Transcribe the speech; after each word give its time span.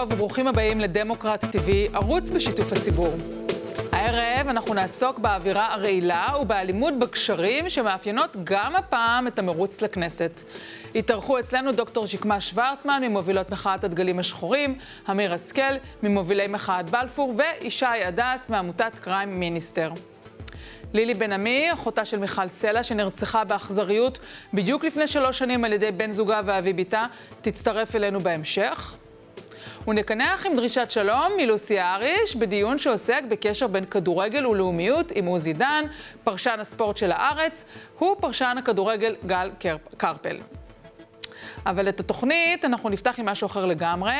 טוב 0.00 0.12
וברוכים 0.12 0.46
הבאים 0.46 0.80
לדמוקרט 0.80 1.44
TV, 1.44 1.70
ערוץ 1.92 2.30
בשיתוף 2.30 2.72
הציבור. 2.72 3.14
הערב 3.92 4.48
אנחנו 4.48 4.74
נעסוק 4.74 5.18
באווירה 5.18 5.74
הרעילה 5.74 6.28
ובאלימות 6.40 6.98
בקשרים 6.98 7.70
שמאפיינות 7.70 8.36
גם 8.44 8.76
הפעם 8.76 9.26
את 9.26 9.38
המרוץ 9.38 9.82
לכנסת. 9.82 10.42
התארחו 10.94 11.38
אצלנו 11.38 11.72
דוקטור 11.72 12.06
שקמה 12.06 12.40
שוורצמן 12.40 13.02
ממובילות 13.04 13.50
מחאת 13.50 13.84
הדגלים 13.84 14.18
השחורים, 14.18 14.78
אמיר 15.10 15.34
השכל 15.34 15.74
ממובילי 16.02 16.46
מחאת 16.46 16.90
בלפור 16.90 17.34
וישי 17.36 17.86
הדס 17.86 18.50
מעמותת 18.50 18.98
קריים 19.00 19.40
מיניסטר. 19.40 19.92
לילי 20.94 21.14
בן 21.14 21.32
עמי, 21.32 21.72
אחותה 21.72 22.04
של 22.04 22.18
מיכל 22.18 22.48
סלע, 22.48 22.82
שנרצחה 22.82 23.44
באכזריות 23.44 24.18
בדיוק 24.54 24.84
לפני 24.84 25.06
שלוש 25.06 25.38
שנים 25.38 25.64
על 25.64 25.72
ידי 25.72 25.90
בן 25.90 26.10
זוגה 26.10 26.40
ואבי 26.44 26.72
בתה, 26.72 27.06
תצטרף 27.40 27.96
אלינו 27.96 28.20
בהמשך. 28.20 28.96
ונקנח 29.90 30.46
עם 30.46 30.54
דרישת 30.54 30.90
שלום 30.90 31.32
מלוסי 31.36 31.80
אהריש 31.80 32.36
בדיון 32.36 32.78
שעוסק 32.78 33.22
בקשר 33.28 33.66
בין 33.66 33.84
כדורגל 33.84 34.46
ולאומיות 34.46 35.12
עם 35.14 35.26
עוזי 35.26 35.52
דן, 35.52 35.84
פרשן 36.24 36.56
הספורט 36.60 36.96
של 36.96 37.12
הארץ, 37.12 37.64
ופרשן 37.98 38.56
הכדורגל 38.58 39.16
גל 39.26 39.50
קרפל. 39.96 40.36
אבל 41.66 41.88
את 41.88 42.00
התוכנית 42.00 42.64
אנחנו 42.64 42.88
נפתח 42.88 43.18
עם 43.18 43.26
משהו 43.26 43.46
אחר 43.46 43.66
לגמרי. 43.66 44.14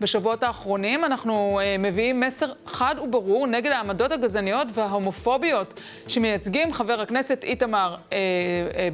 בשבועות 0.00 0.42
האחרונים 0.42 1.04
אנחנו 1.04 1.60
uh, 1.60 1.78
מביאים 1.78 2.20
מסר 2.20 2.52
חד 2.66 2.94
וברור 3.04 3.46
נגד 3.46 3.70
העמדות 3.70 4.12
הגזעניות 4.12 4.68
וההומופוביות 4.74 5.80
שמייצגים 6.08 6.72
חבר 6.72 7.00
הכנסת 7.00 7.44
איתמר 7.44 7.96
uh, 7.96 8.12
uh, 8.12 8.14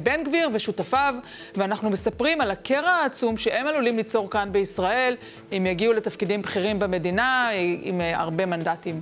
בן 0.03 0.23
גביר 0.23 0.49
ושותפיו, 0.53 1.15
ואנחנו 1.55 1.89
מספרים 1.89 2.41
על 2.41 2.51
הקרע 2.51 2.89
העצום 2.89 3.37
שהם 3.37 3.67
עלולים 3.67 3.97
ליצור 3.97 4.29
כאן 4.29 4.51
בישראל, 4.51 5.15
אם 5.51 5.65
יגיעו 5.65 5.93
לתפקידים 5.93 6.41
בכירים 6.41 6.79
במדינה 6.79 7.49
עם 7.81 8.01
uh, 8.01 8.17
הרבה 8.17 8.45
מנדטים. 8.45 9.01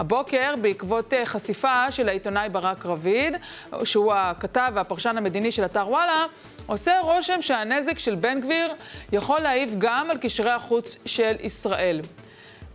הבוקר, 0.00 0.54
בעקבות 0.60 1.14
חשיפה 1.24 1.90
של 1.90 2.08
העיתונאי 2.08 2.48
ברק 2.48 2.86
רביד, 2.86 3.36
שהוא 3.84 4.12
הכתב 4.12 4.72
והפרשן 4.74 5.16
המדיני 5.16 5.52
של 5.52 5.64
אתר 5.64 5.88
וואלה, 5.88 6.24
עושה 6.68 7.00
רושם 7.00 7.42
שהנזק 7.42 7.98
של 7.98 8.14
בן 8.14 8.40
גביר 8.40 8.74
יכול 9.12 9.40
להעיב 9.40 9.74
גם 9.78 10.10
על 10.10 10.16
קשרי 10.16 10.50
החוץ 10.50 10.96
של 11.06 11.36
ישראל. 11.40 12.00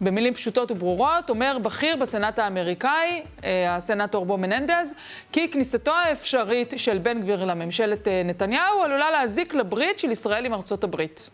במילים 0.02 0.34
פשוטות 0.34 0.72
וברורות, 0.72 1.30
אומר 1.30 1.58
בכיר 1.62 1.96
בסנאט 1.96 2.40
האמריקאי, 2.40 3.22
אה, 3.44 3.76
הסנאטור 3.76 4.26
בו 4.26 4.38
מננדז, 4.38 4.94
כי 5.32 5.52
כניסתו 5.52 5.92
האפשרית 5.92 6.74
של 6.78 6.98
בן 6.98 7.22
גביר 7.22 7.46
לממשלת 7.46 8.08
אה, 8.08 8.22
נתניהו 8.26 8.84
עלולה 8.84 9.12
להזיק 9.12 9.54
לברית 9.54 10.00
של 10.00 10.12
ישראל 10.12 10.46
עם 10.46 10.54
ארצות 10.54 10.84
הברית. 10.84 11.30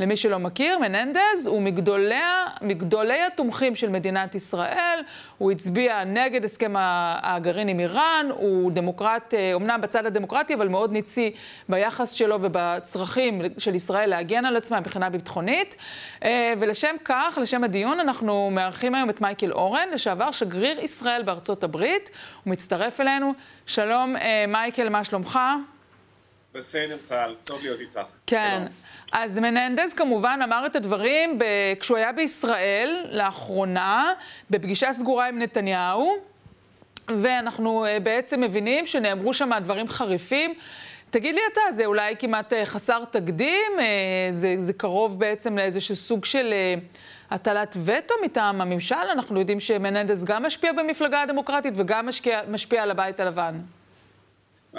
למי 0.00 0.16
שלא 0.16 0.38
מכיר, 0.38 0.78
מננדז 0.78 1.46
הוא 1.46 1.62
מגדולי, 1.62 2.14
מגדולי 2.62 3.22
התומכים 3.22 3.76
של 3.76 3.88
מדינת 3.88 4.34
ישראל, 4.34 5.00
הוא 5.38 5.52
הצביע 5.52 6.04
נגד 6.04 6.44
הסכם 6.44 6.74
הגרעין 7.22 7.68
עם 7.68 7.80
איראן, 7.80 8.26
הוא 8.30 8.72
דמוקרט, 8.72 9.34
אומנם 9.54 9.70
אה, 9.70 9.78
בצד 9.78 10.06
הדמוקרטי, 10.06 10.54
אבל 10.54 10.68
מאוד 10.68 10.92
ניצי 10.92 11.34
ביחס 11.68 12.12
שלו 12.12 12.38
ובצרכים 12.42 13.42
של 13.58 13.74
ישראל 13.74 14.10
להגן 14.10 14.44
על 14.44 14.56
עצמה 14.56 14.80
מבחינה 14.80 15.10
ביטחונית. 15.10 15.76
אה, 16.24 16.54
ולשם 16.60 16.96
כך, 17.04 17.38
לשם 17.42 17.64
הדיון, 17.64 18.00
אנחנו 18.00 18.50
מארחים 18.50 18.94
היום 18.94 19.10
את 19.10 19.20
מייקל 19.20 19.52
אורן, 19.52 19.88
לשעבר 19.92 20.32
שגריר 20.32 20.80
ישראל 20.80 21.22
בארצות 21.22 21.64
הברית. 21.64 22.10
הוא 22.44 22.52
מצטרף 22.52 23.00
אלינו. 23.00 23.34
שלום, 23.66 24.16
אה, 24.16 24.44
מייקל, 24.48 24.88
מה 24.88 25.04
שלומך? 25.04 25.38
בסדר, 26.54 26.96
טל, 27.08 27.34
טוב 27.44 27.62
להיות 27.62 27.80
איתך. 27.80 28.08
כן. 28.26 28.58
שלום. 28.58 28.89
אז 29.12 29.38
מננדז 29.38 29.94
כמובן 29.94 30.40
אמר 30.44 30.66
את 30.66 30.76
הדברים 30.76 31.38
ב... 31.38 31.44
כשהוא 31.80 31.96
היה 31.96 32.12
בישראל 32.12 33.06
לאחרונה, 33.10 34.12
בפגישה 34.50 34.92
סגורה 34.92 35.28
עם 35.28 35.38
נתניהו, 35.38 36.16
ואנחנו 37.08 37.86
אה, 37.86 38.00
בעצם 38.00 38.40
מבינים 38.40 38.86
שנאמרו 38.86 39.34
שם 39.34 39.50
דברים 39.62 39.88
חריפים. 39.88 40.54
תגיד 41.10 41.34
לי 41.34 41.40
אתה, 41.52 41.60
זה 41.70 41.86
אולי 41.86 42.16
כמעט 42.18 42.52
אה, 42.52 42.66
חסר 42.66 43.04
תקדים? 43.04 43.72
אה, 43.78 44.28
זה, 44.30 44.54
זה 44.58 44.72
קרוב 44.72 45.18
בעצם 45.18 45.58
לאיזשהו 45.58 45.96
סוג 45.96 46.24
של 46.24 46.54
הטלת 47.30 47.76
וטו 47.84 48.14
מטעם 48.24 48.60
הממשל? 48.60 48.94
אנחנו 49.12 49.40
יודעים 49.40 49.60
שמננדס 49.60 50.24
גם 50.24 50.42
משפיע 50.42 50.72
במפלגה 50.72 51.22
הדמוקרטית 51.22 51.74
וגם 51.76 52.06
משקיע, 52.06 52.40
משפיע 52.48 52.82
על 52.82 52.90
הבית 52.90 53.20
הלבן. 53.20 53.60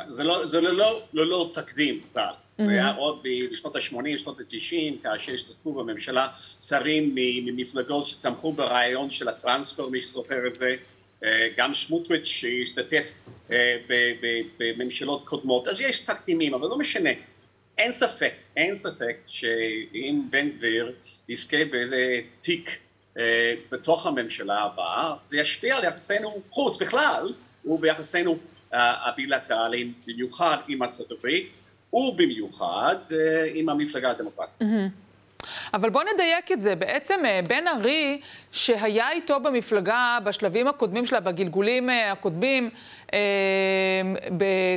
זה 0.09 0.23
לא, 0.23 0.47
זה 0.47 0.61
לא, 0.61 0.73
לא, 0.73 1.01
לא, 1.13 1.27
לא 1.27 1.49
תקדים, 1.53 1.99
טל. 2.13 2.31
היה 2.69 2.91
עוד 2.91 3.23
בשנות 3.51 3.75
ה-80, 3.75 4.17
שנות 4.17 4.39
ה-90, 4.39 5.03
כאשר 5.03 5.33
השתתפו 5.33 5.73
בממשלה 5.73 6.27
שרים 6.61 7.15
ממפלגות 7.15 8.07
שתמכו 8.07 8.53
ברעיון 8.53 9.09
של 9.09 9.29
הטרנספר, 9.29 9.89
מי 9.89 10.01
שזוכר 10.01 10.47
את 10.47 10.55
זה, 10.55 10.75
אה, 11.23 11.47
גם 11.57 11.73
סמוטריץ' 11.73 12.25
שהשתתף 12.25 13.13
אה, 13.51 13.77
בממשלות 14.57 15.25
קודמות, 15.25 15.67
אז 15.67 15.81
יש 15.81 15.99
תקדימים, 15.99 16.53
אבל 16.53 16.67
לא 16.67 16.77
משנה. 16.77 17.09
אין 17.77 17.93
ספק, 17.93 18.33
אין 18.57 18.75
ספק 18.75 19.17
שאם 19.27 20.21
בן 20.29 20.49
גביר 20.49 20.93
יזכה 21.29 21.65
באיזה 21.71 22.19
תיק 22.41 22.79
אה, 23.17 23.53
בתוך 23.71 24.07
הממשלה 24.07 24.59
הבאה, 24.59 25.13
זה 25.23 25.39
ישפיע 25.39 25.77
על 25.77 25.83
יחסינו 25.83 26.41
חוץ 26.49 26.77
בכלל, 26.77 27.33
וביחסינו 27.65 28.37
הבילטרליים, 28.71 29.93
במיוחד 30.07 30.57
עם 30.67 30.83
ארצות 30.83 31.11
הברית. 31.11 31.51
ובמיוחד 31.93 32.95
אה, 33.11 33.45
עם 33.53 33.69
המפלגה 33.69 34.11
הדמוקרטית. 34.11 34.61
אבל 35.73 35.89
בוא 35.89 36.01
נדייק 36.13 36.51
את 36.51 36.61
זה. 36.61 36.75
בעצם 36.75 37.19
אה, 37.25 37.39
בן 37.47 37.67
ארי, 37.67 38.21
שהיה 38.51 39.11
איתו 39.11 39.39
במפלגה 39.39 40.17
בשלבים 40.23 40.67
הקודמים 40.67 41.05
שלה, 41.05 41.19
בגלגולים 41.19 41.89
אה, 41.89 42.11
הקודמים, 42.11 42.69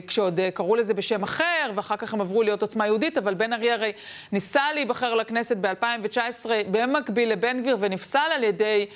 כשעוד 0.06 0.40
קראו 0.54 0.76
לזה 0.76 0.94
בשם 0.94 1.22
אחר, 1.22 1.70
ואחר 1.74 1.96
כך 1.96 2.14
הם 2.14 2.20
עברו 2.20 2.42
להיות 2.42 2.62
עוצמה 2.62 2.86
יהודית, 2.86 3.18
אבל 3.18 3.34
בן 3.34 3.52
ארי 3.52 3.72
הרי 3.72 3.92
ניסה 4.32 4.62
להיבחר 4.74 5.14
לכנסת 5.14 5.56
ב-2019 5.56 6.46
במקביל 6.70 7.32
לבן 7.32 7.60
גביר, 7.60 7.76
ונפסל 7.80 8.18
על 8.34 8.44
ידי 8.44 8.86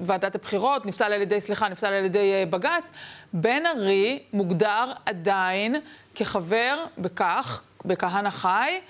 ועדת 0.00 0.34
הבחירות, 0.34 0.86
נפסל 0.86 1.12
על 1.12 1.22
ידי, 1.22 1.40
סליחה, 1.40 1.68
נפסל 1.68 1.92
על 1.92 2.04
ידי 2.04 2.32
בג"ץ. 2.50 2.90
בן 3.32 3.66
ארי 3.66 4.18
מוגדר 4.32 4.92
עדיין 5.06 5.76
כחבר 6.20 6.84
בכך, 6.98 7.62
בכהנא 7.84 8.30
חי, 8.30 8.80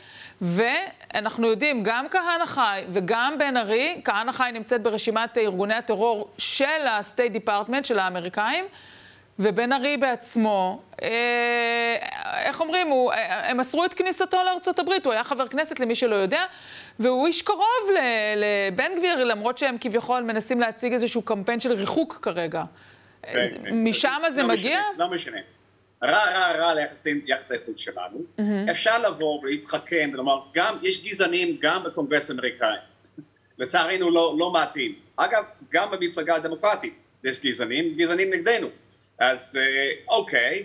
ואנחנו 0.41 1.47
יודעים, 1.47 1.83
גם 1.83 2.07
כהנא 2.11 2.47
חי 2.47 2.85
וגם 2.89 3.35
בן 3.39 3.57
ארי, 3.57 4.01
כהנא 4.05 4.33
חי 4.33 4.51
נמצאת 4.55 4.83
ברשימת 4.83 5.39
ארגוני 5.39 5.75
הטרור 5.75 6.31
של 6.39 6.87
ה-State 6.87 7.35
Department, 7.35 7.85
של 7.85 7.99
האמריקאים, 7.99 8.65
ובן 9.39 9.73
ארי 9.73 9.97
בעצמו, 9.97 10.83
אה, 11.03 11.97
איך 12.45 12.61
אומרים, 12.61 12.87
הוא, 12.87 13.13
אה, 13.13 13.51
הם 13.51 13.61
אסרו 13.61 13.85
את 13.85 13.95
כניסתו 13.95 14.45
לארצות 14.45 14.79
הברית, 14.79 15.07
הוא 15.07 15.13
היה 15.13 15.25
חבר 15.25 15.49
כנסת 15.49 15.81
למי 15.81 15.95
שלא 15.95 16.15
יודע, 16.15 16.45
והוא 16.99 17.27
איש 17.27 17.43
קרוב 17.43 17.91
לבן 18.37 18.97
גביר, 18.99 19.25
למרות 19.25 19.59
שהם 19.59 19.77
כביכול 19.81 20.23
מנסים 20.23 20.61
להציג 20.61 20.93
איזשהו 20.93 21.23
קמפיין 21.23 21.61
של 21.61 21.73
ריחוק 21.73 22.19
כרגע. 22.23 22.63
כן, 23.23 23.33
כן. 23.33 23.85
משם 23.85 24.23
זה 24.31 24.43
לא 24.43 24.49
מגיע? 24.49 24.81
לא 24.97 25.11
משנה. 25.11 25.39
רע 26.03 26.25
רע 26.25 26.53
רע 26.53 26.75
ליחסי 26.75 27.55
חוץ 27.67 27.79
שלנו, 27.79 28.19
mm-hmm. 28.19 28.71
אפשר 28.71 28.99
לבוא 28.99 29.41
ולהתחכם 29.43 30.11
ולומר, 30.13 30.41
גם, 30.55 30.79
יש 30.83 31.05
גזענים 31.05 31.57
גם 31.61 31.85
בקונגרס 31.85 32.31
האמריקאי, 32.31 32.77
לצערנו 33.59 34.11
לא, 34.11 34.37
לא 34.39 34.51
מעטים, 34.51 34.95
אגב, 35.17 35.45
גם 35.73 35.91
במפלגה 35.91 36.35
הדמוקרטית 36.35 36.95
יש 37.25 37.41
גזענים, 37.45 37.95
גזענים 37.97 38.31
נגדנו, 38.31 38.69
אז 39.19 39.59
אה, 39.61 40.15
אוקיי, 40.15 40.65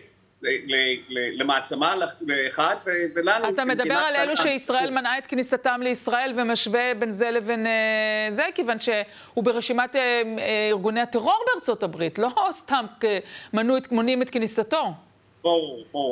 למעצמה 1.11 1.95
לאחד, 2.21 2.75
ולנו... 3.15 3.49
אתה 3.49 3.65
מדבר 3.65 3.93
על 3.93 4.15
אלו 4.15 4.37
שישראל 4.37 4.89
מנעה 4.89 5.17
את 5.17 5.27
כניסתם 5.27 5.81
לישראל 5.83 6.31
ומשווה 6.35 6.93
בין 6.99 7.11
זה 7.11 7.31
לבין 7.31 7.67
אה, 7.67 8.27
זה, 8.29 8.43
כיוון 8.55 8.79
שהוא 8.79 9.43
ברשימת 9.43 9.95
אה, 9.95 10.21
ארגוני 10.69 11.01
הטרור 11.01 11.43
בארצות 11.47 11.83
הברית, 11.83 12.19
לא 12.19 12.29
סתם 12.51 12.85
מונעים 13.91 14.21
את 14.21 14.29
כניסתו. 14.29 14.93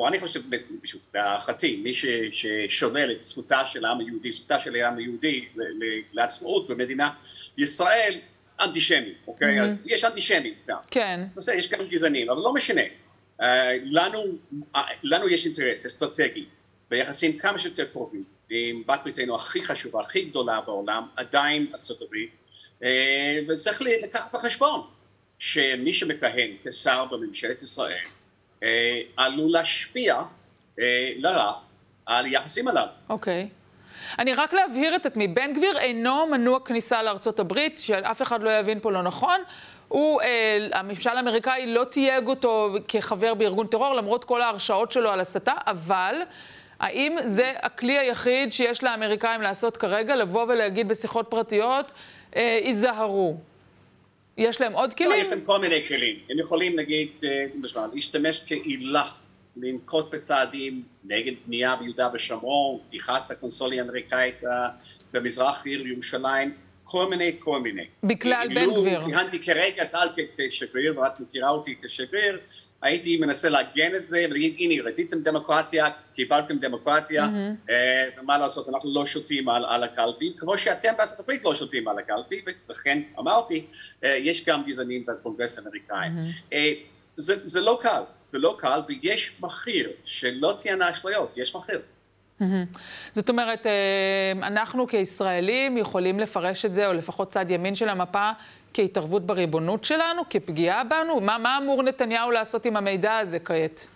אני 0.08 0.20
חושב, 0.20 0.42
פשוט, 0.82 1.02
להערכתי, 1.14 1.82
מי 1.84 1.94
ששולל 2.32 3.12
את 3.12 3.24
זכותה 3.24 3.66
של 3.66 3.86
העם 3.86 4.00
היהודי, 4.00 4.32
זכותה 4.32 4.60
של 4.60 4.76
העם 4.76 4.98
היהודי 4.98 5.46
לעצמאות 6.14 6.68
במדינה 6.68 7.10
ישראל, 7.58 8.20
אנטישמי, 8.60 9.14
אוקיי? 9.28 9.60
Mm-hmm. 9.60 9.64
אז 9.64 9.88
יש 9.88 10.06
אנטישמים 10.06 10.54
גם. 10.68 10.78
כן. 10.92 11.20
בסדר, 11.36 11.56
יש 11.56 11.70
גם 11.70 11.88
גזענים, 11.88 12.30
אבל 12.30 12.42
לא 12.42 12.54
משנה. 12.54 12.82
לנו, 13.84 14.24
uh, 14.76 14.80
לנו 15.04 15.30
יש 15.30 15.46
אינטרס 15.46 15.86
אסטרטגי 15.86 16.46
ביחסים 16.90 17.38
כמה 17.38 17.60
שיותר 17.60 17.86
קרובים 17.86 18.24
עם 18.50 18.84
בת 18.86 19.00
בריתנו 19.04 19.36
הכי 19.36 19.64
חשובה, 19.64 20.02
הכי 20.02 20.22
גדולה 20.22 20.62
בעולם, 20.62 21.08
עדיין 21.16 21.68
ארצות 21.74 22.02
הברית, 22.02 22.30
uh, 22.80 22.84
וצריך 23.48 23.82
לקחת 23.82 24.36
בחשבון 24.36 24.82
שמי 25.40 25.94
שמכהן 25.94 26.52
כשר 26.64 27.06
בממשלת 27.06 27.62
ישראל 27.62 27.92
אה, 27.92 28.23
עלול 29.18 29.52
להשפיע 29.52 30.22
אה, 30.80 31.12
לרע 31.18 31.54
על 32.06 32.26
יחסים 32.26 32.68
עליו. 32.68 32.88
אוקיי. 33.10 33.48
אני 34.20 34.34
רק 34.34 34.54
להבהיר 34.54 34.96
את 34.96 35.06
עצמי, 35.06 35.28
בן 35.28 35.54
גביר 35.54 35.78
אינו 35.78 36.28
מנוע 36.28 36.60
כניסה 36.60 37.04
לארצות 37.04 37.40
הברית, 37.40 37.78
שאף 37.78 38.22
אחד 38.22 38.44
לא 38.44 38.60
יבין 38.60 38.80
פה 38.80 38.92
לא 38.92 39.02
נכון. 39.02 39.42
הוא, 39.88 40.22
אה, 40.22 40.68
הממשל 40.74 41.10
האמריקאי 41.10 41.66
לא 41.68 41.84
תייג 41.84 42.28
אותו 42.28 42.76
כחבר 42.88 43.34
בארגון 43.34 43.68
טרור, 43.68 43.96
למרות 43.96 44.24
כל 44.24 44.42
ההרשאות 44.42 44.92
שלו 44.92 45.10
על 45.10 45.20
הסתה, 45.20 45.54
אבל 45.68 46.16
האם 46.80 47.18
זה 47.24 47.54
הכלי 47.62 48.00
היחיד 48.00 48.54
שיש 48.54 48.84
לאמריקאים 48.84 49.42
לעשות 49.42 49.78
כרגע, 49.78 50.16
לבוא 50.16 50.46
ולהגיד 50.50 50.88
בשיחות 50.88 51.28
פרטיות, 51.30 51.92
אה, 52.36 52.60
היזהרו? 52.64 53.38
יש 54.38 54.62
להם 54.62 54.74
עוד 54.74 54.94
כלים? 54.94 55.10
לא, 55.10 55.16
יש 55.16 55.30
להם 55.30 55.42
כל 55.46 55.60
מיני 55.60 55.88
כלים. 55.88 56.20
הם 56.30 56.40
יכולים, 56.40 56.80
נגיד, 56.80 57.10
אה, 57.24 57.46
להשתמש 57.94 58.44
כעילה, 58.46 59.04
לנקוט 59.58 60.16
בצעדים 60.16 60.84
נגד 61.04 61.34
בנייה 61.46 61.76
ביהודה 61.76 62.10
ושומרון, 62.14 62.80
פתיחת 62.88 63.32
הקונסוליה 63.32 63.82
האמריקאית 63.82 64.44
אה, 64.44 64.70
במזרח 65.14 65.66
עיר 65.66 65.88
ירושלים, 65.88 66.54
כל 66.84 67.10
מיני, 67.10 67.32
כל 67.40 67.62
מיני. 67.62 67.86
בגלל 68.04 68.48
בן 68.56 68.74
גביר. 68.74 69.06
כיהנתי 69.06 69.40
כרגע 69.40 69.84
טל 69.84 70.08
כשגריר, 70.38 71.00
ואת 71.00 71.20
מכירה 71.20 71.50
אותי 71.50 71.76
כשגריר, 71.84 72.40
הייתי 72.84 73.18
מנסה 73.18 73.50
לעגן 73.50 73.96
את 73.96 74.08
זה 74.08 74.26
ולהגיד, 74.30 74.56
הנה, 74.60 74.84
רציתם 74.84 75.22
דמוקרטיה, 75.22 75.88
קיבלתם 76.16 76.58
דמוקרטיה, 76.58 77.26
mm-hmm. 77.26 77.72
ומה 78.22 78.38
לעשות, 78.38 78.70
אנחנו 78.70 78.94
לא 78.94 79.06
שותים 79.06 79.50
על, 79.50 79.66
על 79.66 79.84
הקלפי, 79.84 80.34
כמו 80.38 80.58
שאתם 80.58 80.94
בארצות 80.98 81.20
הברית 81.20 81.46
לא 81.46 81.56
שותים 81.56 81.88
על 81.88 82.00
הקלפי, 82.00 82.42
ולכן 82.70 83.02
אמרתי, 83.20 83.66
אה, 84.04 84.18
יש 84.20 84.46
גם 84.46 84.64
גזענים 84.64 85.06
בקונגרס 85.06 85.60
האמריקאי. 85.60 86.08
Mm-hmm. 86.08 86.56
זה, 87.18 87.48
זה 87.48 87.62
לא 87.62 87.80
קל, 87.82 88.02
זה 88.26 88.40
לא 88.40 88.56
קל, 88.60 88.82
ויש 88.88 89.32
מחיר, 89.42 89.90
שלא 90.04 90.56
תהיינה 90.58 90.90
אשליות, 90.90 91.34
יש 91.38 91.56
מחיר. 91.56 91.80
Mm-hmm. 92.42 92.78
זאת 93.12 93.30
אומרת, 93.30 93.68
אנחנו 94.42 94.88
כישראלים 94.88 95.78
יכולים 95.78 96.20
לפרש 96.20 96.66
את 96.66 96.74
זה, 96.74 96.88
או 96.88 96.94
לפחות 96.94 97.30
צד 97.30 97.46
ימין 97.50 97.76
של 97.76 97.90
המפה, 97.90 98.32
כהתערבות 98.74 99.26
בריבונות 99.26 99.84
שלנו, 99.84 100.22
כפגיעה 100.30 100.84
בנו? 100.84 101.20
מה, 101.20 101.38
מה 101.38 101.58
אמור 101.58 101.84
נתניהו 101.84 102.32
לעשות 102.32 102.66
עם 102.66 102.78
המידע 102.78 103.18
הזה 103.18 103.40
כעת? 103.40 103.88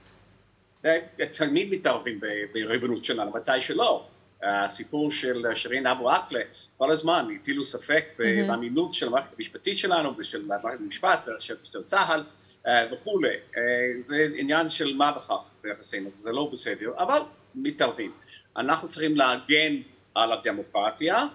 תמיד 1.31 1.71
מתערבים 1.71 2.19
בריבונות 2.53 3.05
שלנו, 3.05 3.31
מתי 3.31 3.61
שלא. 3.61 4.05
הסיפור 4.43 5.11
של 5.11 5.45
שירין 5.53 5.87
אבו 5.87 6.11
עקלה, 6.11 6.41
כל 6.77 6.91
הזמן 6.91 7.27
הטילו 7.35 7.65
ספק. 7.65 8.05
באמינות 8.47 8.93
של 8.93 9.07
המערכת 9.07 9.29
המשפטית 9.37 9.77
שלנו 9.77 10.17
ושל 10.17 10.45
מערכת 10.45 10.79
המשפט, 10.79 11.27
של, 11.39 11.83
צה"ל 11.85 12.23
אה, 12.67 12.85
וכולי. 12.91 13.29
אה, 13.29 13.61
זה 13.97 14.27
עניין 14.35 14.69
של 14.69 14.95
מה 14.95 15.11
בכך 15.11 15.55
ביחסינו, 15.63 16.09
זה 16.17 16.31
לא 16.31 16.49
בסדר, 16.51 16.91
אבל 16.97 17.19
מתערבים. 17.55 18.11
אנחנו 18.57 18.87
צריכים 18.87 19.15
להגן 19.15 19.75
על 20.15 20.31
הדמוקרטיה, 20.31 21.27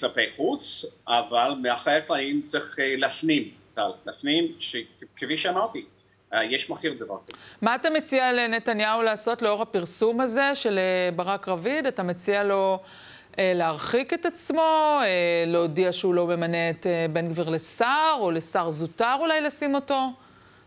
כלפי 0.00 0.30
חוץ, 0.36 0.84
אבל 1.08 1.54
מאחורי 1.62 1.96
הקלעים 1.96 2.42
צריך 2.42 2.78
אה, 2.78 2.94
להפנים, 2.96 3.50
להפנים 4.06 4.52
שכפי 4.58 5.36
שאמרתי, 5.36 5.84
אה, 6.34 6.44
יש 6.44 6.70
מחיר 6.70 6.94
דבר 6.98 7.16
כזה. 7.26 7.38
מה 7.62 7.74
אתה 7.74 7.90
מציע 7.90 8.32
לנתניהו 8.32 9.02
לעשות 9.02 9.42
לאור 9.42 9.62
הפרסום 9.62 10.20
הזה 10.20 10.54
של 10.54 10.78
ברק 11.16 11.48
רביד? 11.48 11.86
אתה 11.86 12.02
מציע 12.02 12.44
לו 12.44 12.78
להרחיק 13.38 14.12
את 14.12 14.26
עצמו, 14.26 15.00
להודיע 15.46 15.92
שהוא 15.92 16.14
לא 16.14 16.26
ממנה 16.26 16.70
את 16.70 16.86
בן 17.12 17.28
גביר 17.28 17.48
לשר, 17.48 18.16
או 18.18 18.30
לשר 18.30 18.70
זוטר 18.70 19.16
אולי 19.20 19.40
לשים 19.40 19.74
אותו? 19.74 20.10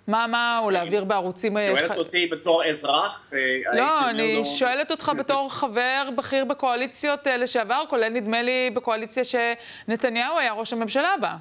מה, 0.07 0.27
מה, 0.27 0.59
או 0.63 0.69
להעביר 0.69 1.03
בערוצים... 1.03 1.57
שואלת 1.77 1.97
אותי 1.97 2.27
בתור 2.27 2.63
אזרח? 2.63 3.31
אה, 3.33 3.75
לא, 3.77 4.09
אני 4.09 4.45
שואלת 4.45 4.91
אותך 4.91 5.11
בתור 5.19 5.53
חבר 5.53 6.09
בכיר 6.17 6.45
בקואליציות 6.45 7.27
אה, 7.27 7.37
לשעבר, 7.37 7.83
כולל 7.89 8.09
נדמה 8.09 8.41
לי 8.41 8.71
בקואליציה 8.73 9.23
שנתניהו 9.23 10.39
היה 10.39 10.53
ראש 10.53 10.73
הממשלה 10.73 11.13
בה. 11.21 11.35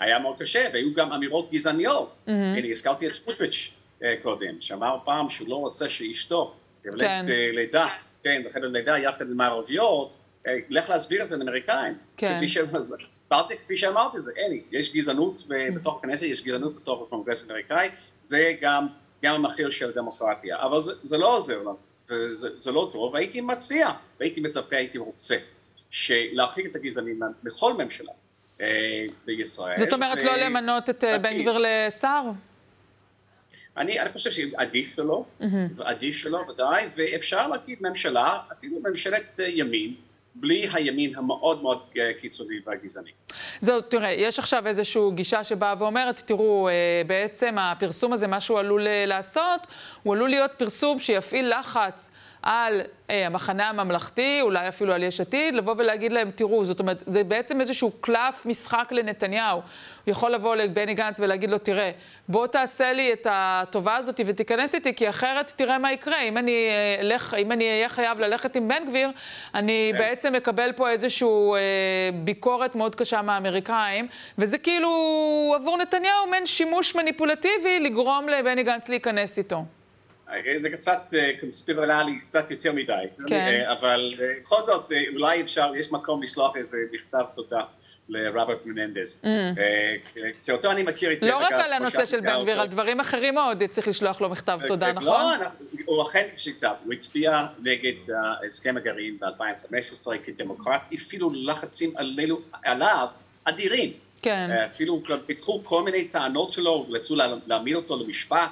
היה 0.00 0.18
מאוד 0.18 0.38
קשה, 0.38 0.64
והיו 0.72 0.94
גם 0.94 1.12
אמירות 1.12 1.50
גזעניות. 1.50 2.16
הנה, 2.26 2.68
הזכרתי 2.70 3.06
את 3.06 3.12
סמוטריץ' 3.12 3.74
אה, 4.02 4.14
קודם, 4.22 4.60
שאמר 4.60 4.96
פעם 5.04 5.28
שהוא 5.28 5.48
לא 5.48 5.56
רוצה 5.56 5.88
שאשתו 5.88 6.54
תבלט 6.82 7.00
כן. 7.00 7.24
לידה, 7.54 7.86
כן, 8.22 8.42
בחדר 8.46 8.68
לידה 8.68 8.98
יחד 8.98 9.24
עם 9.30 9.40
הערביות, 9.40 10.16
לך 10.68 10.90
להסביר 10.90 11.22
את 11.22 11.26
זה 11.26 11.36
לאמריקאים. 11.36 11.94
כן. 12.16 12.38
הסברתי 13.34 13.56
כפי 13.56 13.76
שאמרתי, 13.76 14.20
זה 14.20 14.32
אין, 14.36 14.60
יש 14.72 14.94
גזענות 14.96 15.42
בתוך 15.48 15.98
הכנסת, 15.98 16.22
יש 16.22 16.44
גזענות 16.44 16.76
בתוך 16.76 17.02
הקונגרס 17.06 17.42
האמריקאי, 17.42 17.88
זה 18.22 18.52
גם, 18.60 18.86
גם 19.22 19.34
המחיר 19.34 19.70
של 19.70 19.88
הדמוקרטיה, 19.88 20.62
אבל 20.62 20.80
זה, 20.80 20.92
זה 21.02 21.18
לא 21.18 21.36
עוזר 21.36 21.58
לנו, 21.58 21.76
וזה 22.10 22.48
זה 22.56 22.72
לא 22.72 22.90
טוב, 22.92 23.14
והייתי 23.14 23.40
מציע, 23.40 23.88
והייתי 24.20 24.40
מצפה, 24.40 24.76
הייתי 24.76 24.98
רוצה, 24.98 25.36
להרחיק 26.08 26.66
את 26.66 26.76
הגזענים 26.76 27.20
בכל 27.42 27.72
ממשלה 27.72 28.12
אה, 28.60 29.06
בישראל. 29.24 29.76
זאת 29.76 29.92
אומרת 29.92 30.18
ו... 30.18 30.24
לא 30.24 30.36
למנות 30.36 30.90
את 30.90 31.04
אה, 31.04 31.18
בן 31.18 31.38
גביר 31.38 31.58
לשר? 31.58 32.22
אני, 33.76 34.00
אני 34.00 34.08
חושב 34.08 34.30
שעדיף 34.30 34.96
שלו, 34.96 35.24
mm-hmm. 35.40 35.44
ועדיף 35.76 36.16
שלו 36.16 36.38
ודאי, 36.48 36.86
ואפשר 36.96 37.48
להגיד 37.48 37.78
ממשלה, 37.80 38.40
אפילו 38.52 38.80
ממשלת 38.80 39.40
אה, 39.40 39.48
ימין, 39.48 39.94
בלי 40.34 40.68
הימין 40.72 41.16
המאוד 41.16 41.62
מאוד 41.62 41.78
אה, 41.98 42.12
קיצוני 42.20 42.56
והגזעני. 42.66 43.10
זהו, 43.60 43.80
תראה, 43.80 44.10
יש 44.10 44.38
עכשיו 44.38 44.66
איזושהי 44.66 45.02
גישה 45.14 45.44
שבאה 45.44 45.74
ואומרת, 45.78 46.22
תראו, 46.26 46.68
אה, 46.68 47.02
בעצם 47.06 47.58
הפרסום 47.58 48.12
הזה, 48.12 48.26
מה 48.26 48.40
שהוא 48.40 48.58
עלול 48.58 48.86
אה, 48.86 49.06
לעשות, 49.06 49.66
הוא 50.02 50.14
עלול 50.14 50.30
להיות 50.30 50.50
פרסום 50.56 50.98
שיפעיל 50.98 51.58
לחץ 51.58 52.10
על 52.44 52.80
אה, 53.10 53.26
המחנה 53.26 53.68
הממלכתי, 53.68 54.38
אולי 54.42 54.68
אפילו 54.68 54.92
על 54.92 55.02
יש 55.02 55.20
עתיד, 55.20 55.54
לבוא 55.54 55.74
ולהגיד 55.78 56.12
להם, 56.12 56.30
תראו, 56.30 56.64
זאת 56.64 56.80
אומרת, 56.80 57.02
זה 57.06 57.24
בעצם 57.24 57.60
איזשהו 57.60 57.90
קלף 58.00 58.46
משחק 58.46 58.88
לנתניהו. 58.90 59.56
הוא 59.56 60.12
יכול 60.12 60.30
לבוא 60.30 60.56
לבני 60.56 60.94
גנץ 60.94 61.20
ולהגיד 61.20 61.50
לו, 61.50 61.58
תראה, 61.58 61.90
בוא 62.28 62.46
תעשה 62.46 62.92
לי 62.92 63.12
את 63.12 63.26
הטובה 63.30 63.96
הזאת 63.96 64.20
ותיכנס 64.26 64.74
איתי, 64.74 64.94
כי 64.94 65.08
אחרת 65.08 65.52
תראה 65.56 65.78
מה 65.78 65.92
יקרה. 65.92 66.22
אם 66.22 66.38
אני, 66.38 66.68
אה, 66.68 67.00
אלך, 67.00 67.34
אם 67.38 67.52
אני 67.52 67.64
אהיה 67.64 67.88
חייב 67.88 68.18
ללכת 68.18 68.56
עם 68.56 68.68
בן 68.68 68.88
גביר, 68.88 69.10
אני 69.54 69.90
כן. 69.92 69.98
בעצם 69.98 70.34
אקבל 70.34 70.72
פה 70.72 70.90
איזושהי 70.90 71.28
אה, 71.28 71.58
ביקורת 72.14 72.74
מאוד 72.74 72.94
קשה 72.94 73.22
מהאמריקאים, 73.22 74.06
וזה 74.38 74.58
כאילו 74.58 74.90
עבור 75.56 75.78
נתניהו 75.78 76.26
מעין 76.30 76.46
שימוש 76.46 76.96
מניפולטיבי 76.96 77.80
לגרום 77.80 78.28
לבני 78.28 78.62
גנץ 78.62 78.88
להיכנס 78.88 79.38
איתו. 79.38 79.64
זה 80.58 80.70
קצת 80.70 81.14
אה, 81.14 81.30
קונספירללי, 81.40 82.20
קצת 82.20 82.50
יותר 82.50 82.72
מדי, 82.72 82.92
כן. 83.26 83.34
אה, 83.34 83.72
אבל 83.72 84.14
אה, 84.20 84.26
בכל 84.40 84.62
זאת 84.62 84.92
אולי 85.14 85.40
אפשר, 85.40 85.72
יש 85.76 85.92
מקום 85.92 86.22
לשלוח 86.22 86.56
איזה 86.56 86.78
מכתב 86.92 87.24
תודה 87.34 87.60
לרוברט 88.08 88.66
מננדז. 88.66 89.20
Mm. 89.24 89.26
כי 90.44 90.52
אני 90.64 90.82
מכיר 90.82 91.10
היטב. 91.10 91.26
לא 91.26 91.36
רק 91.36 91.52
על 91.52 91.72
הנושא 91.72 92.04
של 92.04 92.20
בן 92.20 92.42
גביר, 92.42 92.60
על 92.60 92.68
דברים 92.68 93.00
אחרים 93.00 93.34
מאוד 93.34 93.62
צריך 93.70 93.88
לשלוח 93.88 94.20
לו 94.20 94.28
מכתב 94.28 94.60
תודה, 94.66 94.92
נכון? 94.92 95.06
לא, 95.40 95.46
הוא 95.84 96.02
אכן 96.02 96.28
שצריך, 96.36 96.72
הוא 96.84 96.92
הצביע 96.92 97.46
נגד 97.62 98.14
הסכם 98.46 98.76
הגרעין 98.76 99.18
ב-2015 99.20 100.10
כדמוקרט, 100.24 100.80
אפילו 100.94 101.30
לחצים 101.34 101.92
עליו 102.64 103.08
אדירים. 103.44 103.92
כן. 104.22 104.50
אפילו 104.64 105.02
פיתחו 105.26 105.60
כל 105.64 105.82
מיני 105.82 106.04
טענות 106.04 106.52
שלו, 106.52 106.86
רצו 106.90 107.16
להעמיד 107.46 107.74
אותו 107.74 107.96
למשפט. 107.96 108.50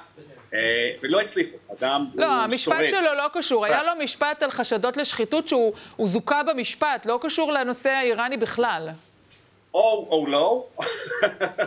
אה, 0.53 0.91
ולא 1.01 1.21
הצליחו, 1.21 1.57
אדם 1.79 2.05
לא, 2.15 2.25
המשפט 2.25 2.75
שורד. 2.75 2.89
שלו 2.89 3.13
לא 3.13 3.27
קשור, 3.33 3.65
היה 3.65 3.83
לו 3.83 3.91
משפט 3.99 4.43
על 4.43 4.51
חשדות 4.51 4.97
לשחיתות 4.97 5.47
שהוא 5.47 5.73
זוכה 6.03 6.43
במשפט, 6.43 7.05
לא 7.05 7.19
קשור 7.21 7.51
לנושא 7.51 7.89
האיראני 7.89 8.37
בכלל. 8.37 8.89
או, 9.73 10.07
או 10.11 10.27
לא, 10.27 10.39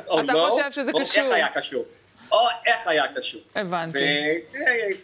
או 0.09 0.21
אתה 0.21 0.33
לא, 0.33 0.49
חושב 0.50 0.73
שזה 0.73 0.90
או 0.93 1.00
קשור. 1.00 1.23
איך 1.23 1.33
היה 1.33 1.49
קשור. 1.49 1.85
או 2.33 2.38
איך 2.66 2.87
היה 2.87 3.05
קשור. 3.16 3.40
הבנתי. 3.55 3.99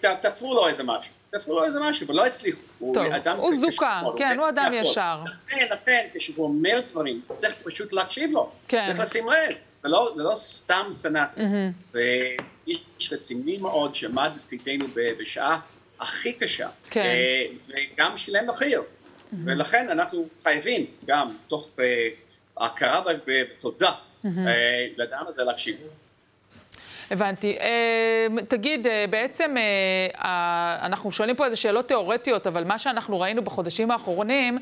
ותפרו 0.03 0.55
לו 0.55 0.69
איזה 0.69 0.85
משהו. 0.85 1.13
תפרו 1.31 1.55
לו 1.55 1.65
איזה 1.65 1.81
משהו, 1.81 2.09
ולא 2.09 2.27
הצליחו. 2.27 2.63
טוב, 2.79 2.97
הוא, 2.97 3.35
הוא 3.37 3.57
זוכה, 3.57 4.03
כן, 4.17 4.39
הוא 4.39 4.49
אדם 4.49 4.73
ישר. 4.75 5.19
לכן, 5.47 5.67
לכן, 5.71 6.07
כשהוא 6.15 6.45
אומר 6.45 6.81
דברים, 6.87 7.21
צריך 7.29 7.55
פשוט 7.65 7.93
להקשיב 7.93 8.31
לו. 8.31 8.51
כן. 8.69 8.83
צריך 8.87 8.99
לשים 8.99 9.29
לב. 9.29 9.57
זה 9.83 9.89
לא, 9.89 10.13
זה 10.17 10.23
לא 10.23 10.35
סתם 10.35 10.87
סנאט. 10.91 11.39
Mm-hmm. 11.39 11.97
ואיש 12.67 13.13
רציני 13.13 13.59
מאוד 13.59 13.95
שעמד 13.95 14.31
לצידנו 14.37 14.87
בשעה 15.19 15.61
הכי 16.01 16.33
קשה, 16.33 16.69
כן. 16.91 17.01
אה, 17.01 17.47
וגם 17.69 18.17
שילם 18.17 18.47
מחיר. 18.47 18.81
Mm-hmm. 18.81 19.37
ולכן 19.45 19.89
אנחנו 19.89 20.27
חייבים 20.43 20.87
גם, 21.07 21.37
תוך 21.49 21.79
uh, 21.79 22.63
הכרה 22.65 23.03
ותודה, 23.27 23.91
mm-hmm. 23.91 24.27
uh, 24.27 24.29
לאדם 24.97 25.25
הזה 25.27 25.45
להקשיב. 25.45 25.77
הבנתי. 27.11 27.59
תגיד, 28.49 28.87
בעצם 29.11 29.57
אנחנו 30.83 31.13
שואלים 31.13 31.37
פה 31.37 31.45
איזה 31.45 31.57
שאלות 31.57 31.89
תיאורטיות, 31.89 32.47
אבל 32.47 32.65
מה 32.65 32.79
שאנחנו 32.79 33.21
ראינו 33.21 33.45
בחודשים 33.45 33.91
האחרונים, 33.91 34.59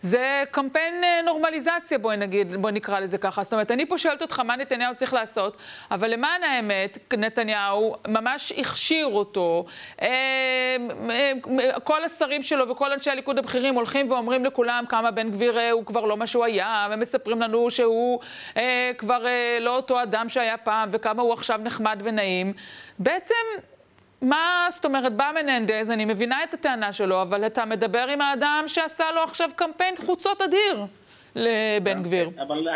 זה 0.00 0.44
קמפיין 0.50 1.04
אה, 1.04 1.22
נורמליזציה, 1.24 1.98
בואי 1.98 2.16
נגיד, 2.16 2.56
בואי 2.56 2.72
נקרא 2.72 3.00
לזה 3.00 3.18
ככה. 3.18 3.42
זאת 3.42 3.52
אומרת, 3.52 3.70
אני 3.70 3.86
פה 3.86 3.98
שואלת 3.98 4.22
אותך 4.22 4.40
מה 4.40 4.56
נתניהו 4.56 4.94
צריך 4.94 5.14
לעשות, 5.14 5.56
אבל 5.90 6.10
למען 6.10 6.42
האמת, 6.42 7.14
נתניהו 7.18 7.96
ממש 8.08 8.52
הכשיר 8.52 9.06
אותו. 9.06 9.66
אה, 10.02 10.08
אה, 11.10 11.32
כל 11.84 12.04
השרים 12.04 12.42
שלו 12.42 12.68
וכל 12.68 12.92
אנשי 12.92 13.10
הליכוד 13.10 13.38
הבכירים 13.38 13.74
הולכים 13.74 14.10
ואומרים 14.10 14.44
לכולם 14.44 14.84
כמה 14.88 15.10
בן 15.10 15.30
גביר 15.30 15.58
הוא 15.72 15.86
כבר 15.86 16.04
לא 16.04 16.16
מה 16.16 16.26
שהוא 16.26 16.44
היה, 16.44 16.88
ומספרים 16.90 17.42
לנו 17.42 17.70
שהוא 17.70 18.20
כבר 18.98 19.24
לא 19.60 19.76
אותו 19.76 20.02
אדם 20.02 20.28
שהיה 20.28 20.56
פעם, 20.56 20.88
וכמה 20.92 21.22
הוא 21.22 21.32
עכשיו 21.32 21.60
נחמד 21.62 22.00
ונעים. 22.04 22.52
בעצם... 22.98 23.34
מה, 24.26 24.68
זאת 24.70 24.84
אומרת, 24.84 25.12
בא 25.12 25.30
מננדז, 25.34 25.90
אני 25.90 26.04
מבינה 26.04 26.44
את 26.44 26.54
הטענה 26.54 26.92
שלו, 26.92 27.22
אבל 27.22 27.46
אתה 27.46 27.64
מדבר 27.64 28.06
עם 28.08 28.20
האדם 28.20 28.64
שעשה 28.66 29.04
לו 29.14 29.20
עכשיו 29.20 29.50
קמפיין 29.56 29.94
חוצות 30.06 30.42
אדיר 30.42 30.84
לבן 31.34 32.02
גביר. 32.02 32.30
אבל 32.38 32.68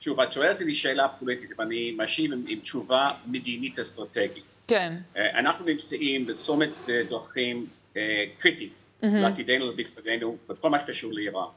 שוב, 0.00 0.20
את 0.20 0.32
שואלת 0.32 0.60
אותי 0.60 0.74
שאלה 0.74 1.08
פוליטית, 1.08 1.50
ואני 1.58 1.94
משיב 1.98 2.32
עם, 2.32 2.44
עם 2.48 2.60
תשובה 2.60 3.12
מדינית 3.26 3.78
אסטרטגית. 3.78 4.56
כן. 4.68 4.92
אה, 5.16 5.38
אנחנו 5.38 5.64
נמצאים 5.64 6.26
בצומת 6.26 6.88
אה, 6.88 7.02
דרכים 7.08 7.66
אה, 7.96 8.24
קריטי 8.38 8.68
לעתידנו 9.02 9.64
ולביטחוננו 9.64 10.36
בכל 10.48 10.70
מה 10.70 10.80
שקשור 10.80 11.12
לאיראן. 11.12 11.48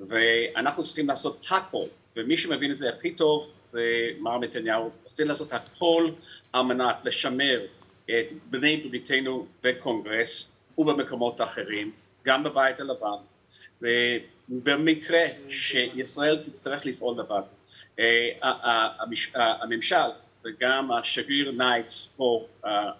ואנחנו 0.00 0.82
צריכים 0.82 1.08
לעשות 1.08 1.46
הכל, 1.50 1.84
ומי 2.16 2.36
שמבין 2.36 2.70
את 2.70 2.76
זה 2.76 2.88
הכי 2.88 3.10
טוב 3.10 3.52
זה 3.64 3.82
מר 4.18 4.38
נתניהו, 4.38 4.90
צריך 5.06 5.28
לעשות 5.28 5.52
הכל 5.52 6.10
על 6.52 6.62
מנת 6.62 7.04
לשמר 7.04 7.58
בני 8.50 8.76
בריתנו 8.76 9.46
בקונגרס 9.62 10.50
ובמקומות 10.78 11.40
אחרים, 11.40 11.92
גם 12.24 12.44
בבית 12.44 12.80
הלבן, 12.80 13.16
ובמקרה 13.82 15.20
שישראל 15.48 16.42
תצטרך 16.42 16.86
לפעול 16.86 17.18
לבד, 17.18 17.42
אה, 17.98 18.28
הממשל 19.34 20.10
וגם 20.44 20.92
השגריר 20.92 21.50
ניידס 21.50 22.08
פה 22.16 22.46
אה, 22.64 22.90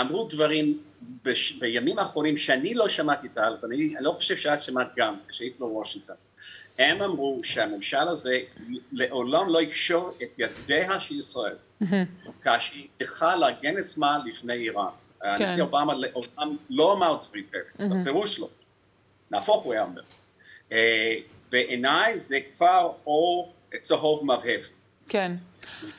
אמרו 0.00 0.24
דברים 0.24 0.82
בימים 1.58 1.98
האחרונים 1.98 2.36
שאני 2.36 2.74
לא 2.74 2.88
שמעתי 2.88 3.28
טל, 3.28 3.56
ואני 3.62 3.94
לא 4.00 4.12
חושב 4.12 4.36
שאת 4.36 4.60
שמעת 4.60 4.88
גם 4.96 5.16
כשהיית 5.28 5.58
בוושינגטון. 5.58 6.16
הם 6.78 7.02
אמרו 7.02 7.40
שהממשל 7.44 8.08
הזה 8.08 8.38
לעולם 8.92 9.48
לא 9.48 9.62
יקשור 9.62 10.14
את 10.22 10.38
ידיה 10.38 11.00
של 11.00 11.14
ישראל 11.14 11.56
כאשר 12.42 12.74
היא 12.74 12.88
צריכה 12.88 13.36
להגן 13.36 13.78
עצמה 13.78 14.18
לפני 14.26 14.52
איראן. 14.52 14.86
כן. 15.20 15.28
הנשיא 15.28 15.62
אובמה 15.62 15.94
לעולם 15.94 16.56
לא 16.70 16.92
אמר 16.92 17.18
דברים 17.26 17.44
כאלה, 17.52 17.88
בפירוש 17.88 18.38
לא. 18.38 18.48
נהפוך 19.30 19.64
הוא 19.64 19.72
היה 19.72 19.82
אומר. 19.82 20.02
אה, 20.72 21.16
בעיניי 21.50 22.18
זה 22.18 22.38
כבר 22.52 22.92
אור 23.06 23.54
צהוב 23.82 24.24
מבהב. 24.24 24.60
כן. 25.08 25.32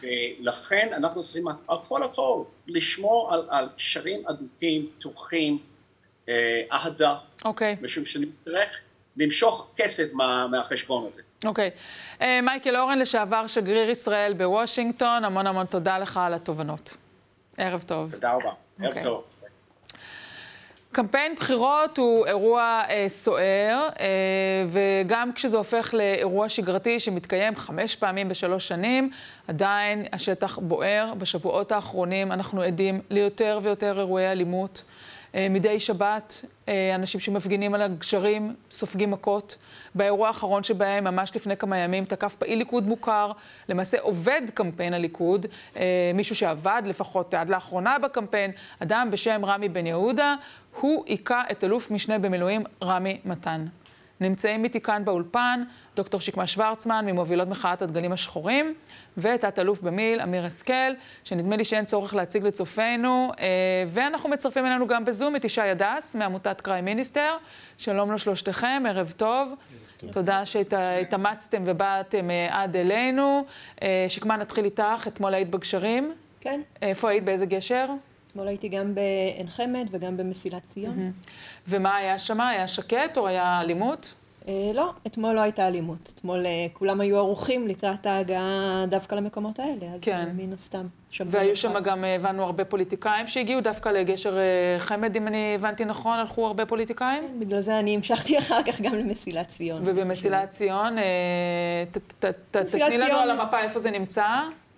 ולכן 0.01 0.89
אנחנו 0.94 1.24
צריכים 1.24 1.48
על 1.48 1.77
כל 1.88 2.03
הכל 2.03 2.44
לשמור 2.68 3.34
על, 3.34 3.48
על 3.50 3.70
קשרים 3.77 4.27
אדוקים, 4.27 4.89
פתוחים, 4.98 5.58
אה, 6.30 6.62
אהדה. 6.72 7.15
אוקיי. 7.46 7.75
משום 7.82 8.06
שנצטרך 8.06 8.84
למשוך 9.17 9.72
כסף 9.75 10.13
מה, 10.13 10.48
מהחשבון 10.48 11.05
הזה. 11.05 11.22
אוקיי. 11.46 11.70
Okay. 11.70 12.22
אה, 12.22 12.39
uh, 12.39 12.41
מייקל 12.41 12.77
אורן, 12.77 13.00
לשעבר 13.00 13.48
שגריר 13.48 13.89
ישראל 13.89 14.34
בוושינגטון, 14.34 15.25
המון 15.25 15.48
המון 15.48 15.65
תודה 15.65 16.00
לך 16.00 16.17
על 16.17 16.34
התובנות. 16.34 16.98
ערב 17.58 17.84
טוב. 17.88 18.12
תודה 18.12 18.34
רבה. 18.34 18.50
Okay. 18.50 18.84
ערב 18.84 18.88
אוקיי. 18.88 19.03
טוב. 19.03 19.24
קמפיין 20.93 21.36
בחירות 21.36 21.98
הוא 21.98 22.25
אירוע 22.25 22.82
אה, 22.89 23.05
סוער, 23.08 23.89
אה, 24.00 24.05
וגם 24.67 25.34
כשזה 25.34 25.58
הופך 25.58 25.93
לאירוע 25.93 26.50
שגרתי 26.50 27.00
שמתקיים 27.00 27.55
חמש 27.55 27.96
פעמים 27.96 28.29
בשלוש 28.29 28.67
שנים, 28.67 29.10
עדיין 29.48 30.05
השטח 30.13 30.60
בוער. 30.60 31.13
בשבועות 31.17 31.72
האחרונים 31.72 32.32
אנחנו 32.32 32.62
עדים 32.62 33.01
ליותר 33.10 33.60
ויותר 33.63 34.00
אירועי 34.00 34.32
אלימות. 34.32 34.84
אה, 35.35 35.47
מדי 35.49 35.79
שבת 35.79 36.45
אה, 36.67 36.95
אנשים 36.95 37.19
שמפגינים 37.19 37.73
על 37.73 37.81
הגשרים 37.81 38.55
סופגים 38.71 39.11
מכות. 39.11 39.55
באירוע 39.95 40.27
האחרון 40.27 40.63
שבהם, 40.63 41.03
ממש 41.03 41.35
לפני 41.35 41.57
כמה 41.57 41.77
ימים, 41.77 42.05
תקף 42.05 42.35
פעיל 42.35 42.59
ליכוד 42.59 42.87
מוכר, 42.87 43.31
למעשה 43.69 43.99
עובד 43.99 44.41
קמפיין 44.53 44.93
הליכוד, 44.93 45.45
אה, 45.77 46.11
מישהו 46.13 46.35
שעבד 46.35 46.81
לפחות 46.85 47.33
עד 47.33 47.49
לאחרונה 47.49 47.99
בקמפיין, 47.99 48.51
אדם 48.79 49.07
בשם 49.11 49.45
רמי 49.45 49.69
בן 49.69 49.87
יהודה, 49.87 50.35
הוא 50.79 51.03
היכה 51.07 51.43
את 51.51 51.63
אלוף 51.63 51.91
משנה 51.91 52.19
במילואים 52.19 52.63
רמי 52.83 53.19
מתן. 53.25 53.65
נמצאים 54.19 54.63
איתי 54.63 54.81
כאן 54.81 55.05
באולפן 55.05 55.63
דוקטור 55.95 56.21
שקמה 56.21 56.47
שוורצמן, 56.47 57.05
ממובילות 57.05 57.47
מחאת 57.47 57.81
הדגלים 57.81 58.12
השחורים, 58.12 58.73
ותת-אלוף 59.17 59.81
במיל, 59.81 60.21
אמיר 60.21 60.45
השכל, 60.45 60.91
שנדמה 61.23 61.57
לי 61.57 61.65
שאין 61.65 61.85
צורך 61.85 62.13
להציג 62.13 62.43
לצופינו, 62.43 63.31
אה, 63.39 63.45
ואנחנו 63.88 64.29
מצרפים 64.29 64.65
אלינו 64.65 64.88
גם 64.88 65.05
בזום 65.05 65.35
את 65.35 65.45
ישי 65.45 65.62
הדס, 65.62 66.15
מעמותת 66.15 66.62
קריי 66.62 66.81
מיניסטר. 66.81 67.38
שלום 67.77 68.13
לשלושתכם, 68.13 68.83
ערב 68.89 69.13
טוב. 69.17 69.53
תודה 70.12 70.45
שהתאמצתם 70.45 71.63
ובאתם 71.65 72.29
אה, 72.29 72.47
עד 72.51 72.75
אלינו. 72.75 73.43
אה, 73.81 74.05
שקמה, 74.07 74.38
נתחיל 74.38 74.65
איתך, 74.65 75.07
אתמול 75.07 75.33
היית 75.33 75.50
בגשרים. 75.50 76.13
כן. 76.41 76.62
איפה 76.81 77.09
היית? 77.09 77.23
באיזה 77.23 77.45
גשר? 77.45 77.88
אתמול 78.31 78.47
הייתי 78.47 78.69
גם 78.69 78.95
בעין 78.95 79.50
חמד 79.50 79.88
וגם 79.91 80.17
במסילת 80.17 80.63
ציון. 80.63 81.12
ומה 81.67 81.95
היה 81.95 82.19
שם? 82.19 82.41
היה 82.41 82.67
שקט 82.67 83.17
או 83.17 83.27
היה 83.27 83.62
אלימות? 83.62 84.13
אה, 84.47 84.71
לא, 84.73 84.91
אתמול 85.07 85.35
לא 85.35 85.41
הייתה 85.41 85.67
אלימות. 85.67 86.12
אתמול 86.15 86.45
אה, 86.45 86.65
כולם 86.73 87.01
היו 87.01 87.17
ערוכים 87.17 87.67
לקראת 87.67 88.05
ההגעה 88.05 88.85
דווקא 88.88 89.15
למקומות 89.15 89.59
האלה, 89.59 89.93
אז 89.93 90.00
כן. 90.01 90.29
מן 90.38 90.53
הסתם. 90.53 90.85
והיו 91.25 91.55
שם 91.55 91.79
גם, 91.79 92.03
אה, 92.03 92.15
הבנו, 92.15 92.43
הרבה 92.43 92.65
פוליטיקאים 92.65 93.27
שהגיעו 93.27 93.62
דווקא 93.62 93.89
לגשר 93.89 94.38
חמד, 94.77 95.15
אם 95.15 95.27
אני 95.27 95.55
הבנתי 95.55 95.85
נכון, 95.85 96.19
הלכו 96.19 96.47
הרבה 96.47 96.65
פוליטיקאים? 96.65 97.23
כן, 97.23 97.39
בגלל 97.39 97.62
זה 97.62 97.79
אני 97.79 97.95
המשכתי 97.95 98.38
אחר 98.39 98.63
כך 98.63 98.81
גם 98.81 98.93
למסילת 98.95 99.47
ציון. 99.47 99.81
ובמסילת 99.85 100.50
ציון, 100.50 100.95
תתני 102.51 102.97
לנו 102.97 103.19
על 103.19 103.29
המפה 103.31 103.59
איפה 103.59 103.79
זה 103.79 103.91
נמצא. 103.91 104.25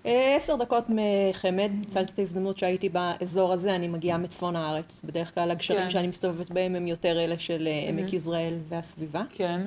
עשר 0.05 0.55
דקות 0.55 0.85
מחמד, 0.89 1.71
ניצלתי 1.79 2.11
את 2.13 2.19
ההזדמנות 2.19 2.57
שהייתי 2.57 2.89
באזור 2.89 3.53
הזה, 3.53 3.75
אני 3.75 3.87
מגיעה 3.87 4.17
מצפון 4.17 4.55
הארץ. 4.55 5.01
בדרך 5.03 5.33
כלל 5.33 5.51
הגשרים 5.51 5.79
כן. 5.83 5.89
שאני 5.89 6.07
מסתובבת 6.07 6.51
בהם 6.51 6.75
הם 6.75 6.87
יותר 6.87 7.19
אלה 7.19 7.39
של 7.39 7.67
mm-hmm. 7.67 7.89
עמק 7.89 8.13
יזרעאל 8.13 8.53
והסביבה. 8.69 9.23
כן. 9.29 9.61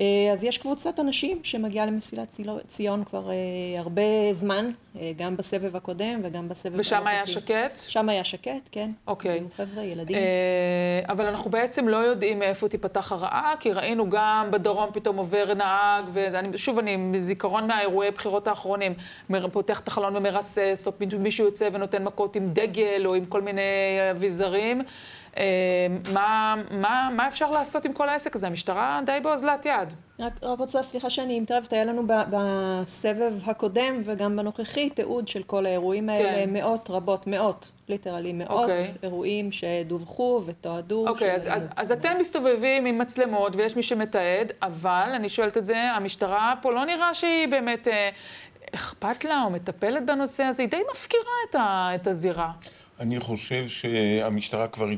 אה, 0.00 0.32
אז 0.32 0.44
יש 0.44 0.58
קבוצת 0.58 1.00
אנשים 1.00 1.40
שמגיעה 1.42 1.86
למסילת 1.86 2.38
ציון 2.66 3.04
כבר 3.04 3.30
אה, 3.30 3.34
הרבה 3.80 4.02
זמן, 4.32 4.70
אה, 5.00 5.12
גם 5.16 5.36
בסבב 5.36 5.76
הקודם 5.76 6.20
וגם 6.22 6.48
בסבב... 6.48 6.78
ושם 6.78 7.06
היה 7.06 7.26
שקט? 7.26 7.76
שם 7.88 8.08
היה 8.08 8.24
שקט, 8.24 8.68
כן. 8.72 8.90
אוקיי. 9.06 9.42
חבר'ה, 9.56 9.84
ילדים. 9.84 10.18
אבל 11.08 11.26
אנחנו 11.26 11.50
בעצם 11.50 11.88
לא 11.88 11.96
יודעים 11.96 12.38
מאיפה 12.38 12.68
תיפתח 12.68 13.12
הרעה, 13.12 13.52
כי 13.60 13.72
ראינו 13.72 14.10
גם 14.10 14.48
בדרום 14.50 14.90
פתאום 14.92 15.16
עובר 15.16 15.54
נהג, 15.54 16.04
ושוב, 16.52 16.78
אני 16.78 16.96
מזיכרון 16.96 17.66
מהאירועי 17.66 18.10
בחירות 18.10 18.48
האחרונים, 18.48 18.94
פותח 19.52 19.80
את 19.80 19.88
החלון 19.88 20.16
ומרסס, 20.16 20.86
או 20.86 20.92
מישהו 21.18 21.44
יוצא 21.44 21.68
ונותן 21.72 22.04
מכות 22.04 22.36
עם 22.36 22.48
דגל, 22.52 23.06
או 23.06 23.14
עם 23.14 23.24
כל 23.24 23.42
מיני 23.42 23.62
אביזרים. 24.10 24.82
אה, 25.36 25.86
מה, 26.12 26.54
מה, 26.70 27.08
מה 27.12 27.28
אפשר 27.28 27.50
לעשות 27.50 27.84
עם 27.84 27.92
כל 27.92 28.08
העסק 28.08 28.36
הזה? 28.36 28.46
המשטרה 28.46 29.00
די 29.06 29.18
באוזלת 29.22 29.66
יד. 29.66 29.94
רק, 30.18 30.32
רק 30.42 30.58
רוצה, 30.58 30.82
סליחה 30.82 31.10
שאני 31.10 31.40
מתערבת, 31.40 31.72
היה 31.72 31.84
לנו 31.84 32.02
בסבב 32.06 33.32
הקודם 33.46 34.00
וגם 34.04 34.36
בנוכחי 34.36 34.90
תיעוד 34.90 35.28
של 35.28 35.42
כל 35.42 35.66
האירועים 35.66 36.08
האלה, 36.08 36.34
כן. 36.34 36.52
מאות 36.52 36.90
רבות, 36.90 37.26
מאות, 37.26 37.72
ליטרלי 37.88 38.32
מאות 38.32 38.70
okay. 38.70 38.72
אוקיי. 38.72 38.92
אירועים 39.02 39.52
שדווחו 39.52 40.42
ותועדו. 40.46 41.08
אוקיי, 41.08 41.30
okay, 41.30 41.34
אז, 41.34 41.48
אז, 41.50 41.68
אז 41.76 41.92
אתם 41.92 42.16
מסתובבים 42.20 42.86
עם 42.86 42.98
מצלמות 42.98 43.56
ויש 43.56 43.76
מי 43.76 43.82
שמתעד, 43.82 44.52
אבל 44.62 45.10
אני 45.14 45.28
שואלת 45.28 45.56
את 45.56 45.64
זה, 45.64 45.76
המשטרה 45.76 46.54
פה 46.62 46.72
לא 46.72 46.84
נראה 46.84 47.14
שהיא 47.14 47.48
באמת 47.48 47.88
אה, 47.88 48.10
אכפת 48.74 49.24
לה 49.24 49.42
או 49.44 49.50
מטפלת 49.50 50.06
בנושא 50.06 50.42
הזה, 50.42 50.62
היא 50.62 50.70
די 50.70 50.80
מפקירה 50.92 51.32
את, 51.50 51.54
ה, 51.54 51.90
את 51.94 52.06
הזירה. 52.06 52.50
אני 53.00 53.20
חושב 53.20 53.68
שהמשטרה 53.68 54.68
כבר 54.68 54.88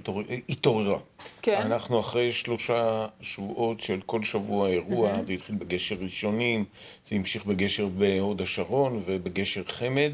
התעוררה. 0.49 0.99
כן. 1.43 1.61
אנחנו 1.63 2.01
אחרי 2.01 2.33
שלושה 2.33 3.07
שבועות 3.21 3.81
של 3.81 4.01
כל 4.07 4.23
שבוע 4.23 4.69
אירוע, 4.69 5.13
mm-hmm. 5.13 5.27
זה 5.27 5.33
התחיל 5.33 5.57
בגשר 5.57 5.97
ראשונים, 6.01 6.65
זה 7.09 7.17
המשיך 7.17 7.45
בגשר 7.45 7.87
בהוד 7.87 8.41
השרון 8.41 9.03
ובגשר 9.07 9.63
חמד. 9.65 10.13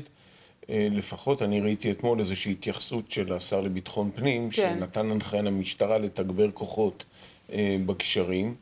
אה, 0.70 0.88
לפחות 0.90 1.42
אני 1.42 1.60
ראיתי 1.60 1.90
אתמול 1.90 2.18
איזושהי 2.18 2.52
התייחסות 2.52 3.10
של 3.10 3.32
השר 3.32 3.60
לביטחון 3.60 4.10
פנים, 4.14 4.50
כן. 4.50 4.52
שנתן 4.52 5.10
הנחיה 5.10 5.42
למשטרה 5.42 5.98
לתגבר 5.98 6.50
כוחות 6.50 7.04
אה, 7.52 7.76
בגשרים, 7.86 8.54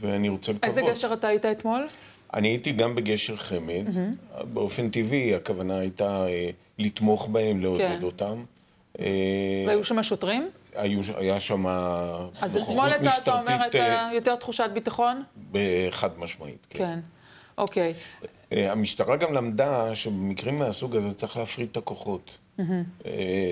ואני 0.00 0.28
רוצה 0.28 0.52
לקוות. 0.52 0.64
איזה 0.64 0.82
גשר 0.90 1.12
אתה 1.12 1.28
היית 1.28 1.44
אתמול? 1.44 1.86
אני 2.34 2.48
הייתי 2.48 2.72
גם 2.72 2.94
בגשר 2.94 3.36
חמד. 3.36 3.86
Mm-hmm. 3.86 4.42
באופן 4.44 4.90
טבעי, 4.90 5.34
הכוונה 5.34 5.78
הייתה... 5.78 6.26
אה, 6.28 6.50
לתמוך 6.78 7.28
בהם, 7.28 7.60
לעודד 7.60 7.98
כן. 7.98 8.02
אותם. 8.02 8.44
והיו 9.66 9.84
שם 9.84 10.02
שוטרים? 10.02 10.50
היו, 10.74 11.00
היה 11.16 11.40
שם 11.40 11.66
אז 12.40 12.56
אתמול 12.56 12.88
אתה 13.22 13.40
אומר 13.40 13.56
את 13.66 13.74
יותר 14.12 14.34
תחושת 14.34 14.70
ביטחון? 14.74 15.22
חד 15.90 16.18
משמעית, 16.18 16.66
כן. 16.70 16.78
כן, 16.78 16.98
אוקיי. 17.58 17.94
המשטרה 18.50 19.16
גם 19.16 19.32
למדה 19.32 19.94
שבמקרים 19.94 20.58
מהסוג 20.58 20.96
הזה 20.96 21.14
צריך 21.14 21.36
להפריד 21.36 21.68
את 21.72 21.76
הכוחות. 21.76 22.38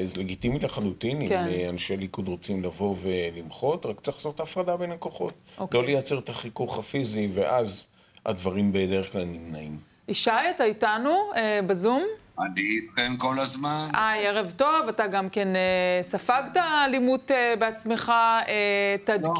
זה 0.04 0.16
לגיטימי 0.16 0.58
לחלוטין, 0.58 1.28
כן. 1.28 1.48
אם 1.48 1.68
אנשי 1.68 1.96
ליכוד 1.96 2.28
רוצים 2.28 2.64
לבוא 2.64 2.96
ולמחות, 3.02 3.86
רק 3.86 4.00
צריך 4.00 4.16
לעשות 4.16 4.40
הפרדה 4.40 4.76
בין 4.76 4.92
הכוחות. 4.92 5.32
אוקיי. 5.58 5.80
לא 5.80 5.86
לייצר 5.86 6.18
את 6.18 6.28
החיכוך 6.28 6.78
הפיזי, 6.78 7.28
ואז 7.34 7.86
הדברים 8.26 8.72
בדרך 8.72 9.12
כלל 9.12 9.24
נמנעים. 9.24 9.78
ישי, 10.08 10.30
אתה 10.54 10.64
איתנו 10.64 11.30
אה, 11.36 11.60
בזום? 11.66 12.04
אני 12.38 12.60
איתכם 12.60 13.16
כל 13.18 13.38
הזמן. 13.38 13.86
היי, 13.94 14.26
ערב 14.26 14.52
טוב, 14.56 14.88
אתה 14.88 15.06
גם 15.06 15.28
כן 15.28 15.48
אה, 15.56 16.02
ספגת 16.02 16.56
אלימות 16.56 17.30
אה, 17.30 17.54
בעצמך. 17.58 18.12
אה, 18.48 18.96
תד... 19.04 19.22
לא. 19.22 19.34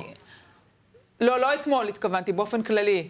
לא, 1.20 1.40
לא 1.40 1.54
אתמול 1.54 1.88
התכוונתי, 1.88 2.32
באופן 2.32 2.62
כללי. 2.62 3.08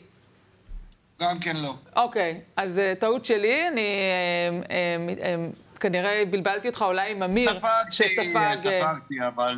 גם 1.23 1.39
כן 1.41 1.57
לא. 1.57 1.75
אוקיי, 1.97 2.41
אז 2.57 2.79
אה, 2.79 2.93
טעות 2.99 3.25
שלי, 3.25 3.69
אני 3.69 3.81
אה, 3.81 4.77
אה, 4.77 5.25
אה, 5.25 5.47
כנראה 5.81 6.23
בלבלתי 6.31 6.69
אותך 6.69 6.83
אולי 6.83 7.11
עם 7.11 7.23
אמיר, 7.23 7.61
שספג... 7.91 8.23
ספגתי, 8.23 8.57
ספגתי, 8.57 9.27
אבל... 9.27 9.57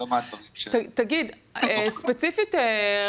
לא 0.00 0.06
מהדברים 0.06 0.44
ש... 0.54 0.68
תגיד, 0.94 1.32
ספציפית 1.88 2.54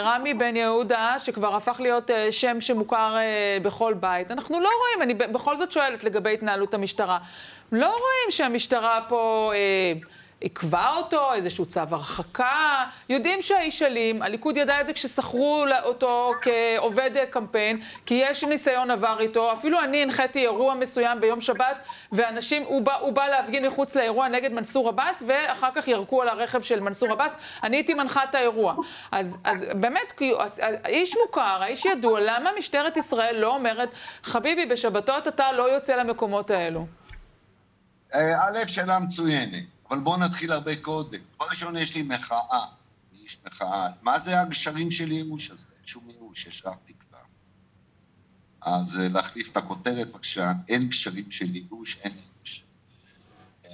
רמי 0.04 0.34
בן 0.34 0.56
יהודה, 0.56 1.16
שכבר 1.20 1.56
הפך 1.56 1.80
להיות 1.80 2.12
שם 2.32 2.62
שמוכר 2.62 3.18
בכל 3.62 3.94
בית, 3.94 4.32
אנחנו 4.32 4.60
לא 4.60 4.70
רואים, 4.80 5.02
אני 5.02 5.14
בכל 5.14 5.58
זאת 5.58 5.72
שואלת 5.72 6.04
לגבי 6.04 6.34
התנהלות 6.34 6.74
המשטרה, 6.74 7.18
לא 7.72 7.88
רואים 7.88 8.32
שהמשטרה 8.32 9.02
פה... 9.10 9.52
עיכבה 10.42 10.94
אותו, 10.96 11.34
איזשהו 11.34 11.66
צו 11.66 11.80
הרחקה. 11.80 12.86
יודעים 13.10 13.42
שהאיש 13.42 13.82
אלים, 13.82 14.22
הליכוד 14.22 14.58
ידע 14.58 14.82
את 14.82 14.88
זה 14.88 14.94
כששכרו 14.94 15.66
אותו 15.84 16.34
כעובד 16.42 17.12
קמפיין, 17.30 17.82
כי 18.06 18.14
יש 18.14 18.44
ניסיון 18.44 18.92
עבר 18.92 19.20
איתו. 19.20 19.54
אפילו 19.54 19.84
אני 19.84 20.02
הנחיתי 20.02 20.40
אירוע 20.40 20.74
מסוים 20.76 21.22
ביום 21.22 21.42
שבת, 21.42 21.78
ואנשים, 22.12 22.64
הוא 22.64 22.82
בא, 22.82 22.96
הוא 22.96 23.14
בא 23.14 23.28
להפגין 23.28 23.66
מחוץ 23.66 23.96
לאירוע 23.96 24.28
נגד 24.28 24.52
מנסור 24.52 24.90
עבאס, 24.90 25.24
ואחר 25.28 25.70
כך 25.76 25.88
ירקו 25.88 26.22
על 26.22 26.30
הרכב 26.30 26.62
של 26.62 26.80
מנסור 26.80 27.12
עבאס. 27.12 27.38
אני 27.64 27.78
הייתי 27.78 27.94
מנחה 27.94 28.24
את 28.24 28.36
האירוע. 28.36 28.76
אז, 29.12 29.38
אז 29.44 29.66
באמת, 29.74 30.22
האיש 30.84 31.16
מוכר, 31.26 31.58
האיש 31.62 31.86
ידוע, 31.86 32.20
למה 32.20 32.50
משטרת 32.58 32.98
ישראל 32.98 33.36
לא 33.40 33.56
אומרת, 33.56 33.90
חביבי, 34.24 34.66
בשבתות 34.66 35.28
אתה 35.28 35.52
לא 35.52 35.72
יוצא 35.72 35.96
למקומות 35.96 36.52
האלו? 36.52 36.86
אה, 38.16 38.48
א', 38.48 38.68
שאלה 38.68 39.00
מצוינת. 39.00 39.79
אבל 39.90 40.00
בואו 40.00 40.18
נתחיל 40.18 40.52
הרבה 40.52 40.76
קודם. 40.76 41.20
דבר 41.36 41.46
ראשון, 41.50 41.78
יש 41.78 41.96
לי 41.96 42.02
מחאה. 42.02 42.66
איש 43.30 43.38
מחאה. 43.48 43.88
מה 44.02 44.20
זה 44.20 44.42
הגשרים 44.42 44.92
של 44.92 45.12
ייאוש 45.12 45.52
הזה? 45.52 45.68
אין 45.78 45.88
שום 45.88 46.10
ייאוש, 46.10 46.46
יש 46.46 46.64
רק 46.66 46.78
תקווה. 46.86 47.20
אז 48.62 49.00
אה, 49.00 49.10
להחליף 49.10 49.52
את 49.52 49.58
הכותרת, 49.58 50.12
בבקשה. 50.12 50.54
אין 50.68 50.88
גשרים 50.88 51.32
של 51.32 51.56
ייאוש, 51.56 51.98
אין 52.04 52.12
ייאוש. 52.12 52.64
אה, 53.66 53.72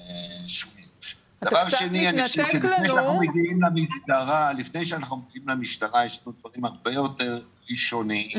שום 0.47 0.71
ייאוש. 0.77 1.15
דבר 1.43 1.69
שני, 1.69 2.09
אני 2.09 2.23
חושב 2.23 2.43
שלפני 2.53 2.87
שאנחנו 2.87 3.19
מגיעים 3.19 3.59
למשטרה, 3.61 4.53
לפני 4.53 4.85
שאנחנו 4.85 5.17
מגיעים 5.17 5.49
למשטרה, 5.49 6.05
יש 6.05 6.19
לנו 6.25 6.35
דברים 6.39 6.65
הרבה 6.65 6.91
יותר 6.91 7.39
ראשוניים. 7.71 8.29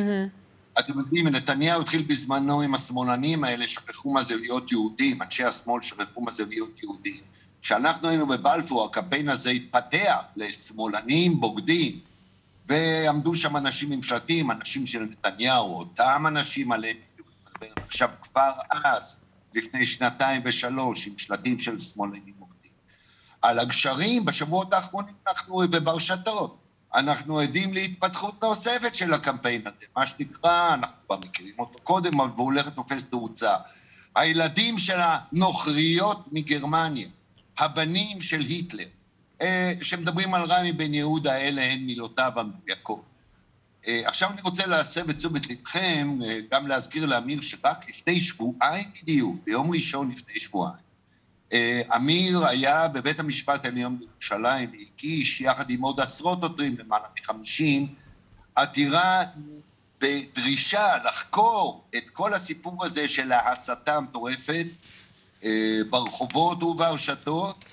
אתם 0.79 0.99
יודעים, 0.99 1.29
נתניהו 1.29 1.81
התחיל 1.81 2.03
בזמנו 2.03 2.63
עם 2.63 2.75
השמאלנים 2.75 3.45
האלה, 3.45 3.67
שכחו 3.67 4.13
מה 4.13 4.23
זה 4.23 4.37
להיות 4.37 4.73
יהודים, 4.73 5.23
אנשי 5.23 5.45
השמאל 5.45 5.83
שכחו 5.83 6.21
מה 6.21 6.31
זה 6.31 6.45
להיות 6.45 6.83
יהודים. 6.83 7.21
כשאנחנו 7.63 8.09
היינו 8.09 8.27
בבלפור, 8.27 8.85
הקמפיין 8.85 9.29
הזה 9.29 9.51
התפתח 9.51 10.25
לשמאלנים 10.37 11.41
בוגדים, 11.41 12.01
ועמדו 12.67 13.35
שם 13.35 13.57
אנשים 13.57 13.93
עם 13.93 14.03
שלטים, 14.03 14.51
אנשים 14.51 14.87
של 14.87 15.03
נתניהו, 15.03 15.79
אותם 15.79 16.25
אנשים 16.29 16.73
עליהם 16.73 16.97
עכשיו 17.77 18.11
כבר 18.23 18.53
אז, 18.85 19.17
לפני 19.55 19.87
שנתיים 19.87 20.43
ושלוש, 20.45 21.07
עם 21.07 21.19
שלטים 21.19 21.59
של 21.59 21.79
שמאלנים 21.79 22.35
בוגדים. 22.39 22.71
על 23.43 23.59
הגשרים, 23.59 24.25
בשבועות 24.25 24.73
האחרונים 24.73 25.15
אנחנו, 25.29 25.63
וברשתות, 25.73 26.59
אנחנו 26.95 27.41
עדים 27.41 27.75
להתפתחות 27.75 28.43
נוספת 28.43 28.95
של 28.95 29.13
הקמפיין 29.13 29.67
הזה, 29.67 29.79
מה 29.97 30.07
שנקרא, 30.07 30.75
אנחנו 30.75 30.97
כבר 31.07 31.17
מכירים 31.17 31.55
אותו 31.59 31.79
קודם, 31.85 32.21
אבל 32.21 32.31
הוא 32.37 32.45
הולך 32.45 32.67
לתופס 32.67 33.05
תאוצה. 33.05 33.57
הילדים 34.15 34.79
של 34.79 34.99
הנוכריות 34.99 36.25
מגרמניה, 36.33 37.09
הבנים 37.59 38.21
של 38.21 38.41
היטלר, 38.41 38.87
אה, 39.41 39.73
שמדברים 39.81 40.35
על 40.35 40.43
רמי 40.43 40.73
בן 40.73 40.95
יהודה, 40.95 41.37
אלה 41.37 41.63
הן 41.63 41.81
מילותיו 41.81 42.33
המדויקות. 42.37 43.05
אה, 43.87 44.03
עכשיו 44.05 44.31
אני 44.33 44.43
רוצה 44.43 44.67
להסב 44.67 45.11
את 45.11 45.17
תשומת 45.17 45.51
לבכם, 45.51 46.19
אה, 46.25 46.39
גם 46.51 46.67
להזכיר 46.67 47.07
לאמיר 47.07 47.41
שרק 47.43 47.89
לפני 47.89 48.21
שבועיים 48.21 48.91
בדיוק, 49.03 49.37
ביום 49.45 49.71
ראשון 49.71 50.11
לפני 50.11 50.41
שבועיים, 50.41 50.87
אמיר 51.97 52.47
היה 52.47 52.89
בבית 52.89 53.21
המשפט 53.21 53.65
העליון 53.65 53.99
בירושלים 53.99 54.71
והגיש, 54.73 55.41
יחד 55.41 55.71
עם 55.71 55.83
עוד 55.83 56.01
עשרות 56.01 56.43
עותרים, 56.43 56.77
למעלה 56.79 57.05
מחמישים, 57.21 57.95
עתירה 58.55 59.25
בדרישה 60.01 60.97
לחקור 61.09 61.85
את 61.97 62.11
כל 62.11 62.35
הסיפור 62.35 62.85
הזה 62.85 63.09
של 63.09 63.33
ההסתה 63.33 63.97
המטורפת 63.97 64.67
ברחובות 65.91 66.63
וברשתות 66.63 67.65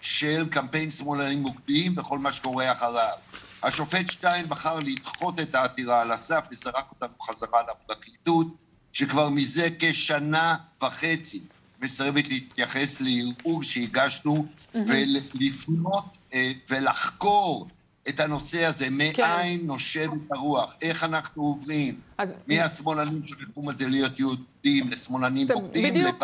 של 0.00 0.48
קמפיין 0.50 0.90
שמאלנים 0.90 1.42
מוקדים 1.42 1.94
וכל 1.98 2.18
מה 2.18 2.32
שקורה 2.32 2.72
אחריו. 2.72 3.16
השופט 3.62 4.10
שטיין 4.10 4.48
בחר 4.48 4.80
לדחות 4.80 5.40
את 5.40 5.54
העתירה 5.54 6.02
על 6.02 6.10
הסף 6.10 6.44
וזרק 6.52 6.90
אותנו 6.90 7.14
חזרה 7.22 7.60
לפרקליטות, 7.62 8.46
שכבר 8.92 9.28
מזה 9.28 9.68
כשנה 9.78 10.56
וחצי 10.82 11.40
מסרבת 11.82 12.28
להתייחס 12.28 13.00
לערעור 13.00 13.62
שהגשנו 13.62 14.46
mm-hmm. 14.74 14.78
ולפנות 14.86 16.18
אה, 16.34 16.52
ולחקור 16.70 17.68
את 18.08 18.20
הנושא 18.20 18.64
הזה, 18.64 18.88
כן. 19.12 19.22
מאין 19.22 19.60
נושבת 19.66 20.20
הרוח, 20.30 20.76
איך 20.82 21.04
אנחנו 21.04 21.42
עוברים 21.42 22.00
אז... 22.18 22.34
מהשמאלנים 22.46 23.22
של 23.26 23.34
התחום 23.48 23.68
הזה 23.68 23.88
להיות 23.88 24.18
יהודים 24.18 24.90
לשמאלנים 24.90 25.46
בוגדים, 25.46 25.84
לפנים. 25.84 26.04
בדיוק 26.04 26.22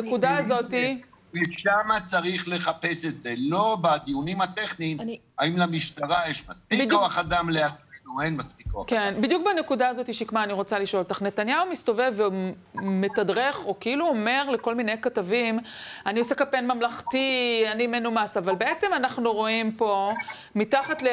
בנקודה 0.00 0.36
הזאת... 0.38 0.74
ושם 1.34 2.04
צריך 2.04 2.48
לחפש 2.48 3.04
את 3.04 3.20
זה, 3.20 3.34
לא 3.38 3.78
בדיונים 3.82 4.40
הטכניים, 4.40 5.00
אני... 5.00 5.18
האם 5.38 5.56
למשטרה 5.56 6.22
יש 6.28 6.48
מספיק 6.48 6.80
בדיוק... 6.80 7.00
כוח 7.00 7.18
אדם 7.18 7.50
להגיד 7.50 7.91
לנו 8.12 8.22
אין 8.22 8.36
מספיק 8.36 8.66
כוח. 8.66 8.84
כן, 8.86 9.14
בדיוק 9.20 9.44
בנקודה 9.44 9.88
הזאת, 9.88 10.14
שקמה, 10.14 10.44
אני 10.44 10.52
רוצה 10.52 10.78
לשאול 10.78 11.02
אותך. 11.02 11.22
נתניהו 11.22 11.70
מסתובב 11.70 12.14
ומתדרך, 12.74 13.66
או 13.66 13.80
כאילו 13.80 14.06
אומר 14.06 14.50
לכל 14.50 14.74
מיני 14.74 15.00
כתבים, 15.00 15.58
אני 16.06 16.18
עושה 16.18 16.34
קמפיין 16.34 16.66
ממלכתי, 16.66 17.64
אני 17.72 17.86
מנומס, 17.86 18.36
אבל 18.36 18.54
בעצם 18.54 18.86
אנחנו 18.96 19.32
רואים 19.32 19.72
פה, 19.72 20.12
מתחת 20.54 21.02
ל... 21.02 21.06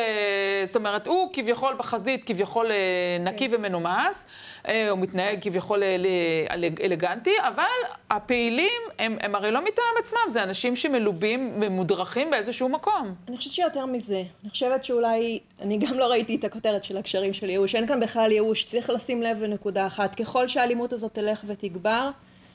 זאת 0.65 0.75
אומרת, 0.75 1.07
הוא 1.07 1.29
כביכול 1.33 1.75
בחזית, 1.77 2.23
כביכול 2.27 2.71
אה, 2.71 2.77
נקי 3.19 3.47
ומנומס, 3.51 4.27
אה, 4.67 4.89
הוא 4.89 4.99
מתנהג 4.99 5.39
כביכול 5.41 5.83
אה, 5.83 5.95
אלגנטי, 6.83 7.33
אבל 7.47 7.98
הפעילים 8.11 8.81
הם, 8.99 9.17
הם 9.21 9.35
הרי 9.35 9.51
לא 9.51 9.61
מטעם 9.61 9.95
עצמם, 9.99 10.19
זה 10.27 10.43
אנשים 10.43 10.75
שמלובים, 10.75 11.59
ממודרכים 11.59 12.31
באיזשהו 12.31 12.69
מקום. 12.69 13.15
אני 13.27 13.37
חושבת 13.37 13.53
שיותר 13.53 13.85
מזה. 13.85 14.23
אני 14.43 14.49
חושבת 14.49 14.83
שאולי, 14.83 15.39
אני 15.61 15.77
גם 15.77 15.99
לא 15.99 16.05
ראיתי 16.05 16.35
את 16.35 16.43
הכותרת 16.43 16.83
של 16.83 16.97
הקשרים 16.97 17.33
של 17.33 17.49
ייאוש, 17.49 17.75
אין 17.75 17.87
כאן 17.87 17.99
בכלל 17.99 18.31
ייאוש, 18.31 18.63
צריך 18.63 18.89
לשים 18.89 19.23
לב 19.23 19.43
לנקודה 19.43 19.87
אחת. 19.87 20.15
ככל 20.15 20.47
שהאלימות 20.47 20.93
הזאת 20.93 21.13
תלך 21.13 21.43
ותגבר, 21.47 22.09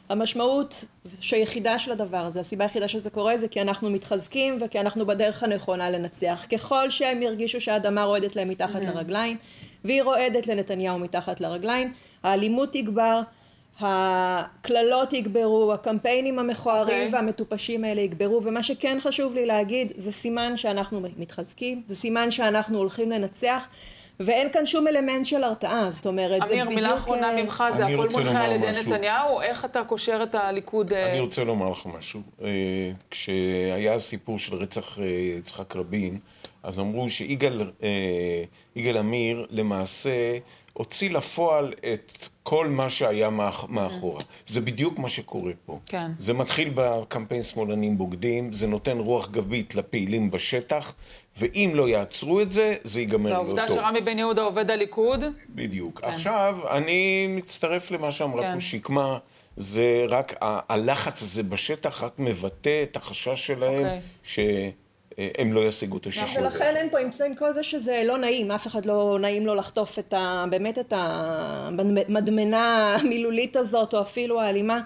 המשמעות 0.08 0.84
שהיחידה 1.20 1.78
של 1.78 1.92
הדבר 1.92 2.16
הזה, 2.16 2.40
הסיבה 2.40 2.64
היחידה 2.64 2.88
שזה 2.88 3.10
קורה 3.10 3.38
זה 3.38 3.48
כי 3.48 3.60
אנחנו 3.60 3.90
מתחזקים 3.90 4.58
וכי 4.60 4.80
אנחנו 4.80 5.06
בדרך 5.06 5.42
הנכונה 5.42 5.90
לנצח. 5.90 6.46
ככל 6.52 6.90
שהם 6.90 7.22
ירגישו 7.22 7.60
שהאדמה 7.60 8.04
רועדת 8.04 8.36
להם 8.36 8.48
מתחת 8.48 8.82
mm-hmm. 8.82 8.86
לרגליים, 8.86 9.36
והיא 9.84 10.02
רועדת 10.02 10.46
לנתניהו 10.46 10.98
מתחת 10.98 11.40
לרגליים, 11.40 11.92
האלימות 12.22 12.72
תגבר, 12.72 13.20
הקללות 13.80 15.12
יגברו, 15.12 15.72
הקמפיינים 15.72 16.38
המכוערים 16.38 16.88
okay. 16.88 17.06
אוקיי. 17.06 17.08
והמטופשים 17.12 17.84
האלה 17.84 18.00
יגברו, 18.00 18.42
ומה 18.42 18.62
שכן 18.62 18.98
חשוב 19.00 19.34
לי 19.34 19.46
להגיד, 19.46 19.92
זה 19.98 20.12
סימן 20.12 20.56
שאנחנו 20.56 21.00
מתחזקים, 21.16 21.82
זה 21.88 21.96
סימן 21.96 22.30
שאנחנו 22.30 22.78
הולכים 22.78 23.10
לנצח. 23.10 23.68
ואין 24.20 24.52
כאן 24.52 24.66
שום 24.66 24.88
אלמנט 24.88 25.26
של 25.26 25.44
הרתעה, 25.44 25.90
זאת 25.92 26.06
אומרת, 26.06 26.42
זה 26.42 26.48
בדיוק... 26.48 26.66
אמיר, 26.66 26.76
מילה 26.76 26.94
אחרונה 26.94 27.30
אה, 27.30 27.42
ממך, 27.42 27.64
זה 27.70 27.86
הכל 27.86 28.08
מונחה 28.12 28.44
על 28.44 28.52
ידי 28.52 28.66
נתניהו, 28.80 29.40
איך 29.40 29.64
אתה 29.64 29.84
קושר 29.84 30.22
את 30.22 30.34
הליכוד... 30.34 30.92
אה? 30.92 31.10
אני 31.10 31.20
רוצה 31.20 31.44
לומר 31.44 31.68
לך 31.68 31.86
משהו. 31.86 32.20
אה, 32.42 32.48
כשהיה 33.10 33.94
הסיפור 33.94 34.38
של 34.38 34.54
רצח 34.54 34.98
יצחק 35.38 35.76
רבין, 35.76 36.18
אז 36.62 36.78
אמרו 36.78 37.06
שיגאל 37.10 38.96
עמיר 38.96 39.46
למעשה 39.50 40.38
הוציא 40.74 41.10
לפועל 41.10 41.72
את 41.92 42.28
כל 42.42 42.68
מה 42.68 42.90
שהיה 42.90 43.30
מאחורה. 43.68 44.22
זה 44.46 44.60
בדיוק 44.60 44.98
מה 44.98 45.08
שקורה 45.08 45.52
פה. 45.66 45.78
כן. 45.86 46.10
זה 46.18 46.32
מתחיל 46.32 46.70
בקמפיין 46.74 47.42
שמאלנים 47.42 47.98
בוגדים, 47.98 48.52
זה 48.52 48.66
נותן 48.66 48.98
רוח 48.98 49.30
גבית 49.30 49.74
לפעילים 49.74 50.30
בשטח, 50.30 50.94
ואם 51.36 51.70
לא 51.74 51.88
יעצרו 51.88 52.40
את 52.40 52.52
זה, 52.52 52.74
זה 52.84 53.00
ייגמר 53.00 53.30
לא 53.30 53.36
טוב. 53.36 53.44
והעובדה 53.46 53.74
שרמי 53.74 54.00
בן 54.00 54.18
יהודה 54.18 54.42
עובד 54.42 54.70
הליכוד? 54.70 55.24
בדיוק. 55.48 56.00
כן. 56.00 56.08
עכשיו, 56.08 56.58
אני 56.70 57.26
מצטרף 57.30 57.90
למה 57.90 58.10
שאמרה 58.10 58.42
כן. 58.42 58.54
פה 58.54 58.60
שקמה. 58.60 59.18
זה 59.56 60.04
רק, 60.08 60.34
הלחץ 60.40 61.22
הזה 61.22 61.42
בשטח 61.42 62.02
רק 62.02 62.18
מבטא 62.18 62.82
את 62.82 62.96
החשש 62.96 63.46
שלהם, 63.46 63.72
okay. 63.72 63.86
אוקיי. 63.86 64.00
שהם 65.16 65.52
לא 65.52 65.60
ישיגו 65.60 65.96
את 65.96 66.06
השישור. 66.06 66.42
ולכן 66.42 66.76
אין 66.76 66.90
פה, 66.90 66.98
עם 67.26 67.34
כל 67.34 67.52
זה 67.52 67.62
שזה 67.62 68.02
לא 68.06 68.18
נעים, 68.18 68.50
אף 68.50 68.66
אחד 68.66 68.86
לא 68.86 69.18
נעים 69.20 69.46
לו 69.46 69.54
לחטוף 69.54 69.98
את 69.98 70.12
ה... 70.12 70.44
באמת 70.50 70.78
את 70.78 70.92
המדמנה 70.96 72.96
המילולית 73.00 73.56
הזאת, 73.56 73.94
או 73.94 74.02
אפילו 74.02 74.40
האלימה. 74.40 74.80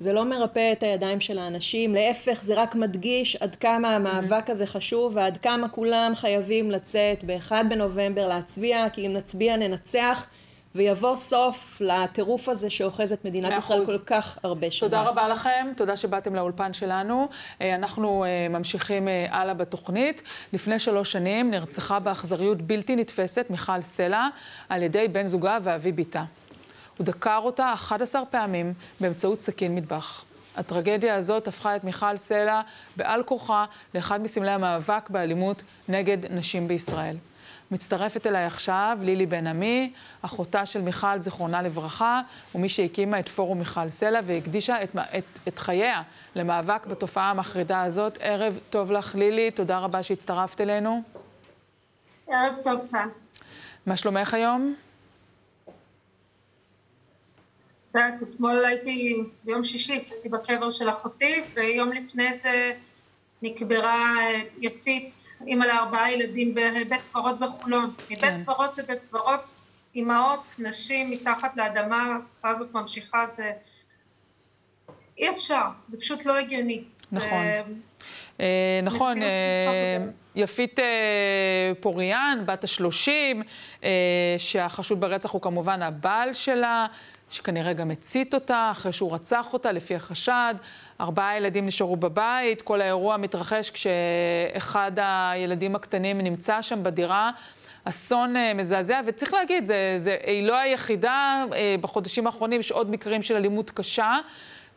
זה 0.00 0.12
לא 0.12 0.24
מרפא 0.24 0.72
את 0.72 0.82
הידיים 0.82 1.20
של 1.20 1.38
האנשים, 1.38 1.94
להפך 1.94 2.42
זה 2.42 2.54
רק 2.54 2.74
מדגיש 2.74 3.36
עד 3.36 3.54
כמה 3.54 3.96
המאבק 3.96 4.50
הזה 4.50 4.66
חשוב 4.66 5.16
ועד 5.16 5.36
כמה 5.36 5.68
כולם 5.68 6.12
חייבים 6.14 6.70
לצאת 6.70 7.24
באחד 7.24 7.64
בנובמבר 7.68 8.28
להצביע, 8.28 8.86
כי 8.92 9.06
אם 9.06 9.12
נצביע 9.12 9.56
ננצח. 9.56 10.26
ויבוא 10.78 11.16
סוף 11.16 11.80
לטירוף 11.80 12.48
הזה 12.48 12.70
שאוחז 12.70 13.12
את 13.12 13.24
מדינת 13.24 13.58
ישראל 13.58 13.86
כל 13.86 13.98
כך 14.06 14.38
הרבה 14.42 14.70
שנים. 14.70 14.90
תודה 14.90 15.02
רבה 15.02 15.28
לכם, 15.28 15.66
תודה 15.76 15.96
שבאתם 15.96 16.34
לאולפן 16.34 16.72
שלנו. 16.72 17.28
אה, 17.60 17.74
אנחנו 17.74 18.24
אה, 18.24 18.48
ממשיכים 18.48 19.08
אה, 19.08 19.26
הלאה 19.30 19.54
בתוכנית. 19.54 20.22
לפני 20.52 20.78
שלוש 20.78 21.12
שנים 21.12 21.50
נרצחה 21.50 21.98
באכזריות 21.98 22.62
בלתי 22.62 22.96
נתפסת 22.96 23.46
מיכל 23.50 23.82
סלע 23.82 24.28
על 24.68 24.82
ידי 24.82 25.08
בן 25.08 25.26
זוגה 25.26 25.58
ואבי 25.62 25.92
בתה. 25.92 26.24
הוא 26.96 27.04
דקר 27.04 27.40
אותה 27.44 27.72
11 27.74 28.24
פעמים 28.24 28.74
באמצעות 29.00 29.40
סכין 29.40 29.74
מטבח. 29.74 30.24
הטרגדיה 30.56 31.14
הזאת 31.14 31.48
הפכה 31.48 31.76
את 31.76 31.84
מיכל 31.84 32.16
סלע 32.16 32.60
בעל 32.96 33.22
כוחה 33.22 33.64
לאחד 33.94 34.20
מסמלי 34.20 34.50
המאבק 34.50 35.10
באלימות 35.10 35.62
נגד 35.88 36.32
נשים 36.32 36.68
בישראל. 36.68 37.16
מצטרפת 37.70 38.26
אליי 38.26 38.44
עכשיו 38.44 38.98
לילי 39.02 39.26
בן 39.26 39.46
עמי, 39.46 39.92
אחותה 40.22 40.66
של 40.66 40.82
מיכל, 40.82 41.18
זיכרונה 41.18 41.62
לברכה, 41.62 42.20
ומי 42.54 42.68
שהקימה 42.68 43.20
את 43.20 43.28
פורום 43.28 43.58
מיכל 43.58 43.90
סלע 43.90 44.20
והקדישה 44.24 44.82
את, 44.82 44.90
את, 45.18 45.24
את 45.48 45.58
חייה 45.58 46.02
למאבק 46.34 46.86
בתופעה 46.86 47.30
המחרידה 47.30 47.82
הזאת. 47.82 48.18
ערב 48.20 48.58
טוב 48.70 48.92
לך, 48.92 49.14
לילי, 49.14 49.50
תודה 49.50 49.78
רבה 49.78 50.02
שהצטרפת 50.02 50.60
אלינו. 50.60 51.02
ערב 52.28 52.56
טוב, 52.64 52.86
טל. 52.90 53.08
מה 53.86 53.96
שלומך 53.96 54.34
היום? 54.34 54.74
יודעת, 57.94 58.22
אתמול 58.22 58.64
הייתי, 58.64 59.22
ביום 59.44 59.64
שישי, 59.64 59.92
הייתי 59.92 60.28
בקבר 60.28 60.70
של 60.70 60.90
אחותי, 60.90 61.42
ויום 61.54 61.92
לפני 61.92 62.32
זה 62.32 62.72
נקברה 63.42 64.14
אה, 64.18 64.40
יפית, 64.58 65.22
אימא 65.46 65.64
לארבעה 65.64 66.12
ילדים 66.12 66.54
בבית 66.54 67.02
קברות 67.12 67.38
בחולון. 67.38 67.94
כן. 68.08 68.14
מבית 68.14 68.44
קברות 68.44 68.78
לבית 68.78 68.98
קברות, 69.10 69.64
אימהות, 69.94 70.54
נשים 70.58 71.10
מתחת 71.10 71.56
לאדמה, 71.56 72.16
התופעה 72.16 72.50
הזאת 72.50 72.74
ממשיכה, 72.74 73.26
זה... 73.26 73.52
אי 75.18 75.30
אפשר, 75.30 75.62
זה 75.86 76.00
פשוט 76.00 76.24
לא 76.24 76.38
הגיוני. 76.38 76.84
נכון. 77.12 77.28
זה... 77.30 77.62
אה, 78.40 78.80
נכון, 78.82 79.22
אה, 79.22 79.98
יפית 80.36 80.78
אה, 80.78 81.72
פוריאן, 81.80 82.42
בת 82.46 82.64
השלושים, 82.64 83.42
אה, 83.84 84.34
שהחשוד 84.38 85.00
ברצח 85.00 85.30
הוא 85.30 85.42
כמובן 85.42 85.82
הבעל 85.82 86.34
שלה, 86.34 86.86
שכנראה 87.30 87.72
גם 87.72 87.90
הצית 87.90 88.34
אותה 88.34 88.68
אחרי 88.70 88.92
שהוא 88.92 89.14
רצח 89.14 89.52
אותה, 89.52 89.72
לפי 89.72 89.94
החשד. 89.94 90.54
ארבעה 91.00 91.36
ילדים 91.36 91.66
נשארו 91.66 91.96
בבית, 91.96 92.62
כל 92.62 92.80
האירוע 92.80 93.16
מתרחש 93.16 93.70
כשאחד 93.70 94.92
הילדים 94.96 95.74
הקטנים 95.74 96.20
נמצא 96.20 96.62
שם 96.62 96.82
בדירה. 96.82 97.30
אסון 97.84 98.36
uh, 98.36 98.38
מזעזע, 98.54 99.00
וצריך 99.06 99.34
להגיד, 99.34 99.66
זה, 99.66 99.94
זה, 99.96 100.16
היא 100.26 100.46
לא 100.46 100.56
היחידה, 100.56 101.44
uh, 101.50 101.54
בחודשים 101.80 102.26
האחרונים 102.26 102.60
יש 102.60 102.72
עוד 102.72 102.90
מקרים 102.90 103.22
של 103.22 103.36
אלימות 103.36 103.70
קשה, 103.70 104.16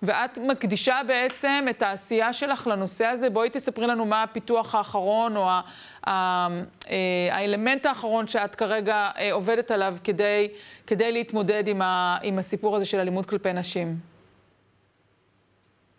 ואת 0.03 0.37
מקדישה 0.37 1.01
בעצם 1.07 1.65
את 1.69 1.81
העשייה 1.81 2.33
שלך 2.33 2.67
לנושא 2.67 3.05
הזה. 3.05 3.29
בואי 3.29 3.49
תספרי 3.49 3.87
לנו 3.87 4.05
מה 4.05 4.23
הפיתוח 4.23 4.75
האחרון, 4.75 5.37
או 5.37 5.49
ה, 5.49 5.61
ה, 6.07 6.47
uh, 6.47 6.87
האלמנט 7.31 7.85
האחרון 7.85 8.27
שאת 8.27 8.55
כרגע 8.55 9.09
uh, 9.15 9.19
עובדת 9.31 9.71
עליו 9.71 9.97
כדי, 10.03 10.47
כדי 10.87 11.11
להתמודד 11.11 11.67
עם, 11.67 11.81
ה, 11.81 12.17
עם 12.21 12.39
הסיפור 12.39 12.75
הזה 12.75 12.85
של 12.85 12.99
אלימות 12.99 13.25
כלפי 13.25 13.53
נשים. 13.53 14.11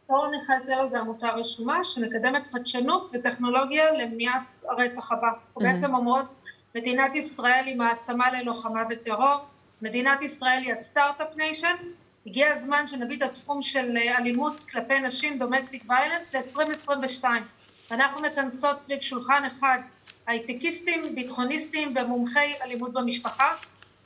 פורום 0.07 0.31
מיכל 0.31 0.61
סלע 0.61 0.87
זה 0.87 1.01
עמותה 1.01 1.29
רשומה 1.29 1.85
שמקדמת 1.85 2.47
חדשנות 2.47 3.11
וטכנולוגיה 3.15 3.85
למניעת 3.93 4.61
הרצח 4.69 5.13
הבא. 5.13 5.29
mm-hmm. 5.29 5.63
בעצם 5.63 5.95
אומרות, 5.95 6.27
מדינת 6.75 7.15
ישראל 7.15 7.65
היא 7.67 7.77
מעצמה 7.77 8.31
ללוחמה 8.31 8.85
בטרור, 8.85 9.37
מדינת 9.83 10.23
ישראל 10.23 10.63
היא 10.63 10.73
ה 10.73 10.80
start-up 10.80 11.37
nation, 11.37 11.77
הגיע 12.27 12.51
הזמן 12.51 12.87
שנביא 12.87 13.17
את 13.17 13.23
התחום 13.23 13.63
של 13.63 13.97
אלימות 13.97 14.65
כלפי 14.65 15.01
נשים, 15.01 15.39
domestic 15.39 15.85
violence, 15.89 16.35
ל-2022. 16.35 17.25
אנחנו 17.91 18.21
מכנסות 18.21 18.81
סביב 18.81 19.01
שולחן 19.01 19.45
אחד 19.45 19.79
הייטקיסטים, 20.27 21.15
ביטחוניסטים 21.15 21.95
ומומחי 21.97 22.55
אלימות 22.63 22.93
במשפחה, 22.93 23.55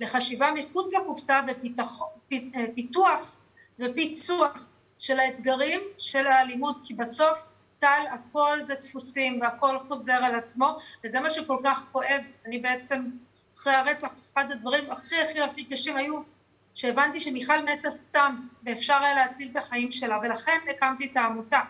לחשיבה 0.00 0.50
מחוץ 0.52 0.94
לקופסה 0.94 1.40
ופיתוח 2.28 3.36
ופיצוח 3.78 4.68
של 4.98 5.20
האתגרים 5.20 5.80
של 5.98 6.26
האלימות, 6.26 6.80
כי 6.84 6.94
בסוף 6.94 7.52
טל 7.78 8.04
הכל 8.12 8.58
זה 8.62 8.74
דפוסים 8.74 9.40
והכל 9.40 9.78
חוזר 9.78 10.12
על 10.12 10.34
עצמו, 10.34 10.76
וזה 11.04 11.20
מה 11.20 11.30
שכל 11.30 11.58
כך 11.64 11.84
כואב. 11.92 12.20
אני 12.46 12.58
בעצם, 12.58 13.10
אחרי 13.56 13.74
הרצח, 13.74 14.14
אחד 14.32 14.52
הדברים 14.52 14.90
הכי 14.90 15.16
הכי 15.16 15.40
הכי 15.40 15.64
קשים 15.64 15.96
היו 15.96 16.35
שהבנתי 16.76 17.20
שמיכל 17.20 17.64
מתה 17.64 17.90
סתם, 17.90 18.40
ואפשר 18.64 18.94
היה 18.94 19.14
להציל 19.14 19.48
את 19.52 19.56
החיים 19.56 19.92
שלה, 19.92 20.18
ולכן 20.22 20.58
הקמתי 20.70 21.06
את 21.12 21.16
העמותה. 21.16 21.60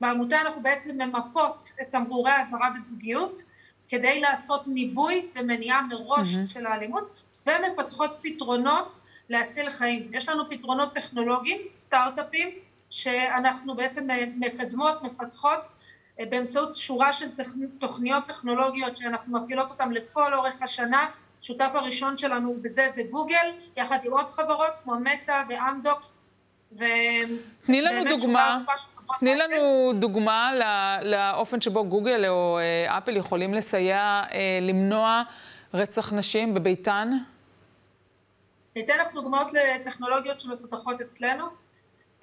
בעמותה 0.00 0.40
אנחנו 0.40 0.62
בעצם 0.62 1.02
ממפות 1.02 1.72
את 1.82 1.90
תמרורי 1.90 2.30
האזהרה 2.30 2.70
בזוגיות, 2.74 3.38
כדי 3.88 4.20
לעשות 4.20 4.66
ניבוי 4.66 5.28
ומניעה 5.36 5.82
מראש 5.82 6.34
mm-hmm. 6.34 6.46
של 6.46 6.66
האלימות, 6.66 7.22
ומפתחות 7.46 8.18
פתרונות 8.22 8.92
להציל 9.28 9.70
חיים. 9.70 10.10
יש 10.14 10.28
לנו 10.28 10.50
פתרונות 10.50 10.94
טכנולוגיים, 10.94 11.60
סטארט-אפים, 11.68 12.48
שאנחנו 12.90 13.76
בעצם 13.76 14.08
מקדמות, 14.36 15.02
מפתחות 15.02 15.60
אה, 16.20 16.24
באמצעות 16.30 16.74
שורה 16.74 17.12
של 17.12 17.26
תוכניות 17.78 18.26
טכנולוגיות 18.26 18.96
שאנחנו 18.96 19.38
מפעילות 19.38 19.70
אותן 19.70 19.90
לכל 19.90 20.34
אורך 20.34 20.62
השנה. 20.62 21.06
השותף 21.40 21.72
הראשון 21.74 22.16
שלנו 22.16 22.54
בזה 22.62 22.88
זה 22.88 23.02
גוגל, 23.10 23.52
יחד 23.76 23.98
עם 24.04 24.12
עוד 24.12 24.30
חברות 24.30 24.70
כמו 24.84 24.94
מטא 25.00 25.42
ואמדוקס. 25.48 26.22
ו... 26.78 26.84
תני 27.66 27.82
לנו 27.82 28.16
דוגמה, 28.18 28.58
תני 29.20 29.34
לנו 29.34 29.92
דוגמה 30.00 30.52
לאופן 31.02 31.60
שבו 31.60 31.84
גוגל 31.84 32.28
או 32.28 32.58
אה, 32.58 32.98
אפל 32.98 33.16
יכולים 33.16 33.54
לסייע 33.54 34.22
אה, 34.32 34.58
למנוע 34.62 35.22
רצח 35.74 36.12
נשים 36.12 36.54
בביתן. 36.54 37.10
אני 38.76 38.84
אתן 38.84 38.98
לך 38.98 39.14
דוגמאות 39.14 39.52
לטכנולוגיות 39.52 40.40
שמפותחות 40.40 41.00
אצלנו. 41.00 41.44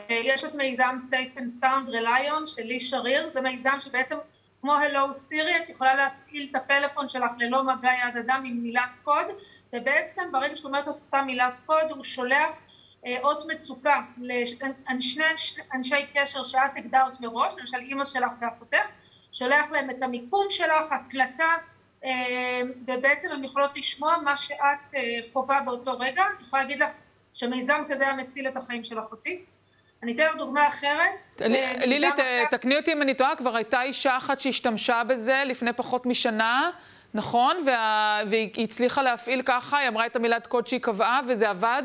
יש 0.10 0.44
את 0.44 0.56
מיזם 0.56 0.96
Safe 1.12 1.38
and 1.38 1.64
Sound 1.64 1.90
Relion 1.90 2.46
של 2.46 2.64
לי 2.64 2.80
שריר, 2.80 3.28
זה 3.28 3.42
מיזם 3.42 3.78
שבעצם 3.80 4.16
כמו 4.62 4.74
Hello 4.76 5.14
Siri, 5.14 5.64
את 5.64 5.70
יכולה 5.70 5.96
להפעיל 5.96 6.48
את 6.52 6.56
הפלאפון 6.56 7.10
שלך 7.10 7.32
ללא 7.38 7.64
מגע 7.64 7.92
יד 7.94 8.18
אדם 8.18 8.44
עם 8.46 8.64
מילת 8.64 8.90
קוד, 9.04 9.26
ובעצם 9.74 10.32
ברגע 10.32 10.56
שאת 10.56 10.66
אומרת 10.66 10.84
את 10.84 10.88
אותה 10.88 11.22
מילת 11.22 11.60
קוד, 11.66 11.92
הוא 11.92 12.04
שולח 12.04 12.62
אה, 13.06 13.18
אות 13.24 13.44
מצוקה 13.48 14.02
לשני 14.18 15.26
אנשי 15.74 16.06
קשר 16.14 16.44
שאת 16.44 16.72
הגדרת 16.76 17.22
מראש, 17.22 17.54
למשל 17.60 17.78
אימא 17.78 18.06
שלך 18.06 18.32
ואחותך, 18.42 18.92
שולח 19.32 19.72
להם 19.72 19.90
את 19.90 20.04
המיקום 20.04 20.46
שלך, 20.50 20.92
הקלטה, 20.92 21.54
אה, 22.06 22.62
ובעצם 22.88 23.32
הן 23.32 23.44
יכולות 23.44 23.78
לשמוע 23.78 24.18
מה 24.24 24.36
שאת 24.36 24.96
אה, 24.96 25.02
חווה 25.34 25.62
באותו 25.66 26.00
רגע. 26.00 26.24
אני 26.38 26.48
יכולה 26.48 26.62
להגיד 26.62 26.80
לך 26.80 26.92
שמיזם 27.34 27.84
כזה 27.90 28.04
היה 28.04 28.14
מציל 28.14 28.48
את 28.48 28.58
החיים 28.58 28.84
של 28.84 29.00
אחותי. 29.00 29.46
אני 30.04 30.16
אתן 30.16 30.26
לך 30.26 30.36
דוגמה 30.36 30.68
אחרת. 30.68 31.42
לילי, 31.86 32.08
תקני 32.52 32.78
אותי 32.78 32.94
אם 32.94 33.02
אני 33.02 33.14
טועה, 33.14 33.36
כבר 33.36 33.56
הייתה 33.56 33.82
אישה 33.82 34.18
אחת 34.18 34.40
שהשתמשה 34.40 35.04
בזה 35.04 35.44
לפני 35.46 35.74
פחות 35.74 36.06
משנה, 36.06 36.72
נכון? 37.14 37.66
והיא 38.30 38.64
הצליחה 38.64 39.02
להפעיל 39.02 39.42
ככה, 39.46 39.78
היא 39.78 39.88
אמרה 39.88 40.06
את 40.06 40.16
המילת 40.16 40.48
קוד 40.48 40.68
שהיא 40.68 40.82
קבעה, 40.82 41.20
וזה 41.28 41.50
עבד? 41.50 41.84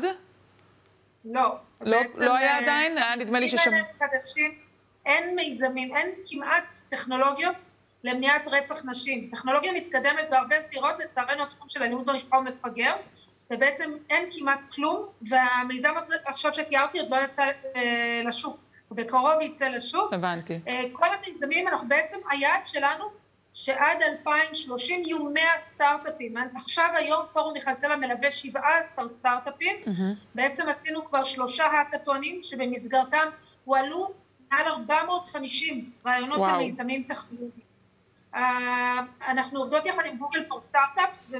לא. 1.25 1.55
לא, 1.81 1.97
לא 2.17 2.35
היה 2.35 2.51
אה, 2.51 2.57
עדיין? 2.57 2.97
היה 2.97 3.15
נדמה 3.15 3.39
לי 3.39 3.47
ששם... 3.47 3.71
חדשים, 3.99 4.51
אין 5.05 5.35
מיזמים, 5.35 5.95
אין 5.95 6.09
כמעט 6.27 6.77
טכנולוגיות 6.89 7.55
למניעת 8.03 8.47
רצח 8.47 8.85
נשים. 8.85 9.29
טכנולוגיה 9.31 9.71
מתקדמת 9.71 10.29
בהרבה 10.29 10.59
זירות, 10.59 10.99
לצערנו 10.99 11.43
התחום 11.43 11.67
של 11.67 11.83
אלימות 11.83 12.05
במשפחה 12.05 12.37
הוא 12.37 12.45
מפגר, 12.45 12.93
ובעצם 13.51 13.91
אין 14.09 14.29
כמעט 14.31 14.63
כלום, 14.73 15.05
והמיזם 15.29 15.93
הזה 15.97 16.15
עכשיו 16.25 16.53
שתיארתי 16.53 16.99
עוד 16.99 17.09
לא 17.09 17.17
יצא 17.23 17.43
אה, 17.75 18.21
לשוק, 18.25 18.59
בקרוב 18.91 19.41
יצא 19.41 19.67
לשוק. 19.67 20.13
הבנתי. 20.13 20.59
אה, 20.67 20.81
כל 20.91 21.05
המיזמים, 21.19 21.67
אנחנו 21.67 21.87
בעצם, 21.87 22.17
היעד 22.29 22.65
שלנו 22.65 23.05
שעד 23.53 24.01
2030 24.01 25.03
יהיו 25.03 25.23
100 25.23 25.43
סטארט-אפים. 25.57 26.33
עכשיו 26.55 26.89
היום 26.95 27.25
פורום 27.33 27.53
מיכל 27.53 27.75
סלע 27.75 27.95
מלווה 27.95 28.31
17 28.31 29.09
סטארט-אפים, 29.09 29.75
mm-hmm. 29.85 30.35
בעצם 30.35 30.69
עשינו 30.69 31.05
כבר 31.05 31.23
שלושה 31.23 31.65
האקתונים 31.65 32.43
שבמסגרתם 32.43 33.27
הועלו 33.65 34.13
מעל 34.51 34.67
450 34.67 35.91
רעיונות 36.05 36.37
וואו. 36.37 36.55
למיזמים 36.55 37.03
טכנולוגיים. 37.03 37.73
Uh, 38.33 38.37
אנחנו 39.27 39.59
עובדות 39.59 39.85
יחד 39.85 40.05
עם 40.05 40.17
גוגל 40.17 40.45
פור 40.45 40.59
סטארט-אפס 40.59 41.31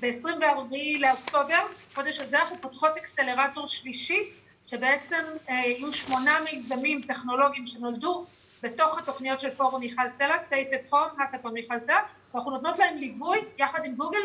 וב-24 0.00 0.76
לאוקטובר, 1.00 1.66
חודש 1.94 2.20
הזה 2.20 2.40
אנחנו 2.40 2.56
פותחות 2.60 2.90
אקסלרטור 2.96 3.66
שלישי 3.66 4.30
שבעצם 4.66 5.22
uh, 5.46 5.52
יהיו 5.52 5.92
שמונה 5.92 6.38
מיזמים 6.44 7.02
טכנולוגיים 7.08 7.66
שנולדו 7.66 8.26
בתוך 8.62 8.98
התוכניות 8.98 9.40
של 9.40 9.50
פורום 9.50 9.80
מיכל 9.80 10.08
סלע, 10.08 10.38
סייף 10.38 10.68
את 10.74 10.86
הום, 10.90 11.08
האקתון 11.18 11.52
מיכל 11.54 11.78
סלע, 11.78 11.98
ואנחנו 12.34 12.50
נותנות 12.50 12.78
להם 12.78 12.96
ליווי 12.96 13.38
יחד 13.58 13.84
עם 13.84 13.94
גוגל 13.94 14.18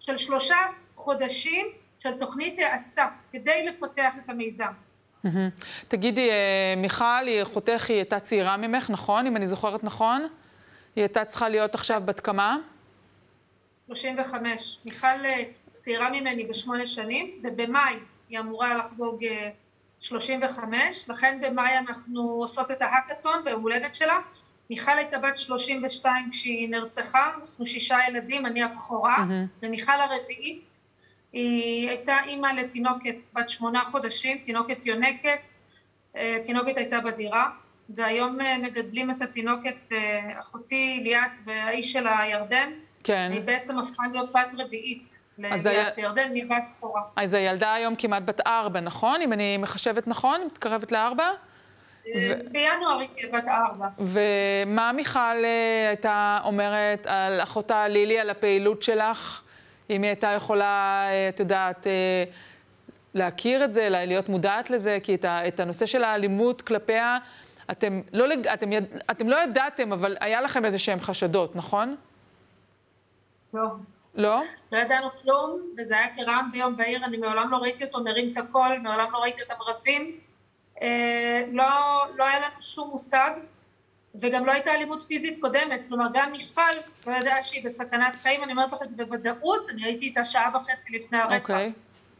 של 0.00 0.16
שלושה 0.16 0.56
חודשים 0.96 1.66
של 2.02 2.18
תוכנית 2.18 2.58
האצה 2.58 3.06
כדי 3.32 3.66
לפתח 3.66 4.14
את 4.24 4.28
המיזם. 4.28 4.72
תגידי, 5.88 6.30
אה, 6.30 6.74
מיכל, 6.76 7.04
אחותך, 7.42 7.86
היא 7.88 7.96
הייתה 7.96 8.20
צעירה 8.20 8.56
ממך, 8.56 8.90
נכון? 8.90 9.26
אם 9.26 9.36
אני 9.36 9.46
זוכרת 9.46 9.84
נכון? 9.84 10.28
היא 10.96 11.02
הייתה 11.02 11.24
צריכה 11.24 11.48
להיות 11.48 11.74
עכשיו 11.74 12.02
בת 12.04 12.20
כמה? 12.20 12.56
35. 13.94 14.78
מיכל 14.84 15.06
אה, 15.06 15.42
צעירה 15.74 16.10
ממני 16.10 16.46
בשמונה 16.46 16.86
שנים, 16.86 17.42
ובמאי 17.42 17.94
היא 18.28 18.38
אמורה 18.38 18.74
לחגוג 18.74 19.24
אה, 19.24 19.50
35, 20.00 21.08
לכן 21.08 21.40
במאי 21.42 21.78
אנחנו 21.78 22.22
עושות 22.22 22.70
את 22.70 22.82
ההאקתון 22.82 23.44
ביום 23.44 23.62
הולדת 23.62 23.94
שלה. 23.94 24.18
מיכל 24.70 24.90
הייתה 24.90 25.18
בת 25.18 25.36
32 25.36 26.30
כשהיא 26.30 26.68
נרצחה, 26.68 27.32
אנחנו 27.40 27.66
שישה 27.66 27.98
ילדים, 28.08 28.46
אני 28.46 28.62
הבכורה, 28.62 29.16
mm-hmm. 29.16 29.62
ומיכל 29.62 29.92
הרביעית, 29.92 30.80
היא 31.32 31.88
הייתה 31.88 32.16
אימא 32.24 32.46
לתינוקת 32.46 33.28
בת 33.34 33.48
שמונה 33.48 33.84
חודשים, 33.84 34.38
תינוקת 34.38 34.86
יונקת, 34.86 35.50
אה, 36.16 36.38
תינוקת 36.44 36.76
הייתה 36.76 37.00
בדירה, 37.00 37.50
והיום 37.88 38.40
אה, 38.40 38.58
מגדלים 38.58 39.10
את 39.10 39.22
התינוקת 39.22 39.92
אה, 39.92 40.40
אחותי 40.40 41.00
ליאת 41.02 41.38
והאיש 41.44 41.92
שלה 41.92 42.20
ירדן, 42.30 42.72
כן. 43.04 43.30
היא 43.32 43.40
בעצם 43.40 43.78
הפכה 43.78 44.02
להיות 44.12 44.32
בת 44.32 44.54
רביעית 44.58 45.22
לליאת. 45.38 45.92
וירדן 45.96 46.30
מבת 46.34 46.62
בכורה. 46.76 47.02
אז 47.16 47.34
הילדה 47.34 47.74
היום 47.74 47.94
כמעט 47.94 48.22
בת 48.22 48.40
ארבע, 48.46 48.80
נכון? 48.80 49.22
אם 49.22 49.32
אני 49.32 49.56
מחשבת 49.56 50.06
נכון? 50.06 50.40
מתקרבת 50.46 50.92
לארבע? 50.92 51.30
ו... 52.04 52.52
בינואר 52.52 52.98
היא 52.98 53.08
תהיה 53.12 53.32
בת 53.32 53.48
ארבע. 53.48 53.88
ומה 53.98 54.92
מיכל 54.92 55.20
אה, 55.20 55.88
הייתה 55.88 56.38
אומרת 56.44 57.06
על 57.06 57.42
אחותה 57.42 57.88
לילי, 57.88 58.18
על 58.18 58.30
הפעילות 58.30 58.82
שלך? 58.82 59.42
אם 59.90 60.02
היא 60.02 60.08
הייתה 60.08 60.28
יכולה, 60.28 61.06
אה, 61.08 61.28
את 61.28 61.40
יודעת, 61.40 61.86
אה, 61.86 62.24
להכיר 63.14 63.64
את 63.64 63.72
זה, 63.72 63.88
להיות 63.90 64.28
מודעת 64.28 64.70
לזה, 64.70 64.98
כי 65.02 65.14
את, 65.14 65.24
את 65.24 65.60
הנושא 65.60 65.86
של 65.86 66.04
האלימות 66.04 66.62
כלפיה, 66.62 67.18
אתם 67.70 68.00
לא, 68.12 68.26
אתם, 68.54 68.70
אתם 69.10 69.28
לא 69.28 69.42
ידעתם, 69.42 69.92
אבל 69.92 70.16
היה 70.20 70.40
לכם 70.40 70.64
איזה 70.64 70.78
שהם 70.78 71.00
חשדות, 71.00 71.56
נכון? 71.56 71.96
לא. 73.54 73.66
לא? 74.14 74.40
לא 74.72 74.78
ידענו 74.78 75.08
כלום, 75.22 75.60
וזה 75.78 75.98
היה 75.98 76.14
כרעם 76.16 76.52
ביום 76.52 76.76
בהיר, 76.76 77.04
אני 77.04 77.16
מעולם 77.16 77.50
לא 77.50 77.56
ראיתי 77.56 77.84
אותו 77.84 78.04
מרים 78.04 78.32
את 78.32 78.36
הקול, 78.36 78.78
מעולם 78.82 79.12
לא 79.12 79.18
ראיתי 79.18 79.42
אותם 79.42 79.62
רבים. 79.66 80.20
אה, 80.82 81.44
לא, 81.52 81.64
לא 82.16 82.24
היה 82.24 82.38
לנו 82.40 82.60
שום 82.60 82.90
מושג, 82.90 83.30
וגם 84.14 84.46
לא 84.46 84.52
הייתה 84.52 84.74
אלימות 84.74 85.02
פיזית 85.02 85.40
קודמת, 85.40 85.80
כלומר 85.88 86.06
גם 86.12 86.30
מיכל 86.32 86.60
לא 87.06 87.12
ידעה 87.12 87.42
שהיא 87.42 87.64
בסכנת 87.64 88.16
חיים, 88.16 88.44
אני 88.44 88.52
אומרת 88.52 88.72
לך 88.72 88.82
את 88.82 88.88
זה 88.88 88.96
בוודאות, 88.96 89.68
אני 89.68 89.84
הייתי 89.84 90.04
איתה 90.04 90.24
שעה 90.24 90.56
וחצי 90.56 90.98
לפני 90.98 91.18
הרצח. 91.18 91.50
Okay. 91.50 91.52
אוקיי. 91.52 91.72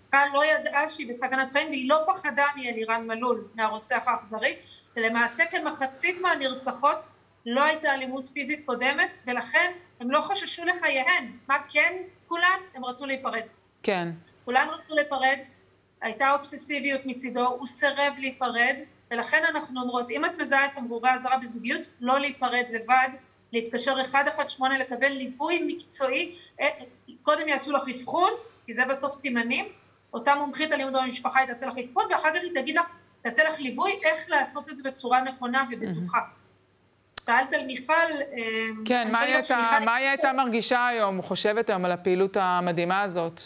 מיכל 0.05 0.35
לא 0.35 0.45
ידעה 0.45 0.89
שהיא 0.89 1.09
בסכנת 1.09 1.51
חיים 1.51 1.69
והיא 1.69 1.89
לא 1.89 1.99
פחדה 2.07 2.45
מאלירן 2.57 3.07
מלול, 3.07 3.45
מהרוצח 3.55 4.09
האכזרי, 4.09 4.57
ולמעשה 4.97 5.45
כמחצית 5.51 6.21
מהנרצחות 6.21 7.09
לא 7.47 7.63
הייתה 7.63 7.95
אלימות 7.95 8.29
פיזית 8.29 8.67
קודמת, 8.67 9.17
ולכן 9.27 9.73
הם 10.03 10.11
לא 10.11 10.21
חששו 10.21 10.65
לחייהן. 10.65 11.33
מה 11.49 11.57
כן 11.71 12.03
כולן? 12.27 12.59
הם 12.75 12.85
רצו 12.85 13.07
להיפרד. 13.07 13.43
כן. 13.83 14.09
כולן 14.45 14.69
רצו 14.69 14.95
להיפרד, 14.95 15.39
הייתה 16.01 16.33
אובססיביות 16.33 17.01
מצידו, 17.05 17.49
הוא 17.49 17.67
סירב 17.67 18.13
להיפרד, 18.19 18.77
ולכן 19.11 19.43
אנחנו 19.51 19.81
אומרות, 19.81 20.11
אם 20.11 20.25
את 20.25 20.31
מזהה 20.39 20.67
את 20.67 20.73
תמרורי 20.73 21.11
אזהרה 21.11 21.37
בזוגיות, 21.37 21.81
לא 22.01 22.21
להיפרד 22.21 22.65
לבד, 22.71 23.09
להתקשר 23.53 23.95
118, 23.95 24.79
לקבל 24.79 25.09
ליווי 25.09 25.65
מקצועי, 25.67 26.37
אה, 26.61 26.69
קודם 27.23 27.49
יעשו 27.49 27.73
לך 27.73 27.83
אבחון, 27.89 28.31
כי 28.67 28.73
זה 28.73 28.85
בסוף 28.85 29.13
סימנים, 29.13 29.65
אותה 30.13 30.35
מומחית 30.35 30.73
אלימות 30.73 30.93
במשפחה 30.93 31.39
היא 31.39 31.47
תעשה 31.47 31.67
לך 31.67 31.75
אבחון, 31.79 32.05
ואחר 32.11 32.29
כך 32.35 32.41
היא 32.43 32.51
תגיד 32.55 32.77
לך, 32.77 32.87
תעשה 33.23 33.45
לך 33.45 33.59
ליווי, 33.59 33.93
איך 34.03 34.25
לעשות 34.29 34.71
את 34.71 34.77
זה 34.77 34.83
בצורה 34.89 35.23
נכונה 35.23 35.65
ובטוחה. 35.71 36.19
שאלת 37.27 37.53
על 37.53 37.67
מיכל... 37.67 37.93
אה, 37.93 38.69
כן, 38.85 39.11
מה 39.13 39.21
היא, 39.21 39.35
הייתה, 39.35 39.87
הייתה 39.97 40.33
מרגישה 40.33 40.87
היום, 40.87 41.23
חושבת 41.23 41.71
היום 41.71 41.85
על 41.85 41.93
הפעילות 41.93 42.37
המדהימה 42.41 43.03
הזאת? 43.03 43.41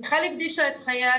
מיכל 0.00 0.16
הקדישה 0.24 0.68
את 0.68 0.76
חייה 0.76 1.12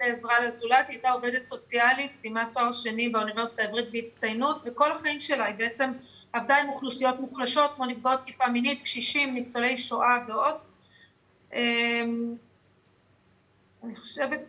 לעזרה 0.00 0.40
לזולת, 0.40 0.88
היא 0.88 0.96
הייתה 0.96 1.10
עובדת 1.10 1.46
סוציאלית, 1.46 2.14
סיימה 2.14 2.44
תואר 2.52 2.72
שני 2.72 3.08
באוניברסיטה 3.08 3.62
העברית 3.62 3.90
בהצטיינות, 3.92 4.62
וכל 4.66 4.92
החיים 4.92 5.20
שלה 5.20 5.44
היא 5.44 5.54
בעצם 5.54 5.90
עבדה 6.32 6.56
עם 6.56 6.68
אוכלוסיות 6.68 7.20
מוחלשות, 7.20 7.74
כמו 7.74 7.86
נפגעות 7.86 8.20
תקיפה 8.20 8.48
מינית, 8.48 8.80
קשישים, 8.80 9.34
ניצולי 9.34 9.76
שואה 9.76 10.18
ועוד. 10.28 10.54
אמ, 11.52 12.34
אני 13.84 13.96
חושבת, 13.96 14.40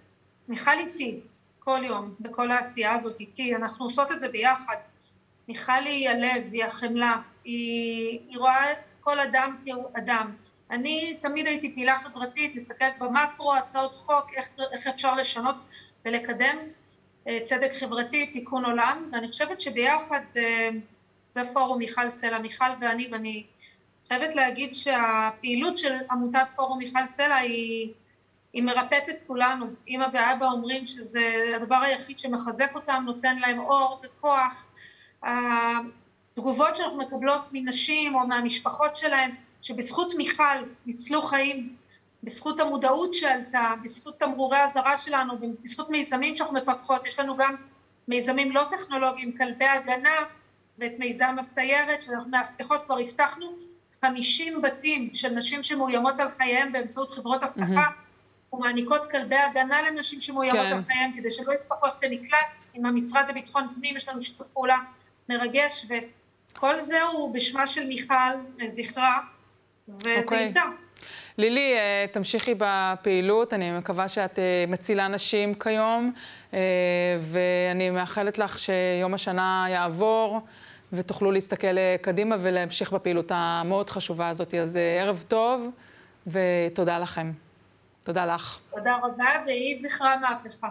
מיכל 0.48 0.80
איתי, 0.80 1.20
כל 1.60 1.80
יום, 1.84 2.16
בכל 2.20 2.52
העשייה 2.52 2.94
הזאת 2.94 3.20
איתי, 3.20 3.56
אנחנו 3.56 3.86
עושות 3.86 4.12
את 4.12 4.20
זה 4.20 4.30
ביחד. 4.30 4.76
מיכל 5.48 5.86
היא 5.86 6.10
הלב, 6.10 6.44
היא 6.52 6.66
החמלה, 6.66 7.22
היא, 7.44 8.20
היא 8.30 8.38
רואה 8.38 8.74
כל 9.02 9.20
אדם 9.20 9.58
כאדם. 9.66 10.36
אני 10.72 11.18
תמיד 11.22 11.48
הייתי 11.48 11.74
פעילה 11.74 12.00
חברתית, 12.00 12.56
מסתכלת 12.56 12.94
במקרו, 13.00 13.54
הצעות 13.56 13.96
חוק, 13.96 14.34
איך, 14.36 14.50
איך 14.72 14.88
אפשר 14.88 15.16
לשנות 15.16 15.56
ולקדם 16.06 16.58
אה, 17.28 17.40
צדק 17.44 17.72
חברתי, 17.74 18.28
תיקון 18.28 18.66
עולם, 18.66 19.10
ואני 19.12 19.28
חושבת 19.28 19.60
שביחד 19.60 20.20
זה, 20.26 20.70
זה 21.30 21.42
פורום 21.54 21.78
מיכל 21.78 22.10
סלע, 22.10 22.40
מיכל 22.40 22.66
ואני, 22.82 23.10
ואני 23.12 23.44
חייבת 24.08 24.36
להגיד 24.36 24.74
שהפעילות 24.74 25.78
של 25.78 25.94
עמותת 26.12 26.50
פורום 26.56 26.78
מיכל 26.78 27.06
סלע 27.06 27.36
היא, 27.36 27.94
היא 28.54 28.64
מרפאת 28.64 29.10
את 29.10 29.22
כולנו. 29.28 29.66
אמא 29.88 30.06
ואבא 30.14 30.46
אומרים 30.46 30.86
שזה 30.86 31.54
הדבר 31.56 31.76
היחיד 31.76 32.20
שמחזק 32.20 32.76
אותם, 32.76 33.04
נותן 33.06 33.40
להם 33.40 33.60
אור 33.60 34.02
וכוח. 34.04 34.68
התגובות 35.24 36.76
שאנחנו 36.76 36.98
מקבלות 36.98 37.42
מנשים 37.52 38.16
או 38.16 38.28
מהמשפחות 38.28 38.96
שלהם, 38.96 39.32
שבזכות 39.62 40.14
מיכל 40.18 40.64
ניצלו 40.86 41.22
חיים, 41.22 41.76
בזכות 42.24 42.60
המודעות 42.60 43.14
שעלתה, 43.14 43.74
בזכות 43.84 44.20
תמרורי 44.20 44.64
אזהרה 44.64 44.98
שלנו, 44.98 45.34
בזכות 45.64 45.90
מיזמים 45.90 46.36
שאנחנו 46.36 46.56
מפתחות, 46.56 47.06
יש 47.06 47.20
לנו 47.20 47.38
גם 47.38 47.56
מיזמים 48.08 48.52
לא 48.52 48.64
טכנולוגיים, 48.72 49.38
כלבי 49.38 49.66
הגנה 49.66 50.18
ואת 50.78 50.92
מיזם 51.00 51.36
הסיירת 51.40 52.02
שאנחנו 52.02 52.30
מאבטחות, 52.30 52.86
כבר 52.86 52.98
הבטחנו 53.00 53.56
50 54.02 54.62
בתים 54.62 55.10
של 55.14 55.30
נשים 55.30 55.64
שמאוימות 55.64 56.20
על 56.20 56.30
חייהם 56.30 56.72
באמצעות 56.72 57.12
חברות 57.12 57.44
אבטחה, 57.44 57.86
mm-hmm. 57.86 58.56
ומעניקות 58.56 59.12
כלבי 59.12 59.36
הגנה 59.36 59.82
לנשים 59.82 60.22
שמאוימות 60.22 60.62
כן. 60.62 60.72
על 60.72 60.82
חייהם 60.82 61.12
כדי 61.18 61.32
שלא 61.32 61.54
יצטרכו 61.54 61.86
ללכת 61.86 62.04
למקלט, 62.04 62.62
עם 62.74 62.86
המשרד 62.86 63.26
לביטחון 63.30 63.68
פנים 63.76 63.98
יש 63.98 64.10
לנו 64.10 64.22
שיתוף 64.22 64.48
פעולה 64.54 64.78
מרגש, 65.30 65.86
וכל 66.54 66.80
זה 66.80 67.02
הוא 67.02 67.34
בשמה 67.34 67.68
של 67.68 67.88
מיכל, 67.88 68.14
זכרה, 68.68 69.20
וזה 69.90 70.20
okay. 70.20 70.24
אוקיי. 70.24 70.48
איתה. 70.48 70.62
לילי, 71.38 71.74
אה, 71.74 72.06
תמשיכי 72.12 72.56
בפעילות, 72.58 73.54
אני 73.54 73.78
מקווה 73.78 74.10
שאת 74.10 74.40
אה, 74.40 74.66
מצילה 74.68 75.08
נשים 75.08 75.54
כיום, 75.54 76.14
אה, 76.54 76.60
ואני 77.20 77.90
מאחלת 77.90 78.38
לך 78.38 78.60
שיום 78.60 79.14
השנה 79.14 79.66
יעבור 79.70 80.40
ותוכלו 80.94 81.32
להסתכל 81.32 81.76
קדימה 82.02 82.36
ולהמשיך 82.40 82.92
בפעילות 82.94 83.32
המאוד 83.36 83.90
חשובה 83.90 84.30
הזאת. 84.30 84.54
אז 84.54 84.78
ערב 85.00 85.24
טוב 85.28 85.70
ותודה 86.28 87.00
לכם. 87.00 87.32
תודה 88.04 88.26
לך. 88.26 88.60
תודה 88.76 88.98
רבה, 89.04 89.26
ויהי 89.46 89.76
זכרה 89.76 90.16
מהפכה. 90.18 90.68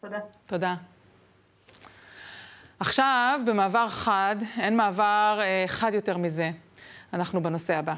תודה. 0.00 0.18
תודה. 0.46 0.74
עכשיו, 2.80 3.40
במעבר 3.44 3.88
חד, 3.88 4.36
אין 4.58 4.76
מעבר 4.76 5.38
אה, 5.40 5.64
חד 5.66 5.94
יותר 5.94 6.16
מזה. 6.16 6.50
אנחנו 7.12 7.42
בנושא 7.42 7.76
הבא. 7.76 7.94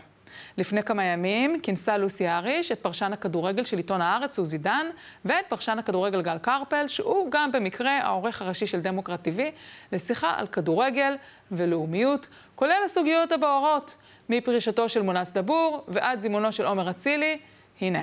לפני 0.59 0.83
כמה 0.83 1.05
ימים 1.05 1.61
כינסה 1.61 1.97
לוסי 1.97 2.29
אהריש 2.29 2.73
את 2.73 2.79
פרשן 2.79 3.13
הכדורגל 3.13 3.65
של 3.65 3.77
עיתון 3.77 4.01
הארץ, 4.01 4.39
עוזי 4.39 4.59
דן, 4.59 4.87
ואת 5.25 5.45
פרשן 5.49 5.79
הכדורגל 5.79 6.23
גל 6.23 6.39
קרפל, 6.39 6.89
שהוא 6.89 7.31
גם 7.31 7.53
במקרה 7.53 7.99
העורך 7.99 8.43
הראשי 8.43 8.67
של 8.67 8.81
דמוקרט 8.81 9.29
TV, 9.29 9.41
לשיחה 9.93 10.35
על 10.37 10.47
כדורגל 10.47 11.17
ולאומיות, 11.53 12.27
כולל 12.55 12.83
הסוגיות 12.85 13.33
הבוערות, 13.33 13.95
מפרישתו 14.29 14.89
של 14.89 15.03
מונס 15.03 15.33
דבור 15.33 15.85
ועד 15.89 16.21
זימונו 16.21 16.53
של 16.53 16.67
עומר 16.67 16.91
אצילי. 16.91 17.39
הנה. 17.81 18.03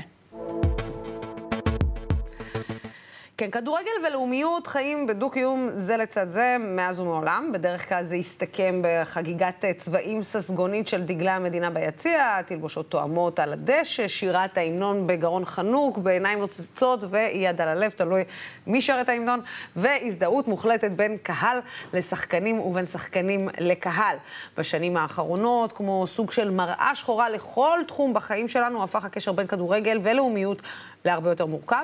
כן, 3.39 3.51
כדורגל 3.51 3.91
ולאומיות 4.07 4.67
חיים 4.67 5.07
בדו-קיום 5.07 5.69
זה 5.73 5.97
לצד 5.97 6.29
זה 6.29 6.57
מאז 6.59 6.99
ומעולם. 6.99 7.49
בדרך 7.53 7.89
כלל 7.89 8.03
זה 8.03 8.15
הסתכם 8.15 8.81
בחגיגת 8.83 9.65
צבעים 9.77 10.23
ססגונית 10.23 10.87
של 10.87 11.03
דגלי 11.03 11.29
המדינה 11.29 11.69
ביציע, 11.69 12.41
תלבושות 12.41 12.89
תואמות 12.89 13.39
על 13.39 13.53
הדשא, 13.53 14.07
שירת 14.07 14.57
ההמנון 14.57 15.07
בגרון 15.07 15.45
חנוק, 15.45 15.97
בעיניים 15.97 16.39
נוצצות 16.39 17.03
ויד 17.09 17.61
על 17.61 17.67
הלב, 17.67 17.91
תלוי 17.91 18.23
מי 18.67 18.81
שר 18.81 18.97
את 19.01 19.09
ההמנון, 19.09 19.41
והזדהות 19.75 20.47
מוחלטת 20.47 20.91
בין 20.91 21.17
קהל 21.23 21.59
לשחקנים 21.93 22.59
ובין 22.59 22.85
שחקנים 22.85 23.49
לקהל. 23.59 24.17
בשנים 24.57 24.97
האחרונות, 24.97 25.71
כמו 25.71 26.07
סוג 26.07 26.31
של 26.31 26.49
מראה 26.49 26.91
שחורה 26.95 27.29
לכל 27.29 27.79
תחום 27.87 28.13
בחיים 28.13 28.47
שלנו, 28.47 28.83
הפך 28.83 29.05
הקשר 29.05 29.31
בין 29.31 29.47
כדורגל 29.47 29.99
ולאומיות 30.03 30.61
להרבה 31.05 31.29
יותר 31.29 31.45
מורכב. 31.45 31.83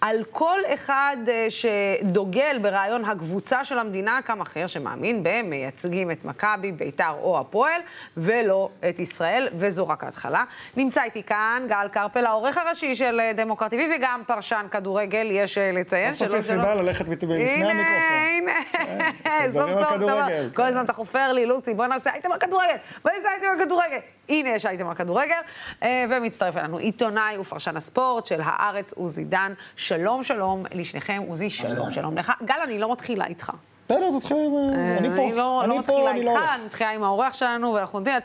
על 0.00 0.24
כל 0.30 0.58
אחד 0.74 1.16
uh, 1.26 1.30
שדוגל 1.50 2.58
ברעיון 2.62 3.04
הקבוצה 3.04 3.64
של 3.64 3.78
המדינה, 3.78 4.20
קם 4.24 4.40
אחר 4.40 4.66
שמאמין 4.66 5.22
בהם, 5.22 5.50
מייצגים 5.50 6.10
את 6.10 6.24
מכבי, 6.24 6.72
ביתר 6.72 7.14
או 7.22 7.38
הפועל, 7.38 7.80
ולא 8.16 8.70
את 8.88 9.00
ישראל, 9.00 9.48
וזו 9.54 9.88
רק 9.88 10.04
ההתחלה. 10.04 10.44
נמצא 10.76 11.02
איתי 11.02 11.22
כאן 11.22 11.62
גל 11.68 11.88
קרפל, 11.92 12.26
העורך 12.26 12.58
הראשי 12.58 12.94
של 12.94 13.20
אה, 13.20 13.32
דמוקרט 13.32 13.72
TV, 13.72 13.76
וגם 13.96 14.22
פרשן 14.26 14.66
כדורגל, 14.70 15.28
יש 15.30 15.58
uh, 15.58 15.60
לציין. 15.74 16.12
בסוף 16.12 16.34
יש 16.38 16.44
סיבה 16.44 16.74
ללכת 16.74 17.08
לפני 17.08 17.70
המיקרופון. 17.70 18.14
הנה, 18.38 18.52
הנה, 19.24 19.52
סוף 19.52 19.70
סוף 19.70 19.94
אתה 19.96 20.28
כל 20.54 20.62
הזמן 20.62 20.84
אתה 20.84 20.92
חופר 20.92 21.32
לי, 21.32 21.46
לוסי, 21.46 21.74
בוא 21.74 21.86
נעשה 21.86 22.12
אייטם 22.12 22.32
על 22.32 22.38
כדורגל, 22.38 22.76
בוא 23.04 23.12
נעשה 23.12 23.28
אייטם 23.28 23.46
על 23.52 23.66
כדורגל. 23.66 23.98
הנה 24.28 24.50
יש 24.50 24.66
אייטם 24.66 24.88
על 24.88 24.94
כדורגל, 24.94 25.40
ומצטרף 25.82 26.56
אלינו 26.56 26.78
עיתונאי 26.78 27.38
ופרשן 27.38 27.76
הספורט 27.76 28.26
של 28.26 28.40
הארץ, 28.58 28.92
עוזי 28.92 29.24
דן. 29.24 29.52
שלום, 29.76 30.24
שלום 30.24 30.64
לשניכם. 30.74 31.22
עוזי, 31.28 31.50
שלום, 31.50 31.90
שלום 31.90 32.18
לך. 32.18 32.32
גל, 32.44 32.60
אני 32.64 32.78
לא 32.78 32.92
מתחילה 32.92 33.26
איתך. 33.26 33.52
בסדר, 33.86 34.18
תתחיל, 34.18 34.36
אה, 34.36 34.98
אני 34.98 35.08
פה. 35.16 35.22
אני 35.22 35.32
לא, 35.32 35.62
לא 35.66 35.78
מתחילה 35.78 36.14
איתך, 36.14 36.30
אני 36.54 36.64
מתחילה 36.66 36.90
עם 36.90 37.04
האורח 37.04 37.34
שלנו, 37.34 37.74
ואנחנו 37.74 37.98
יודעים, 37.98 38.16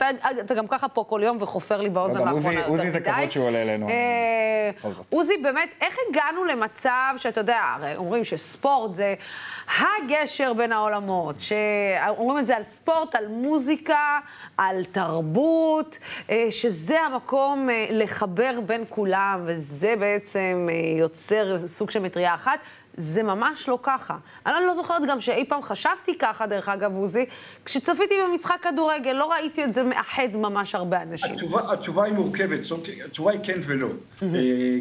אתה 0.46 0.54
גם 0.54 0.68
ככה 0.68 0.88
פה 0.88 1.04
כל 1.08 1.22
יום 1.24 1.38
וחופר 1.40 1.82
לי 1.82 1.90
באוזן 1.90 2.28
לאחרונה. 2.28 2.66
עוזי 2.66 2.92
זה 2.92 3.00
כבוד 3.00 3.32
שהוא 3.32 3.46
עולה 3.46 3.62
אלינו. 3.62 3.90
אה, 3.90 4.92
עוזי, 5.10 5.34
באמת, 5.44 5.70
איך 5.82 5.98
הגענו 6.10 6.46
למצב 6.46 7.14
שאתה 7.18 7.42
יודע, 7.42 7.60
הרי 7.76 7.96
אומרים 7.96 8.26
שספורט 8.26 8.94
זה 8.94 9.16
הגשר 9.80 10.54
בין 10.54 10.72
העולמות, 10.72 11.36
שאומרים 11.40 12.40
את 12.40 12.48
זה 12.48 12.56
על 12.56 12.64
ספורט, 12.64 13.16
על 13.16 13.28
מוזיקה, 13.28 14.20
על 14.58 14.86
תרבות, 14.86 15.98
אה, 16.30 16.48
שזה 16.50 17.02
המקום 17.02 17.70
לחבר 17.90 18.60
בין 18.66 18.84
כולם, 18.90 19.42
וזה 19.46 19.96
בעצם 20.00 20.68
יוצר 21.00 21.68
סוג 21.68 21.92
של 21.92 22.00
מטריה 22.00 22.34
אחת. 22.34 22.60
זה 22.98 23.24
ממש 23.24 23.70
לא 23.70 23.80
ככה. 23.84 24.18
אני 24.46 24.66
לא 24.66 24.74
זוכרת 24.74 25.02
גם 25.08 25.22
שאי 25.22 25.46
פעם 25.50 25.62
חשבתי 25.62 26.18
ככה, 26.18 26.48
דרך 26.48 26.70
אגב, 26.70 26.96
עוזי, 26.96 27.26
כשצפיתי 27.66 28.14
במשחק 28.24 28.58
כדורגל, 28.62 29.12
לא 29.12 29.32
ראיתי 29.32 29.64
את 29.64 29.74
זה 29.74 29.84
מאחד 29.84 30.28
ממש 30.34 30.76
הרבה 30.76 31.02
אנשים. 31.02 31.34
התשובה, 31.34 31.74
התשובה 31.74 32.04
היא 32.04 32.14
מורכבת, 32.14 32.60
התשובה 33.06 33.32
היא 33.32 33.40
כן 33.44 33.60
ולא. 33.66 33.88
אה, 34.22 34.28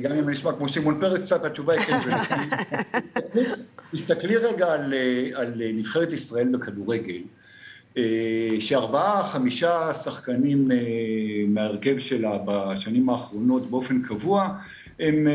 גם 0.02 0.12
אם 0.12 0.24
אני 0.24 0.32
אשמע 0.32 0.52
כמו 0.52 0.68
שמעון 0.68 1.00
פרק 1.00 1.22
קצת, 1.22 1.44
התשובה 1.44 1.74
היא 1.74 1.82
כן 1.82 1.98
ולא. 2.04 2.16
תסתכלי 3.92 4.36
רגע 4.36 4.72
על, 4.72 4.94
אה, 4.94 5.28
על 5.34 5.62
נבחרת 5.74 6.12
ישראל 6.12 6.48
בכדורגל. 6.56 7.20
אה, 7.96 8.02
שארבעה, 8.60 9.22
חמישה 9.22 9.94
שחקנים 9.94 10.70
מההרכב 11.48 11.98
שלה 11.98 12.38
בשנים 12.44 13.08
האחרונות 13.10 13.70
באופן 13.70 14.02
קבוע, 14.02 14.48
הם 15.00 15.26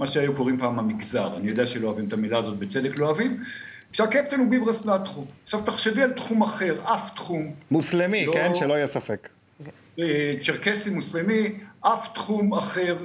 מה 0.00 0.06
שהיו 0.06 0.34
קוראים 0.34 0.58
פעם 0.58 0.78
המגזר, 0.78 1.36
אני 1.36 1.48
יודע 1.48 1.66
שלא 1.66 1.86
אוהבים 1.86 2.08
את 2.08 2.12
המילה 2.12 2.38
הזאת, 2.38 2.58
בצדק 2.58 2.96
לא 2.96 3.06
אוהבים, 3.06 3.44
שהקפטן 3.92 4.40
הוא 4.40 4.50
ביברס 4.50 4.86
נטחו. 4.86 5.24
עכשיו 5.44 5.60
תחשבי 5.64 6.02
על 6.02 6.10
תחום 6.10 6.42
אחר, 6.42 6.78
אף 6.84 7.14
תחום. 7.14 7.54
מוסלמי, 7.70 8.26
לא, 8.26 8.32
כן? 8.32 8.54
שלא 8.54 8.74
יהיה 8.74 8.86
ספק. 8.86 9.28
אה, 9.98 10.34
צ'רקסי 10.42 10.90
מוסלמי, 10.90 11.52
אף 11.80 12.08
תחום 12.14 12.54
אחר 12.54 12.96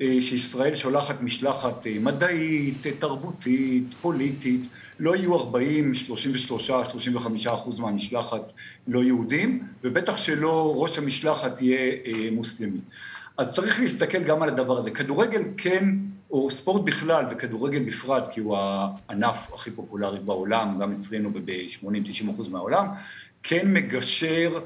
אה, 0.00 0.16
שישראל 0.20 0.74
שולחת 0.74 1.22
משלחת 1.22 1.86
אה, 1.86 1.92
מדעית, 2.00 2.86
תרבותית, 2.98 3.94
פוליטית, 4.00 4.60
לא 4.98 5.16
יהיו 5.16 5.36
40, 5.36 5.94
33, 5.94 6.70
35 6.90 7.46
אחוז 7.46 7.80
מהמשלחת 7.80 8.52
לא 8.88 9.04
יהודים, 9.04 9.62
ובטח 9.84 10.16
שלא 10.16 10.74
ראש 10.76 10.98
המשלחת 10.98 11.62
יהיה 11.62 12.30
מוסלמי. 12.32 12.80
אז 13.38 13.52
צריך 13.52 13.80
להסתכל 13.80 14.22
גם 14.22 14.42
על 14.42 14.48
הדבר 14.48 14.78
הזה. 14.78 14.90
כדורגל 14.90 15.42
כן 15.56 15.84
או 16.30 16.50
ספורט 16.50 16.82
בכלל 16.82 17.24
וכדורגל 17.30 17.82
בפרט, 17.82 18.28
כי 18.32 18.40
הוא 18.40 18.56
הענף 18.56 19.52
הכי 19.54 19.70
פופולרי 19.70 20.20
בעולם, 20.20 20.78
גם 20.80 20.92
אצלנו 20.92 21.30
ב-80-90 21.30 22.30
אחוז 22.34 22.48
מהעולם, 22.48 22.86
כן 23.42 23.72
מגשר 23.72 24.60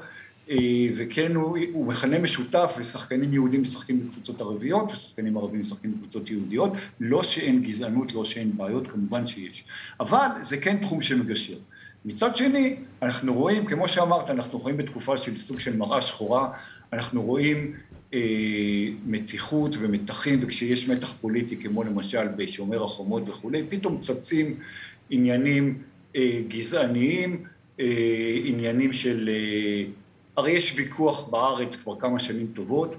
אה, 0.49 0.57
וכן 0.95 1.35
הוא, 1.35 1.57
הוא 1.73 1.85
מכנה 1.85 2.19
משותף 2.19 2.75
ושחקנים 2.77 3.33
יהודים 3.33 3.61
משחקים 3.61 4.07
בקבוצות 4.07 4.41
ערביות 4.41 4.91
ושחקנים 4.91 5.37
ערבים 5.37 5.59
משחקים 5.59 5.91
בקבוצות 5.91 6.29
יהודיות, 6.29 6.71
לא 6.99 7.23
שאין 7.23 7.63
גזענות, 7.63 8.13
לא 8.13 8.25
שאין 8.25 8.57
בעיות, 8.57 8.87
כמובן 8.87 9.27
שיש. 9.27 9.63
אבל 9.99 10.27
זה 10.41 10.57
כן 10.57 10.77
תחום 10.77 11.01
שמגשר. 11.01 11.57
מצד 12.05 12.35
שני, 12.35 12.75
אנחנו 13.01 13.33
רואים, 13.33 13.65
כמו 13.65 13.87
שאמרת, 13.87 14.29
אנחנו 14.29 14.59
רואים 14.59 14.77
בתקופה 14.77 15.17
של 15.17 15.37
סוג 15.37 15.59
של 15.59 15.77
מראה 15.77 16.01
שחורה, 16.01 16.49
אנחנו 16.93 17.23
רואים 17.23 17.73
מתיחות 19.05 19.75
ומתחים, 19.79 20.39
וכשיש 20.41 20.89
מתח 20.89 21.13
פוליטי, 21.13 21.57
כמו 21.57 21.83
למשל 21.83 22.27
בשומר 22.27 22.83
החומות 22.83 23.29
וכולי, 23.29 23.63
פתאום 23.69 23.99
צצים 23.99 24.59
עניינים 25.09 25.81
אה, 26.15 26.41
גזעניים, 26.47 27.43
אה, 27.79 27.85
עניינים 28.43 28.93
של... 28.93 29.29
הרי 30.37 30.51
יש 30.51 30.73
ויכוח 30.75 31.29
בארץ 31.29 31.75
כבר 31.75 31.99
כמה 31.99 32.19
שנים 32.19 32.47
טובות, 32.53 32.95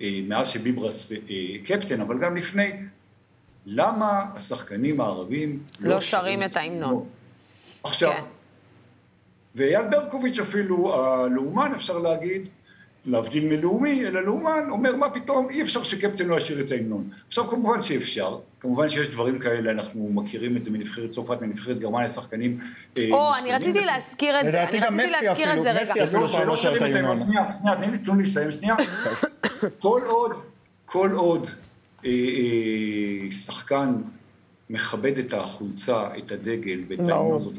מאז 0.00 0.48
שביברס 0.48 1.12
קפטן, 1.64 2.00
אבל 2.00 2.18
גם 2.18 2.36
לפני, 2.36 2.70
למה 3.66 4.24
השחקנים 4.34 5.00
הערבים 5.00 5.62
לא, 5.80 5.94
לא 5.94 6.00
שרים 6.00 6.42
את 6.42 6.56
ההמנון? 6.56 7.04
עכשיו, 7.82 8.12
כן. 8.12 8.22
ואייל 9.54 9.82
ברקוביץ' 9.90 10.38
אפילו, 10.38 10.94
הלאומן, 10.94 11.72
אפשר 11.76 11.98
להגיד, 11.98 12.48
להבדיל 13.06 13.48
מלאומי, 13.48 14.06
אלא 14.06 14.24
לאומן 14.24 14.66
אומר 14.70 14.96
מה 14.96 15.10
פתאום, 15.10 15.50
אי 15.50 15.62
אפשר 15.62 15.82
שקפטן 15.82 16.26
לא 16.26 16.36
ישאיר 16.36 16.60
את 16.60 16.70
ההמנון. 16.70 17.10
עכשיו 17.28 17.48
כמובן 17.48 17.82
שאפשר, 17.82 18.38
כמובן 18.60 18.88
שיש 18.88 19.08
דברים 19.08 19.38
כאלה, 19.38 19.70
אנחנו 19.70 20.08
מכירים 20.12 20.56
את 20.56 20.64
זה 20.64 20.70
מנבחרת 20.70 21.10
צרפת, 21.10 21.40
מנבחרת 21.40 21.78
גרמניה, 21.78 22.08
שחקנים 22.08 22.60
אה, 22.98 23.08
או, 23.10 23.32
אני 23.42 23.52
רציתי 23.52 23.84
להזכיר 23.84 24.40
את 24.40 24.50
זה, 24.50 24.62
אני 24.62 24.66
רציתי 24.66 25.06
להזכיר 25.06 25.52
את 25.52 25.62
זה 25.62 25.72
רגע. 25.72 26.44
לא 26.44 26.56
שרים 26.56 26.76
את 26.76 26.82
ההמנון. 26.82 27.24
שנייה, 27.24 27.44
שנייה, 27.62 27.98
תנו 28.04 28.14
לי 28.14 28.22
לסיים 28.22 28.52
שנייה. 28.52 28.74
כל 29.78 30.02
עוד, 30.06 30.32
כל 30.86 31.10
עוד 31.12 31.50
אה, 32.04 32.10
אה, 32.10 33.32
שחקן 33.32 33.94
מכבד 34.70 35.18
את 35.18 35.34
החולצה, 35.34 36.08
את 36.18 36.32
הדגל 36.32 36.80
ואת 36.88 36.98
ההמנון 36.98 37.36
הזאת, 37.36 37.54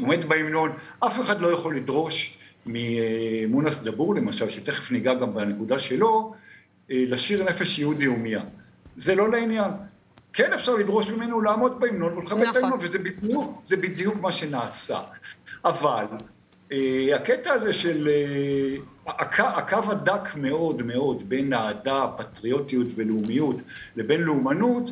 עומד 0.00 0.24
בהמנון, 0.24 0.72
אף 1.00 1.20
אחד 1.20 1.40
לא 1.40 1.52
יכול 1.52 1.76
לדרוש 1.76 2.38
ממונס 2.66 3.82
דבור 3.82 4.14
למשל, 4.14 4.50
שתכף 4.50 4.90
ניגע 4.90 5.14
גם 5.14 5.34
בנקודה 5.34 5.78
שלו, 5.78 6.34
אה, 6.90 7.04
לשיר 7.06 7.44
נפש 7.44 7.78
יהודי 7.78 8.04
הומייה. 8.04 8.42
זה 8.96 9.14
לא 9.14 9.30
לעניין. 9.30 9.70
כן 10.32 10.52
אפשר 10.52 10.74
לדרוש 10.74 11.10
ממנו 11.10 11.40
לעמוד 11.40 11.80
בהמנון 11.80 12.12
ולכבד 12.18 12.38
נכון. 12.38 12.50
את 12.50 12.56
ההמנון, 12.56 12.78
וזה 12.82 12.98
בדיוק, 12.98 13.62
בדיוק 13.80 14.16
מה 14.20 14.32
שנעשה. 14.32 15.00
אבל 15.64 16.04
אה, 16.72 17.16
הקטע 17.16 17.52
הזה 17.52 17.72
של... 17.72 18.08
אה, 18.08 18.76
הקו, 19.06 19.42
הקו 19.42 19.78
הדק 19.90 20.36
מאוד 20.36 20.82
מאוד 20.82 21.28
בין 21.28 21.52
אהדה, 21.52 22.06
פטריוטיות 22.16 22.86
ולאומיות 22.94 23.56
לבין 23.96 24.20
לאומנות, 24.20 24.90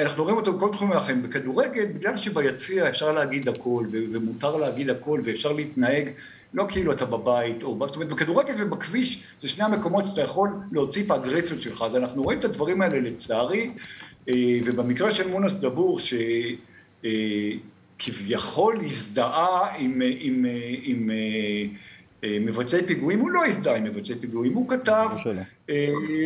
אנחנו 0.00 0.22
רואים 0.22 0.36
אותו 0.36 0.52
בכל 0.52 0.68
תחומי 0.72 0.94
החיים. 0.94 1.22
בכדורגל, 1.22 1.84
בגלל 1.84 2.16
שביציע 2.16 2.88
אפשר 2.88 3.12
להגיד 3.12 3.48
הכל, 3.48 3.86
ומותר 3.92 4.56
להגיד 4.56 4.90
הכל, 4.90 5.20
ואפשר 5.24 5.52
להתנהג 5.52 6.08
לא 6.54 6.66
כאילו 6.68 6.92
אתה 6.92 7.04
בבית, 7.04 7.62
או... 7.62 7.86
זאת 7.86 7.96
אומרת, 7.96 8.08
בכדורגל 8.08 8.54
ובכביש 8.58 9.24
זה 9.40 9.48
שני 9.48 9.64
המקומות 9.64 10.06
שאתה 10.06 10.20
יכול 10.20 10.50
להוציא 10.72 11.04
את 11.04 11.10
האגרסיות 11.10 11.62
שלך. 11.62 11.82
אז 11.86 11.96
אנחנו 11.96 12.22
רואים 12.22 12.38
את 12.38 12.44
הדברים 12.44 12.82
האלה 12.82 13.00
לצערי, 13.00 13.70
אה, 14.28 14.34
ובמקרה 14.64 15.10
של 15.10 15.28
מונס 15.28 15.54
דבור, 15.54 15.98
שכביכול 17.98 18.76
אה, 18.76 18.84
הזדהה 18.84 19.74
עם, 19.76 20.02
עם, 20.20 20.46
עם, 20.82 21.10
עם 22.22 22.46
מבצעי 22.46 22.86
פיגועים, 22.86 23.20
הוא 23.20 23.30
לא 23.30 23.46
הזדהה 23.46 23.76
עם 23.76 23.84
מבצעי 23.84 24.16
פיגועים, 24.20 24.54
הוא 24.54 24.68
כתב 24.68 25.08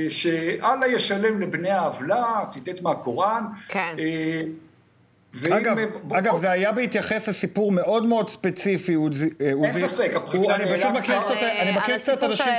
שאללה 0.09 0.87
ישלם 0.87 1.41
לבני 1.41 1.71
העוולה, 1.71 2.45
ציטט 2.51 2.83
מהקוראן. 2.83 3.45
כן. 3.69 3.97
אגב, 5.51 5.79
אגב, 6.13 6.37
זה 6.41 6.51
היה 6.51 6.73
בהתייחס 6.73 7.29
לסיפור 7.29 7.73
מאוד 7.73 8.07
מאוד 8.07 8.31
ספציפי, 8.31 8.95
עוזי. 8.95 9.31
אין 9.41 9.73
ספק. 9.73 10.13
אני 10.51 10.77
פשוט 10.77 10.91
מכיר 10.91 11.21
קצת, 11.21 11.37
אני 11.61 11.77
מכיר 11.77 11.99
קצת 11.99 12.25
אנשים, 12.25 12.53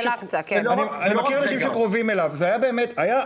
כן. 0.46 0.68
אני 1.02 1.16
מכיר 1.16 1.42
אנשים 1.42 1.60
שקרובים 1.60 2.10
אליו, 2.10 2.32
זה 2.34 2.46
היה 2.46 2.58
באמת, 2.58 2.94
היה 2.98 3.22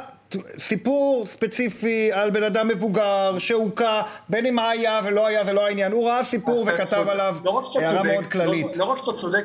סיפור 0.57 1.25
ספציפי 1.25 2.11
על 2.11 2.29
בן 2.29 2.43
אדם 2.43 2.67
מבוגר 2.67 3.35
שהוכה, 3.39 4.01
בין 4.29 4.45
אם 4.45 4.59
היה 4.59 4.99
ולא 5.03 5.27
היה, 5.27 5.45
זה 5.45 5.53
לא 5.53 5.65
העניין. 5.65 5.91
הוא 5.91 6.07
ראה 6.07 6.23
סיפור 6.23 6.65
וכתב 6.67 7.05
עליו 7.09 7.37
הערה 7.75 8.03
מאוד 8.03 8.27
כללית. 8.27 8.77
לא 8.77 8.85
רק 8.85 8.97
שאתה 8.97 9.11
צודק, 9.19 9.43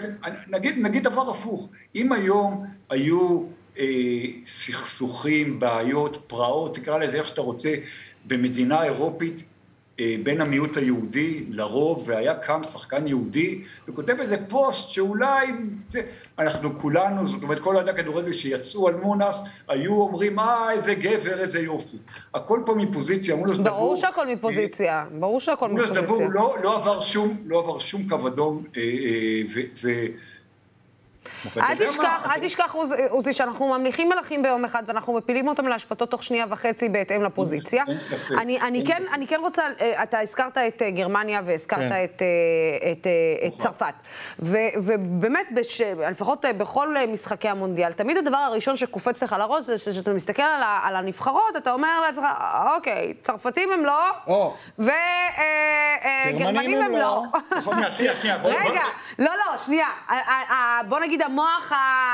נגיד 0.76 1.02
דבר 1.02 1.30
הפוך. 1.30 1.68
אם 1.94 2.12
היום 2.12 2.66
היו 2.90 3.42
סכסוכים, 4.46 5.60
בעיות, 5.60 6.24
פרעות, 6.26 6.74
תקרא 6.74 6.98
לזה 6.98 7.18
איך 7.18 7.26
שאתה 7.26 7.40
רוצה, 7.40 7.74
במדינה 8.24 8.84
אירופית, 8.84 9.42
בין 10.22 10.40
המיעוט 10.40 10.76
היהודי 10.76 11.44
לרוב, 11.50 12.04
והיה 12.06 12.34
קם 12.34 12.64
שחקן 12.64 13.06
יהודי, 13.06 13.62
וכותב 13.88 14.16
איזה 14.20 14.36
פוסט 14.48 14.90
שאולי, 14.90 15.46
אנחנו 16.38 16.76
כולנו, 16.76 17.26
זאת 17.26 17.42
אומרת 17.42 17.60
כל 17.60 17.74
אוהדי 17.74 17.90
הכדורגל 17.90 18.32
שיצאו 18.32 18.88
על 18.88 18.94
מונס, 18.94 19.44
היו 19.68 19.92
אומרים, 19.92 20.38
אה, 20.38 20.72
איזה 20.72 20.94
גבר, 20.94 21.40
איזה 21.40 21.60
יופי. 21.60 21.96
הכל 22.34 22.60
פה 22.66 22.74
מפוזיציה, 22.74 23.36
מונס 23.36 23.58
דבור... 23.58 23.64
ברור 23.64 23.96
שהכל 23.96 24.26
מפוזיציה, 24.26 25.06
ברור 25.18 25.40
שהכל 25.40 25.68
מפוזיציה. 25.68 26.02
מונס 26.02 26.18
דבור 26.18 26.28
לא, 26.30 26.56
לא 26.62 26.76
עבר 26.76 27.00
שום, 27.00 27.36
לא 27.46 27.58
עבר 27.58 27.78
שום 27.78 28.08
קו 28.08 28.28
אדום, 28.28 28.64
ו... 29.82 29.90
אל 31.56 31.86
תשכח, 31.86 32.26
אל 32.30 32.40
תשכח, 32.40 32.76
עוזי, 33.08 33.32
שאנחנו 33.32 33.68
ממליכים 33.68 34.08
מלכים 34.08 34.42
ביום 34.42 34.64
אחד 34.64 34.82
ואנחנו 34.86 35.12
מפילים 35.12 35.48
אותם 35.48 35.68
להשפטות 35.68 36.10
תוך 36.10 36.22
שנייה 36.22 36.46
וחצי 36.48 36.88
בהתאם 36.88 37.22
לפוזיציה. 37.22 37.84
אני 39.12 39.26
כן 39.28 39.40
רוצה, 39.40 39.62
אתה 40.02 40.20
הזכרת 40.20 40.58
את 40.58 40.82
גרמניה 40.94 41.40
והזכרת 41.44 41.92
את 42.92 43.06
צרפת. 43.58 43.94
ובאמת, 44.76 45.46
לפחות 46.10 46.44
בכל 46.58 46.96
משחקי 47.08 47.48
המונדיאל, 47.48 47.92
תמיד 47.92 48.16
הדבר 48.16 48.36
הראשון 48.36 48.76
שקופץ 48.76 49.22
לך 49.22 49.36
לראש 49.38 49.64
זה 49.64 49.92
שאתה 49.92 50.12
מסתכל 50.12 50.42
על 50.82 50.96
הנבחרות, 50.96 51.56
אתה 51.56 51.72
אומר 51.72 52.00
לעצמך, 52.00 52.24
אוקיי, 52.76 53.14
צרפתים 53.22 53.72
הם 53.72 53.84
לא, 53.84 54.10
וגרמנים 56.38 56.82
הם 56.82 56.92
לא. 56.92 57.22
שנייה, 57.90 58.16
שנייה. 58.16 58.36
רגע, 58.44 58.82
לא, 59.18 59.30
לא, 59.30 59.56
שנייה. 59.56 59.86
בוא 60.88 61.00
נגיד 61.00 61.17
המוח 61.22 61.72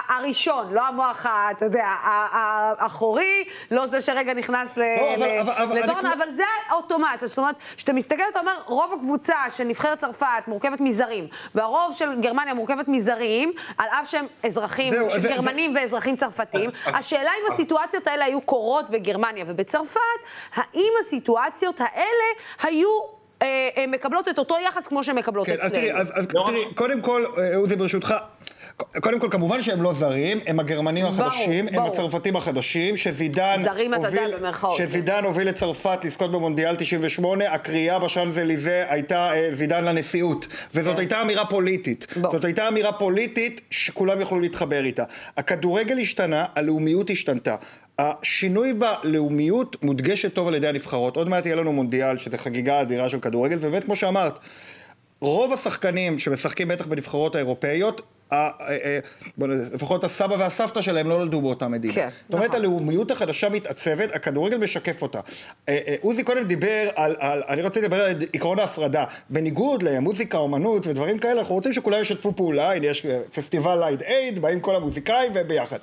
הראשון, 0.09 0.73
לא 0.73 0.87
המוח, 0.87 1.27
אתה 1.51 1.65
יודע, 1.65 1.87
האחורי, 2.79 3.45
לא 3.71 3.87
זה 3.87 4.01
שרגע 4.01 4.35
נכנס 4.35 4.77
לדורנה, 4.77 6.13
אבל 6.13 6.31
זה 6.31 6.43
האוטומט. 6.69 7.21
זאת 7.25 7.39
אומרת, 7.39 7.55
כשאתה 7.77 7.93
מסתכל, 7.93 8.23
אתה 8.31 8.41
אומר, 8.41 8.53
רוב 8.67 8.93
הקבוצה 8.93 9.35
של 9.51 9.65
נבחרת 9.65 9.99
צרפת 9.99 10.27
מורכבת 10.47 10.81
מזרים, 10.81 11.27
והרוב 11.55 11.95
של 11.97 12.21
גרמניה 12.21 12.55
מורכבת 12.55 12.89
מזרים, 12.89 13.53
על 13.79 13.89
אף 14.01 14.11
שהם 14.11 14.27
אזרחים 14.47 14.95
גרמנים 15.23 15.75
ואזרחים 15.77 16.17
צרפתים. 16.17 16.71
השאלה 16.87 17.31
אם 17.31 17.53
הסיטואציות 17.53 18.07
האלה 18.07 18.25
היו 18.25 18.41
קורות 18.41 18.91
בגרמניה 18.91 19.45
ובצרפת, 19.47 20.01
האם 20.55 20.93
הסיטואציות 21.01 21.81
האלה 21.81 22.25
היו... 22.63 22.89
מקבלות 23.89 24.29
את 24.29 24.39
אותו 24.39 24.57
יחס 24.69 24.87
כמו 24.87 25.05
שהן 25.05 25.17
מקבלות 25.17 25.49
אצלנו. 25.49 25.75
כן, 25.75 25.97
אז 25.97 26.27
תראי, 26.27 26.75
קודם 26.75 27.01
כל, 27.01 27.25
עוזי, 27.57 27.77
ברשותך, 27.77 28.15
קודם 28.77 29.21
כל, 29.21 29.29
כמובן 29.31 29.63
שהם 29.63 29.83
לא 29.83 29.93
זרים, 29.93 30.41
הם 30.47 30.61
הגרמנים 30.61 31.07
החדשים, 31.07 31.69
הם 31.69 31.79
הצרפתים 31.83 32.37
החדשים, 32.37 32.97
שזידן 32.97 33.63
שזידן 34.77 35.25
הוביל 35.25 35.49
את 35.49 35.55
צרפת 35.55 35.99
לזכות 36.05 36.33
במונדיאל 36.33 36.77
98, 36.77 37.53
הקריאה 37.53 37.99
בשאנזליזה 37.99 38.85
הייתה 38.89 39.31
זידן 39.53 39.85
לנשיאות, 39.85 40.47
וזאת 40.75 40.99
הייתה 40.99 41.23
אמירה 41.23 41.45
פוליטית. 41.45 42.07
זאת 42.33 42.45
הייתה 42.45 42.69
אמירה 42.69 42.93
פוליטית 42.93 43.61
שכולם 43.71 44.21
יכלו 44.21 44.41
להתחבר 44.41 44.85
איתה. 44.85 45.05
הכדורגל 45.37 45.99
השתנה, 45.99 46.45
הלאומיות 46.55 47.11
השתנתה. 47.11 47.57
השינוי 47.99 48.73
בלאומיות 48.73 49.77
מודגשת 49.83 50.35
טוב 50.35 50.49
על 50.49 50.55
ידי 50.55 50.69
הנבחרות. 50.69 51.17
עוד 51.17 51.29
מעט 51.29 51.47
יהיה 51.47 51.57
לנו 51.57 51.73
מונדיאל, 51.73 52.19
שזה 52.19 52.39
חגיגה 52.39 52.81
אדירה 52.81 53.09
של 53.09 53.21
כדורגל, 53.21 53.57
ובאמת, 53.61 53.85
כמו 53.85 53.97
שאמרת, 53.97 54.39
רוב 55.21 55.53
השחקנים 55.53 56.19
שמשחקים 56.19 56.69
בטח 56.69 56.87
בנבחרות 56.87 57.35
האירופאיות, 57.35 58.03
לפחות 59.73 60.05
הסבא 60.05 60.35
והסבתא 60.39 60.81
שלהם 60.81 61.09
לא 61.09 61.19
נולדו 61.19 61.41
באותה 61.41 61.69
מדינה. 61.69 61.95
כן, 61.95 62.09
זאת 62.11 62.35
אומרת, 62.35 62.55
הלאומיות 62.55 63.11
החדשה 63.11 63.49
מתעצבת, 63.49 64.15
הכדורגל 64.15 64.57
משקף 64.57 65.03
אותה. 65.03 65.21
עוזי 66.01 66.25
קודם 66.25 66.45
דיבר 66.45 66.89
על, 66.95 67.43
אני 67.49 67.63
רוצה 67.63 67.81
לדבר 67.81 68.05
על 68.05 68.15
עקרון 68.33 68.59
ההפרדה. 68.59 69.05
בניגוד 69.31 69.83
למוזיקה, 69.83 70.39
אומנות 70.39 70.87
ודברים 70.87 71.19
כאלה, 71.19 71.41
אנחנו 71.41 71.55
רוצים 71.55 71.73
שכולם 71.73 72.01
ישתפו 72.01 72.37
פעולה, 72.37 72.73
הנה 72.73 72.87
יש 72.87 73.07
פסטיבל 73.35 73.79
לייד 73.79 74.03
אייד, 74.03 74.39
באים 74.39 74.61
כל 74.61 74.77
המוזיקאים 74.77 75.33
וביחד. 75.35 75.79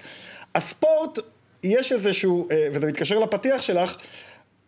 הספורט, 0.55 1.19
יש 1.63 1.91
איזשהו, 1.91 2.47
וזה 2.73 2.87
מתקשר 2.87 3.19
לפתיח 3.19 3.61
שלך, 3.61 3.95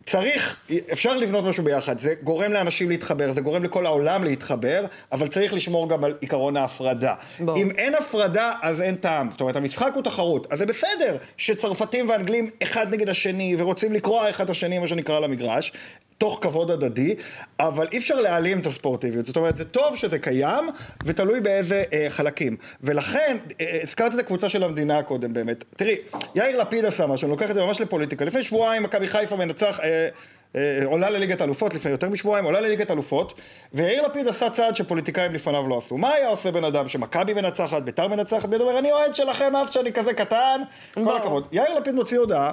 צריך, 0.06 0.56
אפשר 0.92 1.16
לבנות 1.16 1.44
משהו 1.44 1.64
ביחד, 1.64 1.98
זה 1.98 2.14
גורם 2.22 2.52
לאנשים 2.52 2.90
להתחבר, 2.90 3.32
זה 3.32 3.40
גורם 3.40 3.64
לכל 3.64 3.86
העולם 3.86 4.24
להתחבר, 4.24 4.84
אבל 5.12 5.26
צריך 5.26 5.54
לשמור 5.54 5.88
גם 5.88 6.04
על 6.04 6.14
עיקרון 6.20 6.56
ההפרדה. 6.56 7.14
בוא. 7.40 7.56
אם 7.56 7.70
אין 7.70 7.94
הפרדה, 7.94 8.52
אז 8.62 8.82
אין 8.82 8.94
טעם. 8.94 9.30
זאת 9.30 9.40
אומרת, 9.40 9.56
המשחק 9.56 9.90
הוא 9.94 10.02
תחרות, 10.02 10.46
אז 10.52 10.58
זה 10.58 10.66
בסדר 10.66 11.16
שצרפתים 11.36 12.08
ואנגלים 12.08 12.50
אחד 12.62 12.94
נגד 12.94 13.08
השני, 13.08 13.54
ורוצים 13.58 13.92
לקרוע 13.92 14.30
אחד 14.30 14.44
את 14.44 14.50
השני, 14.50 14.78
מה 14.78 14.86
שנקרא, 14.86 15.20
למגרש. 15.20 15.72
תוך 16.18 16.38
כבוד 16.42 16.70
הדדי, 16.70 17.14
אבל 17.60 17.88
אי 17.92 17.98
אפשר 17.98 18.20
להעלים 18.20 18.60
את 18.60 18.66
הספורטיביות. 18.66 19.26
זאת 19.26 19.36
אומרת, 19.36 19.56
זה 19.56 19.64
טוב 19.64 19.96
שזה 19.96 20.18
קיים, 20.18 20.64
ותלוי 21.04 21.40
באיזה 21.40 21.84
אה, 21.92 22.06
חלקים. 22.08 22.56
ולכן, 22.82 23.36
אה, 23.60 23.78
הזכרת 23.82 24.14
את 24.14 24.18
הקבוצה 24.18 24.48
של 24.48 24.64
המדינה 24.64 25.02
קודם 25.02 25.32
באמת. 25.32 25.64
תראי, 25.76 25.96
יאיר 26.34 26.60
לפיד 26.60 26.84
עשה 26.84 27.06
משהו, 27.06 27.26
אני 27.26 27.30
לוקח 27.30 27.50
את 27.50 27.54
זה 27.54 27.62
ממש 27.62 27.80
לפוליטיקה. 27.80 28.24
לפני 28.24 28.42
שבועיים 28.42 28.82
מכבי 28.82 29.08
חיפה 29.08 29.36
מנצח... 29.36 29.80
אה, 29.80 30.08
עולה 30.84 31.10
לליגת 31.10 31.42
אלופות 31.42 31.74
לפני 31.74 31.90
יותר 31.90 32.08
משבועיים, 32.08 32.44
עולה 32.44 32.60
לליגת 32.60 32.90
אלופות, 32.90 33.40
ויאיר 33.74 34.02
לפיד 34.02 34.28
עשה 34.28 34.50
צעד 34.50 34.76
שפוליטיקאים 34.76 35.34
לפניו 35.34 35.68
לא 35.68 35.78
עשו. 35.78 35.98
מה 35.98 36.12
היה 36.12 36.28
עושה 36.28 36.50
בן 36.50 36.64
אדם 36.64 36.88
שמכבי 36.88 37.34
מנצחת, 37.34 37.82
ביתר 37.82 38.08
מנצחת, 38.08 38.48
ואומר, 38.50 38.78
אני 38.78 38.92
אוהד 38.92 39.14
שלכם 39.14 39.56
אז 39.56 39.70
שאני 39.70 39.92
כזה 39.92 40.14
קטן, 40.14 40.60
כל 40.94 41.16
הכבוד. 41.16 41.46
יאיר 41.52 41.78
לפיד 41.78 41.94
מוציא 41.94 42.18
הודעה. 42.18 42.52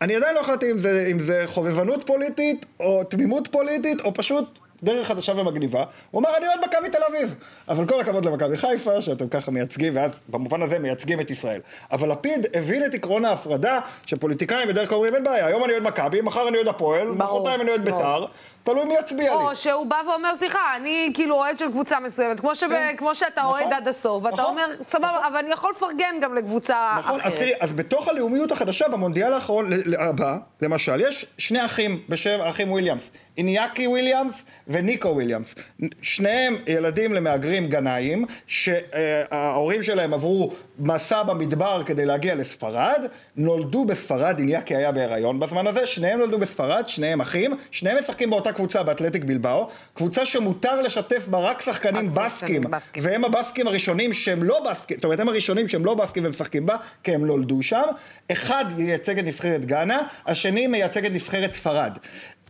אני 0.00 0.16
עדיין 0.16 0.34
לא 0.34 0.40
החלטתי 0.40 0.70
אם 0.70 0.78
זה, 0.78 1.08
אם 1.10 1.18
זה 1.18 1.42
חובבנות 1.46 2.06
פוליטית, 2.06 2.66
או 2.80 3.04
תמימות 3.04 3.48
פוליטית, 3.48 4.00
או 4.00 4.14
פשוט 4.14 4.58
דרך 4.82 5.06
חדשה 5.06 5.32
ומגניבה. 5.36 5.84
הוא 6.10 6.20
אמר, 6.20 6.36
אני 6.36 6.46
אוהד 6.46 6.60
מכבי 6.64 6.90
תל 6.90 7.02
אביב. 7.08 7.34
אבל 7.68 7.86
כל 7.86 8.00
הכבוד 8.00 8.24
למכבי 8.24 8.56
חיפה, 8.56 9.00
שאתם 9.00 9.28
ככה 9.28 9.50
מייצגים, 9.50 9.96
ואז 9.96 10.20
במובן 10.28 10.62
הזה 10.62 10.78
מייצגים 10.78 11.20
את 11.20 11.30
ישראל. 11.30 11.60
אבל 11.92 12.12
לפיד 12.12 12.46
הבין 12.54 12.84
את 12.84 12.94
עקרון 12.94 13.24
ההפרדה, 13.24 13.80
שפוליטיקאים 14.06 14.68
בדרך 14.68 14.88
כלל 14.88 14.96
אומרים, 14.96 15.14
אין 15.14 15.24
בעיה, 15.24 15.46
היום 15.46 15.64
אני 15.64 15.72
אוהד 15.72 15.82
מכבי, 15.82 16.20
מחר 16.20 16.48
אני 16.48 16.56
אוהד 16.56 16.68
הפועל, 16.68 17.08
מחרתיים 17.08 17.60
אני 17.60 17.70
אוהד 17.70 17.84
ביתר. 17.84 18.26
תלוי 18.64 18.84
מי 18.84 18.94
יצביע 18.94 19.30
לי. 19.30 19.36
או 19.36 19.56
שהוא 19.56 19.86
בא 19.86 19.96
ואומר, 20.08 20.34
סליחה, 20.34 20.58
אני 20.76 21.10
כאילו 21.14 21.34
אוהד 21.34 21.58
של 21.58 21.70
קבוצה 21.70 22.00
מסוימת, 22.00 22.40
כמו, 22.40 22.54
שב, 22.54 22.68
כן. 22.68 22.94
כמו 22.98 23.14
שאתה 23.14 23.40
נכון, 23.40 23.60
אוהד 23.60 23.72
עד 23.72 23.88
הסוף, 23.88 24.24
ואתה 24.24 24.36
נכון, 24.36 24.46
אומר, 24.50 24.66
סבבה, 24.82 25.06
נכון. 25.08 25.24
אבל 25.24 25.36
אני 25.36 25.50
יכול 25.50 25.70
לפרגן 25.76 26.14
גם 26.20 26.34
לקבוצה 26.34 26.96
נכון, 26.98 27.20
אחרת. 27.20 27.32
אז 27.32 27.38
תראי, 27.38 27.52
אז 27.60 27.72
בתוך 27.72 28.08
הלאומיות 28.08 28.52
החדשה, 28.52 28.88
במונדיאל 28.88 29.32
האחרון 29.32 29.70
הבא, 29.98 30.36
למשל, 30.62 31.00
יש 31.00 31.26
שני 31.38 31.64
אחים 31.64 32.02
בשם 32.08 32.40
האחים 32.40 32.72
וויליאמס, 32.72 33.10
איניאקי 33.40 33.86
וויליאמס 33.86 34.44
וניקו 34.68 35.08
וויליאמס. 35.08 35.54
שניהם 36.02 36.56
ילדים 36.66 37.12
למהגרים 37.14 37.66
גנאים, 37.66 38.24
שההורים 38.46 39.82
שלהם 39.82 40.14
עברו 40.14 40.52
מסע 40.78 41.22
במדבר 41.22 41.82
כדי 41.86 42.06
להגיע 42.06 42.34
לספרד, 42.34 43.04
נולדו 43.36 43.84
בספרד, 43.84 44.38
איניאקי 44.38 44.76
היה 44.76 44.92
בהיריון 44.92 45.40
בזמן 45.40 45.66
הזה, 45.66 45.86
שניהם 45.86 46.18
נולדו 46.18 46.38
בספרד, 46.38 46.84
שניהם 46.88 47.20
אחים, 47.20 47.54
שניהם 47.70 47.98
משחקים 47.98 48.30
באותה 48.30 48.52
קבוצה 48.52 48.82
באתלטיק 48.82 49.24
בלבאו, 49.24 49.68
קבוצה 49.94 50.24
שמותר 50.24 50.82
לשתף 50.82 51.28
בה 51.28 51.38
רק 51.38 51.60
שחקנים 51.60 52.10
בסקים, 52.10 52.62
בסקים, 52.62 53.02
והם 53.06 53.24
הבסקים 53.24 53.66
הראשונים 53.66 54.12
שהם 54.12 54.42
לא 54.42 54.70
בסקים, 54.70 54.96
זאת 54.96 55.04
אומרת 55.04 55.20
הם 55.20 55.28
הראשונים 55.28 55.68
שהם 55.68 55.84
לא 55.84 55.94
בסקים 55.94 56.24
ומשחקים 56.26 56.66
בה, 56.66 56.76
כי 57.02 57.14
הם 57.14 57.26
נולדו 57.26 57.62
שם, 57.62 57.84
אחד 58.32 58.64
ייצג 58.78 59.18
את 59.18 59.24
נבחרת 59.24 59.64
גאנה, 59.64 60.02
השני 60.26 60.66
מייצג 60.66 61.06
את 61.06 61.12
נבחרת 61.12 61.52
ספרד. 61.52 61.98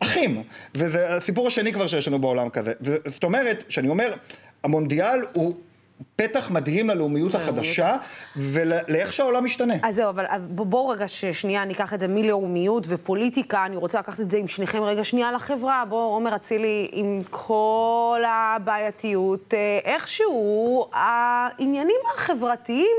אחים, 0.01 0.42
וזה 0.74 1.14
הסיפור 1.14 1.46
השני 1.46 1.72
כבר 1.72 1.86
שיש 1.86 2.09
לנו 2.09 2.18
בעולם 2.18 2.48
כזה, 2.48 2.72
זאת 3.07 3.24
אומרת, 3.24 3.64
שאני 3.68 3.88
אומר, 3.88 4.14
המונדיאל 4.64 5.24
הוא 5.32 5.55
פתח 6.16 6.51
מדהים 6.51 6.90
ללאומיות 6.90 7.34
החדשה 7.34 7.96
ולאיך 8.36 9.12
שהעולם 9.12 9.44
משתנה. 9.44 9.74
אז 9.82 9.94
זהו, 9.94 10.09
אבל 10.11 10.24
בואו 10.48 10.88
רגע 10.88 11.09
שנייה 11.09 11.64
ניקח 11.64 11.94
את 11.94 12.01
זה 12.01 12.09
מלאומיות 12.09 12.84
ופוליטיקה, 12.88 13.66
אני 13.66 13.76
רוצה 13.76 13.98
לקחת 13.98 14.20
את 14.20 14.30
זה 14.30 14.38
עם 14.38 14.48
שניכם 14.48 14.82
רגע 14.82 15.05
שנייה 15.05 15.32
לחברה. 15.32 15.84
בואו, 15.88 16.14
עומר 16.14 16.36
אצילי, 16.36 16.88
עם 16.92 17.20
כל 17.30 18.22
הבעייתיות, 18.26 19.55
אה, 19.55 19.78
איכשהו 19.84 20.86
העניינים 20.92 22.01
החברתיים 22.14 22.96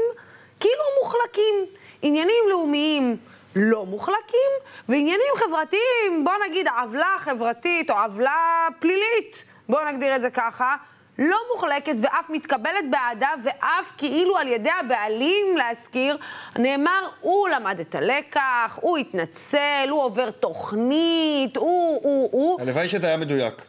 כאילו 0.59 0.83
מוחלקים. 1.03 1.55
עניינים 2.01 2.43
לאומיים 2.49 3.17
לא 3.55 3.85
מוחלקים, 3.85 4.51
ועניינים 4.89 5.33
חברתיים, 5.35 6.23
בואו 6.23 6.35
נגיד 6.49 6.67
עוולה 6.67 7.15
חברתית 7.19 7.91
או 7.91 7.95
עוולה 7.95 8.67
פלילית, 8.79 9.45
בואו 9.69 9.85
נגדיר 9.85 10.15
את 10.15 10.21
זה 10.21 10.29
ככה, 10.29 10.75
לא 11.19 11.37
מוחלקת 11.53 11.95
ואף 12.01 12.29
מתקבלת 12.29 12.89
בעדה, 12.89 13.29
ואף 13.43 13.91
כאילו 13.97 14.37
על 14.37 14.47
ידי 14.47 14.69
הבעלים, 14.79 15.57
להזכיר, 15.57 16.17
נאמר, 16.55 17.07
הוא 17.21 17.49
למד 17.49 17.79
את 17.79 17.95
הלקח, 17.95 18.79
הוא 18.81 18.97
התנצל, 18.97 19.87
הוא 19.89 20.03
עובר 20.03 20.31
תוכנית, 20.31 21.57
הוא, 21.57 21.99
הוא, 22.03 22.29
הוא. 22.31 22.61
הלוואי 22.61 22.89
שזה 22.89 23.07
היה 23.07 23.17
מדויק. 23.17 23.61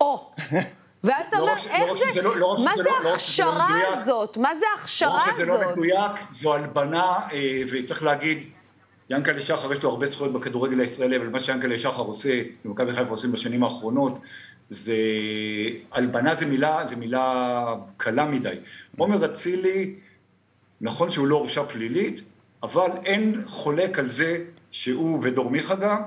או. 0.00 0.30
ואז 1.04 1.26
אתה 1.28 1.38
אומר, 1.38 1.52
איך 1.52 1.90
זה, 2.12 2.22
מה 2.64 2.72
זה 2.76 2.90
ההכשרה 3.04 3.68
הזאת? 3.88 4.36
מה 4.36 4.54
זה 4.54 4.66
ההכשרה 4.76 5.24
הזאת? 5.26 5.46
לא 5.46 5.54
רק 5.54 5.58
שזה 5.58 5.66
לא 5.66 5.72
מדויק, 5.72 6.12
זו 6.32 6.54
הלבנה, 6.54 7.18
אה, 7.32 7.62
וצריך 7.72 8.02
להגיד, 8.02 8.46
ינקלה 9.10 9.40
שחר 9.40 9.72
יש 9.72 9.82
לו 9.82 9.90
הרבה 9.90 10.06
זכויות 10.06 10.32
בכדורגל 10.32 10.80
הישראלי, 10.80 11.16
אבל 11.16 11.28
מה 11.28 11.40
שיאנקל'ה 11.40 11.78
שחר 11.78 12.02
עושה, 12.02 12.42
ומכבי 12.64 12.92
חיפה 12.92 13.10
עושים 13.10 13.32
בשנים 13.32 13.64
האחרונות, 13.64 14.18
זה, 14.68 14.96
הלבנה 15.92 16.34
זה 16.34 16.46
מילה, 16.46 16.86
זה 16.86 16.96
מילה 16.96 17.74
קלה 17.96 18.24
מדי. 18.24 18.54
עומר 18.98 19.24
אצילי, 19.24 19.94
נכון 20.80 21.10
שהוא 21.10 21.26
לא 21.26 21.36
הורשע 21.36 21.64
פלילית, 21.64 22.20
אבל 22.62 22.90
אין 23.04 23.40
חולק 23.46 23.98
על 23.98 24.08
זה 24.08 24.44
שהוא 24.70 25.20
ודור 25.24 25.50
מיכה 25.50 25.74
גם, 25.74 26.02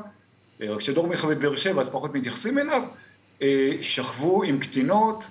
רק 0.62 0.82
שדור 0.82 1.08
מיכה 1.08 1.28
בבאר 1.28 1.56
שבע 1.56 1.82
אז 1.82 1.90
פחות 1.90 2.14
מתייחסים 2.14 2.60
אליו, 2.60 2.82
אה, 3.42 3.72
שכבו 3.82 4.44
עם 4.44 4.60
קטינות, 4.60 5.26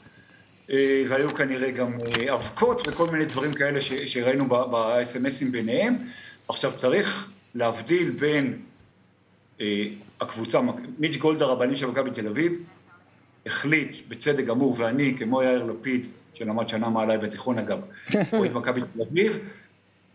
אה, 0.71 1.05
והיו 1.09 1.35
כנראה 1.35 1.71
גם 1.71 1.99
אה, 2.01 2.35
אבקות 2.35 2.89
וכל 2.89 3.07
מיני 3.07 3.25
דברים 3.25 3.55
כאלה 3.55 3.81
שראינו 3.81 4.45
ב-SMSים 4.49 5.51
ביניהם. 5.51 5.95
עכשיו 6.49 6.73
צריך 6.75 7.31
להבדיל 7.59 8.11
בין 8.11 8.63
הקבוצה, 10.21 10.61
מיץ' 10.99 11.17
גולדהר, 11.17 11.51
הבעלים 11.51 11.77
של 11.77 11.87
מכבי 11.87 12.11
תל 12.11 12.27
אביב, 12.27 12.53
החליט, 13.47 13.97
בצדק 14.09 14.45
גמור, 14.45 14.75
ואני, 14.79 15.15
כמו 15.19 15.43
יאיר 15.43 15.65
לפיד, 15.65 16.07
שלמד 16.35 16.69
שנה 16.69 16.89
מעליי 16.89 17.19
בתיכון 17.19 17.59
אגב, 17.59 17.79
אוהד 18.33 18.53
מכבי 18.53 18.81
תל 18.81 19.03
אביב, 19.03 19.39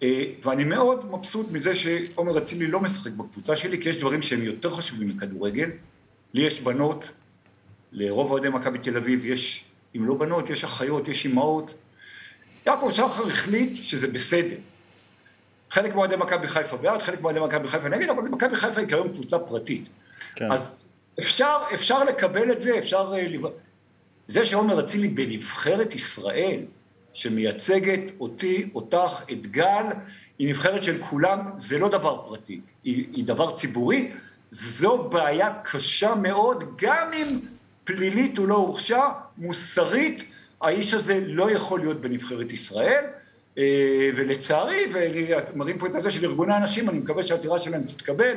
אה, 0.03 0.23
ואני 0.43 0.63
מאוד 0.63 1.11
מבסוט 1.11 1.51
מזה 1.51 1.75
שעומר 1.75 2.37
אצילי 2.37 2.67
לא 2.67 2.79
משחק 2.79 3.11
בקבוצה 3.11 3.55
שלי, 3.55 3.81
כי 3.81 3.89
יש 3.89 3.97
דברים 3.97 4.21
שהם 4.21 4.43
יותר 4.43 4.69
חשובים 4.69 5.07
מכדורגל. 5.07 5.69
לי 6.33 6.41
יש 6.41 6.61
בנות, 6.61 7.11
לרוב 7.91 8.31
אוהדי 8.31 8.49
מכבי 8.49 8.79
תל 8.79 8.97
אביב 8.97 9.25
יש, 9.25 9.65
אם 9.95 10.05
לא 10.05 10.15
בנות, 10.15 10.49
יש 10.49 10.63
אחיות, 10.63 11.07
יש 11.07 11.25
אימהות. 11.25 11.73
יעקב 12.67 12.89
שחר 12.91 13.27
החליט 13.27 13.75
שזה 13.75 14.07
בסדר. 14.07 14.55
חלק 15.73 15.95
מאוהדי 15.95 16.15
מכבי 16.15 16.47
חיפה 16.47 16.77
בעד, 16.77 17.01
חלק 17.01 17.21
מאוהדי 17.21 17.39
מכבי 17.39 17.67
חיפה 17.67 17.89
נגד, 17.89 18.09
אבל 18.09 18.21
מכבי 18.21 18.55
חיפה 18.55 18.79
היא 18.79 18.87
כיום 18.87 19.09
קבוצה 19.09 19.39
פרטית. 19.39 19.87
כן. 20.35 20.51
אז 20.51 20.85
אפשר, 21.19 21.57
אפשר 21.73 22.03
לקבל 22.03 22.51
את 22.51 22.61
זה, 22.61 22.77
אפשר... 22.77 23.13
אה, 23.17 23.49
זה 24.27 24.45
שעומר 24.45 24.79
אצילי 24.79 25.07
בנבחרת 25.07 25.95
ישראל, 25.95 26.59
שמייצגת 27.13 27.99
אותי, 28.19 28.69
אותך, 28.75 29.21
את 29.31 29.47
גל, 29.47 29.85
היא 30.39 30.49
נבחרת 30.49 30.83
של 30.83 31.01
כולם, 31.01 31.51
זה 31.55 31.77
לא 31.77 31.89
דבר 31.89 32.21
פרטי, 32.27 32.61
היא, 32.83 33.05
היא 33.11 33.25
דבר 33.25 33.55
ציבורי, 33.55 34.11
זו 34.49 34.97
בעיה 34.97 35.49
קשה 35.63 36.15
מאוד, 36.15 36.63
גם 36.77 37.13
אם 37.13 37.39
פלילית 37.83 38.37
הוא 38.37 38.47
לא 38.47 38.55
הורשע, 38.55 39.05
מוסרית, 39.37 40.23
האיש 40.61 40.93
הזה 40.93 41.19
לא 41.25 41.51
יכול 41.51 41.79
להיות 41.79 42.01
בנבחרת 42.01 42.51
ישראל, 42.51 43.05
ולצערי, 44.15 44.79
ומראים 44.93 45.77
פה 45.77 45.87
את 45.87 45.95
הזה 45.95 46.11
של 46.11 46.25
ארגוני 46.25 46.53
הנשים, 46.53 46.89
אני 46.89 46.99
מקווה 46.99 47.23
שהעתירה 47.23 47.59
שלהם 47.59 47.83
תתקבל, 47.83 48.33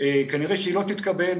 אה, 0.00 0.22
כנראה 0.28 0.56
שהיא 0.56 0.74
לא 0.74 0.82
תתקבל, 0.86 1.38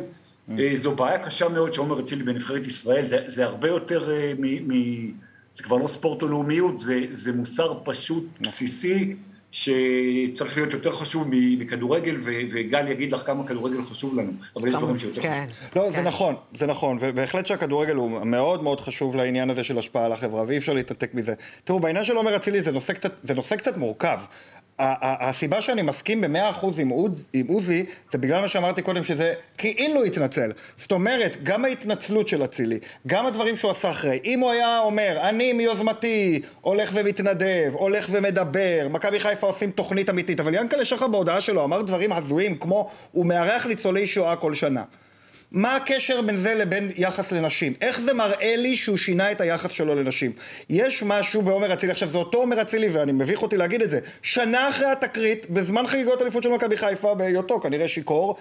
אה, 0.59 0.71
זו 0.75 0.95
בעיה 0.95 1.19
קשה 1.19 1.49
מאוד 1.49 1.73
שעומר 1.73 2.01
אצילי 2.01 2.23
בנבחרת 2.23 2.67
ישראל, 2.67 3.07
זה, 3.07 3.19
זה 3.27 3.45
הרבה 3.45 3.69
יותר 3.69 4.13
אה, 4.13 4.33
מ... 4.39 4.73
מ 4.73 5.13
זה 5.55 5.63
כבר 5.63 5.77
לא 5.77 5.87
ספורט 5.87 6.23
או 6.23 6.29
לאומיות, 6.29 6.79
זה, 6.79 7.01
זה 7.11 7.33
מוסר 7.33 7.79
פשוט 7.85 8.25
בסיסי, 8.41 9.17
שצריך 9.53 10.57
להיות 10.57 10.73
יותר 10.73 10.93
חשוב 10.93 11.29
מכדורגל, 11.31 12.17
וגל 12.53 12.89
יגיד 12.89 13.13
לך 13.13 13.27
כמה 13.27 13.47
כדורגל 13.47 13.83
חשוב 13.83 14.19
לנו, 14.19 14.33
אבל 14.57 14.69
יש 14.69 14.75
דברים 14.75 14.99
שיותר 14.99 15.23
כן, 15.23 15.47
חשוב. 15.51 15.69
לא, 15.77 15.83
כן. 15.87 15.93
זה 15.93 16.03
נכון, 16.03 16.35
זה 16.55 16.67
נכון, 16.67 16.99
ובהחלט 17.01 17.47
שהכדורגל 17.47 17.95
הוא 17.95 18.27
מאוד 18.27 18.63
מאוד 18.63 18.81
חשוב 18.81 19.17
לעניין 19.17 19.51
הזה 19.51 19.65
של 19.65 19.79
השפעה 19.79 20.05
על 20.05 20.13
החברה, 20.13 20.45
ואי 20.49 20.59
אפשר 20.59 20.73
להתנתק 20.73 21.15
מזה. 21.15 21.35
תראו, 21.65 21.81
בעניין 21.81 22.05
של 22.05 22.17
עומר 22.17 22.37
אצילי 22.37 22.63
זה 22.63 22.73
זה 23.23 23.35
נושא 23.35 23.57
קצת 23.57 23.77
מורכב. 23.77 24.19
הסיבה 24.79 25.61
שאני 25.61 25.83
מסכים 25.83 26.21
במאה 26.21 26.51
אחוז 26.51 26.79
עם, 26.79 26.91
עם 27.33 27.47
עוזי, 27.47 27.85
זה 28.11 28.19
בגלל 28.19 28.41
מה 28.41 28.49
שאמרתי 28.49 28.83
קודם, 28.83 29.05
שזה 29.05 29.35
כאילו 29.59 30.05
התנצל. 30.05 30.53
זאת 30.77 30.93
אומרת, 30.93 31.37
גם 31.43 31.65
ההתנצלות 31.65 32.29
של 32.29 32.45
אצילי, 32.45 32.79
גם 33.07 33.27
הדברים 33.27 33.57
שהוא 33.57 33.71
עשה 33.71 33.91
אחרי, 33.91 34.21
אם 34.25 34.41
הוא 34.41 34.51
היה 34.51 34.79
אומר, 34.79 35.19
אני 35.23 35.53
מיוזמתי 35.53 36.43
הולך 36.61 36.91
ומתנדב, 36.95 37.71
הולך 37.73 38.07
ומדבר, 38.11 38.87
מכבי 38.91 39.21
חיפה 39.21 39.47
עושים 39.47 39.71
תוכנית 39.71 40.11
אמיתית, 40.11 40.41
אבל 40.41 40.55
ינקלה 40.55 40.85
שחר 40.85 41.09
בהודעה 41.09 41.41
שלו 41.41 41.65
אמר 41.65 41.83
דברים 41.83 42.13
הזויים, 42.13 42.59
כמו 42.59 42.91
הוא 43.13 43.27
מארח 43.27 43.67
ניצולי 43.67 44.07
שואה 44.07 44.37
כל 44.37 44.55
שנה. 44.55 44.83
מה 45.53 45.77
הקשר 45.77 46.23
בין 46.23 46.37
זה 46.37 46.55
לבין 46.55 46.91
יחס 46.97 47.33
לנשים? 47.33 47.75
איך 47.81 48.01
זה 48.01 48.15
מראה 48.15 48.57
לי 48.57 48.77
שהוא 48.77 48.97
שינה 48.97 49.33
את 49.33 49.41
היחס 49.41 49.71
שלו 49.71 49.95
לנשים? 49.95 50.33
יש 50.71 51.03
משהו 51.03 51.43
בעומר 51.43 51.73
אצילי, 51.73 51.93
עכשיו 51.93 52.09
זה 52.09 52.19
אותו 52.19 52.39
עומר 52.39 52.63
אצילי 52.63 52.89
ואני 52.89 53.13
מביך 53.13 53.43
אותי 53.43 53.57
להגיד 53.57 53.83
את 53.83 53.91
זה, 53.91 54.01
שנה 54.23 54.69
אחרי 54.69 54.87
התקרית, 54.87 55.51
בזמן 55.51 55.87
חגיגות 55.87 56.23
אליפות 56.23 56.43
של 56.43 56.49
מכבי 56.49 56.77
חיפה, 56.77 57.15
בהיותו 57.15 57.61
כנראה 57.61 57.89
שיכור, 57.89 58.37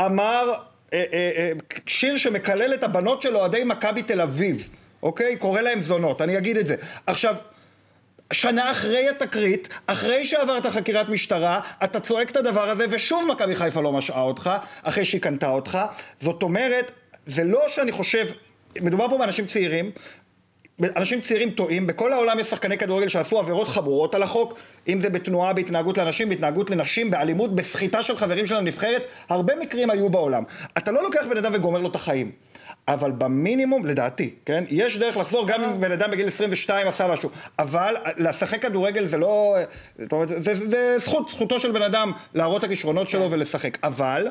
אמר 0.00 0.52
אה, 0.92 1.04
אה, 1.12 1.30
אה, 1.36 1.52
שיר 1.86 2.16
שמקלל 2.16 2.74
את 2.74 2.82
הבנות 2.82 3.22
של 3.22 3.36
אוהדי 3.36 3.64
מכבי 3.64 4.02
תל 4.02 4.20
אביב, 4.20 4.68
אוקיי? 5.02 5.36
קורא 5.36 5.60
להם 5.60 5.80
זונות, 5.80 6.22
אני 6.22 6.38
אגיד 6.38 6.56
את 6.56 6.66
זה. 6.66 6.76
עכשיו, 7.06 7.34
שנה 8.32 8.70
אחרי 8.70 9.08
התקרית, 9.08 9.68
אחרי 9.86 10.24
שעברת 10.24 10.66
חקירת 10.66 11.08
משטרה, 11.08 11.60
אתה 11.84 12.00
צועק 12.00 12.30
את 12.30 12.36
הדבר 12.36 12.70
הזה 12.70 12.86
ושוב 12.90 13.28
מכבי 13.32 13.54
חיפה 13.54 13.80
לא 13.80 13.92
משעה 13.92 14.22
אותך, 14.22 14.50
אחרי 14.82 15.04
שהיא 15.04 15.20
קנתה 15.20 15.48
אותך. 15.48 15.78
זאת 16.20 16.42
אומרת, 16.42 16.90
זה 17.26 17.44
לא 17.44 17.68
שאני 17.68 17.92
חושב, 17.92 18.26
מדובר 18.82 19.08
פה 19.08 19.18
באנשים 19.18 19.46
צעירים, 19.46 19.90
אנשים 20.96 21.20
צעירים 21.20 21.50
טועים, 21.50 21.86
בכל 21.86 22.12
העולם 22.12 22.38
יש 22.38 22.46
שחקני 22.46 22.78
כדורגל 22.78 23.08
שעשו 23.08 23.38
עבירות 23.38 23.68
חמורות 23.68 24.14
על 24.14 24.22
החוק, 24.22 24.58
אם 24.88 25.00
זה 25.00 25.10
בתנועה, 25.10 25.52
בהתנהגות 25.52 25.98
לאנשים, 25.98 26.28
בהתנהגות 26.28 26.70
לנשים, 26.70 27.10
באלימות, 27.10 27.54
בסחיטה 27.54 28.02
של 28.02 28.16
חברים 28.16 28.46
של 28.46 28.56
הנבחרת, 28.56 29.06
הרבה 29.28 29.56
מקרים 29.56 29.90
היו 29.90 30.08
בעולם. 30.08 30.44
אתה 30.78 30.92
לא 30.92 31.02
לוקח 31.02 31.24
בן 31.30 31.36
אדם 31.36 31.50
וגומר 31.54 31.78
לו 31.78 31.90
את 31.90 31.94
החיים. 31.94 32.30
אבל 32.88 33.10
במינימום, 33.10 33.84
לדעתי, 33.84 34.30
כן? 34.44 34.64
יש 34.70 34.98
דרך 34.98 35.16
לחזור 35.16 35.46
גם 35.46 35.64
אם 35.64 35.80
בן 35.80 35.92
אדם 35.92 36.10
בגיל 36.10 36.26
22 36.26 36.88
עשה 36.88 37.06
משהו. 37.06 37.30
אבל 37.58 37.96
לשחק 38.16 38.62
כדורגל 38.62 39.06
זה 39.06 39.18
לא... 39.18 39.56
זאת 39.98 40.12
אומרת, 40.12 40.28
זה, 40.28 40.40
זה, 40.40 40.54
זה 40.54 40.98
זכות, 40.98 41.30
זכותו 41.30 41.60
של 41.60 41.72
בן 41.72 41.82
אדם 41.82 42.12
להראות 42.34 42.58
את 42.58 42.64
הכישרונות 42.64 43.08
שלו 43.08 43.28
כן. 43.28 43.34
ולשחק. 43.34 43.78
אבל 43.82 44.28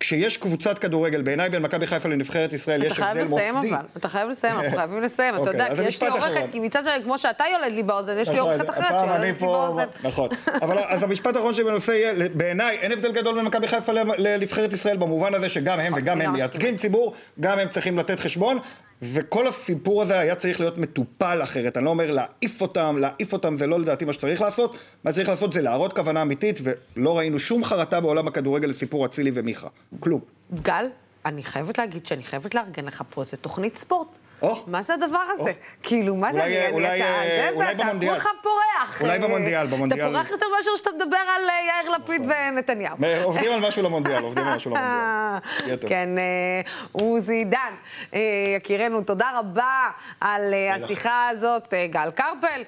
כשיש 0.00 0.36
קבוצת 0.36 0.78
כדורגל, 0.78 1.22
בעיניי 1.22 1.48
בין 1.48 1.62
מכבי 1.62 1.86
חיפה 1.86 2.08
לנבחרת 2.08 2.52
ישראל 2.52 2.82
יש 2.82 3.00
הבדל 3.00 3.24
מוסדי. 3.24 3.36
אתה 3.36 3.38
חייב 3.38 3.58
לסיים 3.58 3.76
אבל, 3.76 3.86
אתה 3.96 4.08
חייב 4.08 4.28
לסיים, 4.28 4.56
אנחנו 4.56 4.76
חייבים 4.78 5.02
לסיים, 5.02 5.34
אתה 5.34 5.50
יודע, 5.50 5.76
כי 5.76 5.82
יש 5.82 6.02
לי 6.02 6.08
עורכת, 6.08 6.44
כי 6.52 6.60
מצד 6.60 6.84
שני, 6.84 7.02
כמו 7.04 7.18
שאתה 7.18 7.44
יולד 7.52 7.72
לי 7.72 7.82
באוזן, 7.82 8.18
יש 8.18 8.28
לי 8.28 8.34
נכון, 8.34 8.50
עורכת 8.50 8.70
אחרת 8.70 9.00
שיולדת 9.00 9.40
לי 9.40 9.46
באוזן. 9.46 9.86
נכון, 10.02 10.28
אבל 10.62 10.78
אז 10.78 11.02
המשפט 11.02 11.36
האחרון 11.36 11.54
שלי 11.54 11.64
בנושא 11.64 11.90
יהיה, 11.90 12.28
בעיניי 12.34 12.76
אין 12.76 12.92
הבדל 12.92 13.12
גדול 13.12 13.34
בין 13.34 13.44
מכבי 13.44 13.66
חיפה 13.66 13.92
לנבחרת 14.18 14.72
ישראל, 14.72 14.96
במובן 14.96 15.34
הזה 15.34 15.48
שגם 15.48 15.80
הם 15.80 15.92
וגם 15.96 16.20
הם 16.20 16.32
מייצגים 16.32 16.76
ציבור, 16.76 17.14
גם 17.40 17.58
הם 17.58 17.68
צריכים 17.68 17.98
לתת 17.98 18.20
חשבון, 18.20 18.58
וכל 19.02 19.46
הסיפור 19.46 20.02
הזה 20.02 20.18
היה 20.18 20.34
צריך 20.34 20.60
להיות 20.60 20.78
מטופל 20.78 21.40
אחרת. 21.42 21.76
אני 21.76 21.84
לא 21.84 21.90
אומר 21.90 22.10
להעיף 22.10 22.60
אותם, 22.60 22.96
להעיף 23.00 23.32
אותם 23.32 23.56
זה 23.56 23.66
לא 23.66 23.80
לדעתי 23.80 24.04
מה 24.04 24.12
שצריך 24.12 24.40
לעשות. 24.40 24.76
מה 25.04 25.12
שצריך 25.12 25.28
לעשות 25.28 25.52
זה 25.52 25.62
להראות 25.62 25.92
כוונה 25.92 26.22
אמיתית, 26.22 26.60
ולא 26.62 27.18
ראינו 27.18 27.38
שום 27.38 27.64
חרטה 27.64 28.00
בעולם 28.00 28.28
הכדורגל 28.28 28.68
לסיפור 28.68 29.06
אצילי 29.06 29.30
ומיכה. 29.34 29.68
כלום. 30.00 30.20
גל, 30.62 30.86
אני 31.26 31.42
חייבת 31.42 31.78
להגיד 31.78 32.06
שאני 32.06 32.22
חייבת 32.22 32.54
לארגן 32.54 32.84
לך 32.84 33.02
פה 33.10 33.20
איזה 33.20 33.36
תוכנית 33.36 33.76
ספורט. 33.76 34.18
מה 34.66 34.82
זה 34.82 34.94
הדבר 34.94 35.22
הזה? 35.32 35.52
כאילו, 35.82 36.16
מה 36.16 36.32
זה, 36.32 36.44
אני, 36.44 36.70
אולי, 36.70 37.02
אתה, 37.02 37.12
זה, 37.26 37.48
אולי 37.54 37.74
ואתה 37.78 38.06
כולך 38.06 38.28
פורח. 38.42 39.02
אולי 39.02 39.18
במונדיאל, 39.18 39.66
במונדיאל. 39.66 40.00
אתה 40.00 40.10
פורח 40.10 40.30
יותר 40.30 40.46
מאשר 40.56 40.70
שאתה 40.76 40.90
מדבר 40.96 41.16
על 41.16 41.48
אה, 41.48 41.82
יאיר 41.82 41.90
לפיד 41.96 42.20
נכון. 42.20 42.32
ונתניהו. 42.52 42.96
עובדים 43.22 43.52
על 43.52 43.60
משהו 43.60 43.82
למונדיאל, 43.82 44.22
עובדים 44.22 44.44
על 44.44 44.56
משהו 44.56 44.74
למונדיאל. 44.74 45.88
כן, 45.88 46.08
אה, 46.18 46.60
עוזי 46.92 47.44
דן, 47.44 47.74
אה, 48.14 48.20
יקירנו, 48.56 49.02
תודה 49.02 49.38
רבה 49.38 49.90
על 50.20 50.54
השיחה 50.74 51.28
הזאת. 51.28 51.74
גל 51.90 52.10
קרפל. 52.10 52.62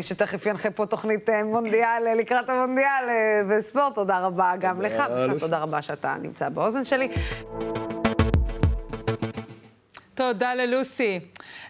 שתכף 0.00 0.46
ינחה 0.46 0.70
פה 0.70 0.86
תוכנית 0.86 1.28
מונדיאל 1.44 2.14
לקראת 2.18 2.48
המונדיאל 2.48 3.04
בספורט. 3.50 3.94
תודה 3.94 4.18
רבה 4.18 4.52
גם 4.60 4.82
לך, 4.82 5.02
תודה 5.40 5.58
רבה 5.58 5.82
שאתה 5.82 6.14
נמצא 6.22 6.48
באוזן 6.48 6.84
שלי. 6.84 7.08
תודה 10.20 10.54
ללוסי. 10.54 11.20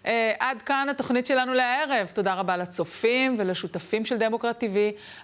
Uh, 0.04 0.08
עד 0.38 0.62
כאן 0.62 0.86
התוכנית 0.90 1.26
שלנו 1.26 1.54
לערב. 1.54 2.06
תודה 2.14 2.34
רבה 2.34 2.56
לצופים 2.56 3.36
ולשותפים 3.38 4.04
של 4.04 4.18
דמוקרט 4.18 4.64
TV. 4.64 4.76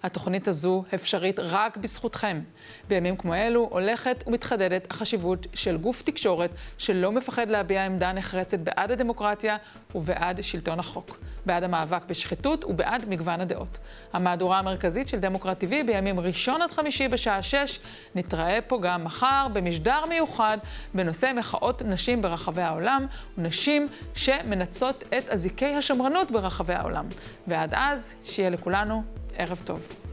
התוכנית 0.02 0.48
הזו 0.48 0.84
אפשרית 0.94 1.40
רק 1.40 1.76
בזכותכם. 1.76 2.40
בימים 2.88 3.16
כמו 3.16 3.34
אלו 3.34 3.68
הולכת 3.70 4.24
ומתחדדת 4.26 4.90
החשיבות 4.90 5.46
של 5.54 5.76
גוף 5.76 6.02
תקשורת 6.02 6.50
שלא 6.78 7.12
מפחד 7.12 7.50
להביע 7.50 7.84
עמדה 7.84 8.12
נחרצת 8.12 8.58
בעד 8.58 8.90
הדמוקרטיה 8.90 9.56
ובעד 9.94 10.42
שלטון 10.42 10.78
החוק. 10.78 11.18
בעד 11.46 11.64
המאבק 11.64 12.04
בשחיתות 12.08 12.64
ובעד 12.64 13.08
מגוון 13.08 13.40
הדעות. 13.40 13.78
המהדורה 14.12 14.58
המרכזית 14.58 15.08
של 15.08 15.18
דמוקרט 15.18 15.64
TV 15.64 15.70
בימים 15.86 16.20
ראשון 16.20 16.62
עד 16.62 16.70
חמישי 16.70 17.08
בשעה 17.08 17.42
שש. 17.42 17.78
נתראה 18.14 18.58
פה 18.66 18.78
גם 18.82 19.04
מחר 19.04 19.46
במשדר 19.52 20.04
מיוחד 20.08 20.58
בנושא 20.94 21.32
מחאות 21.36 21.82
נשים 21.82 22.22
ברחבי 22.22 22.62
העולם, 22.62 23.06
ונשים 23.38 23.88
שמנצות 24.14 25.04
את 25.18 25.28
אזיקי 25.28 25.74
השמרנות 25.74 26.30
ברחבי 26.30 26.74
העולם. 26.74 27.06
ועד 27.46 27.74
אז, 27.74 28.14
שיהיה 28.24 28.50
לכולנו 28.50 29.02
ערב 29.36 29.62
טוב. 29.64 30.05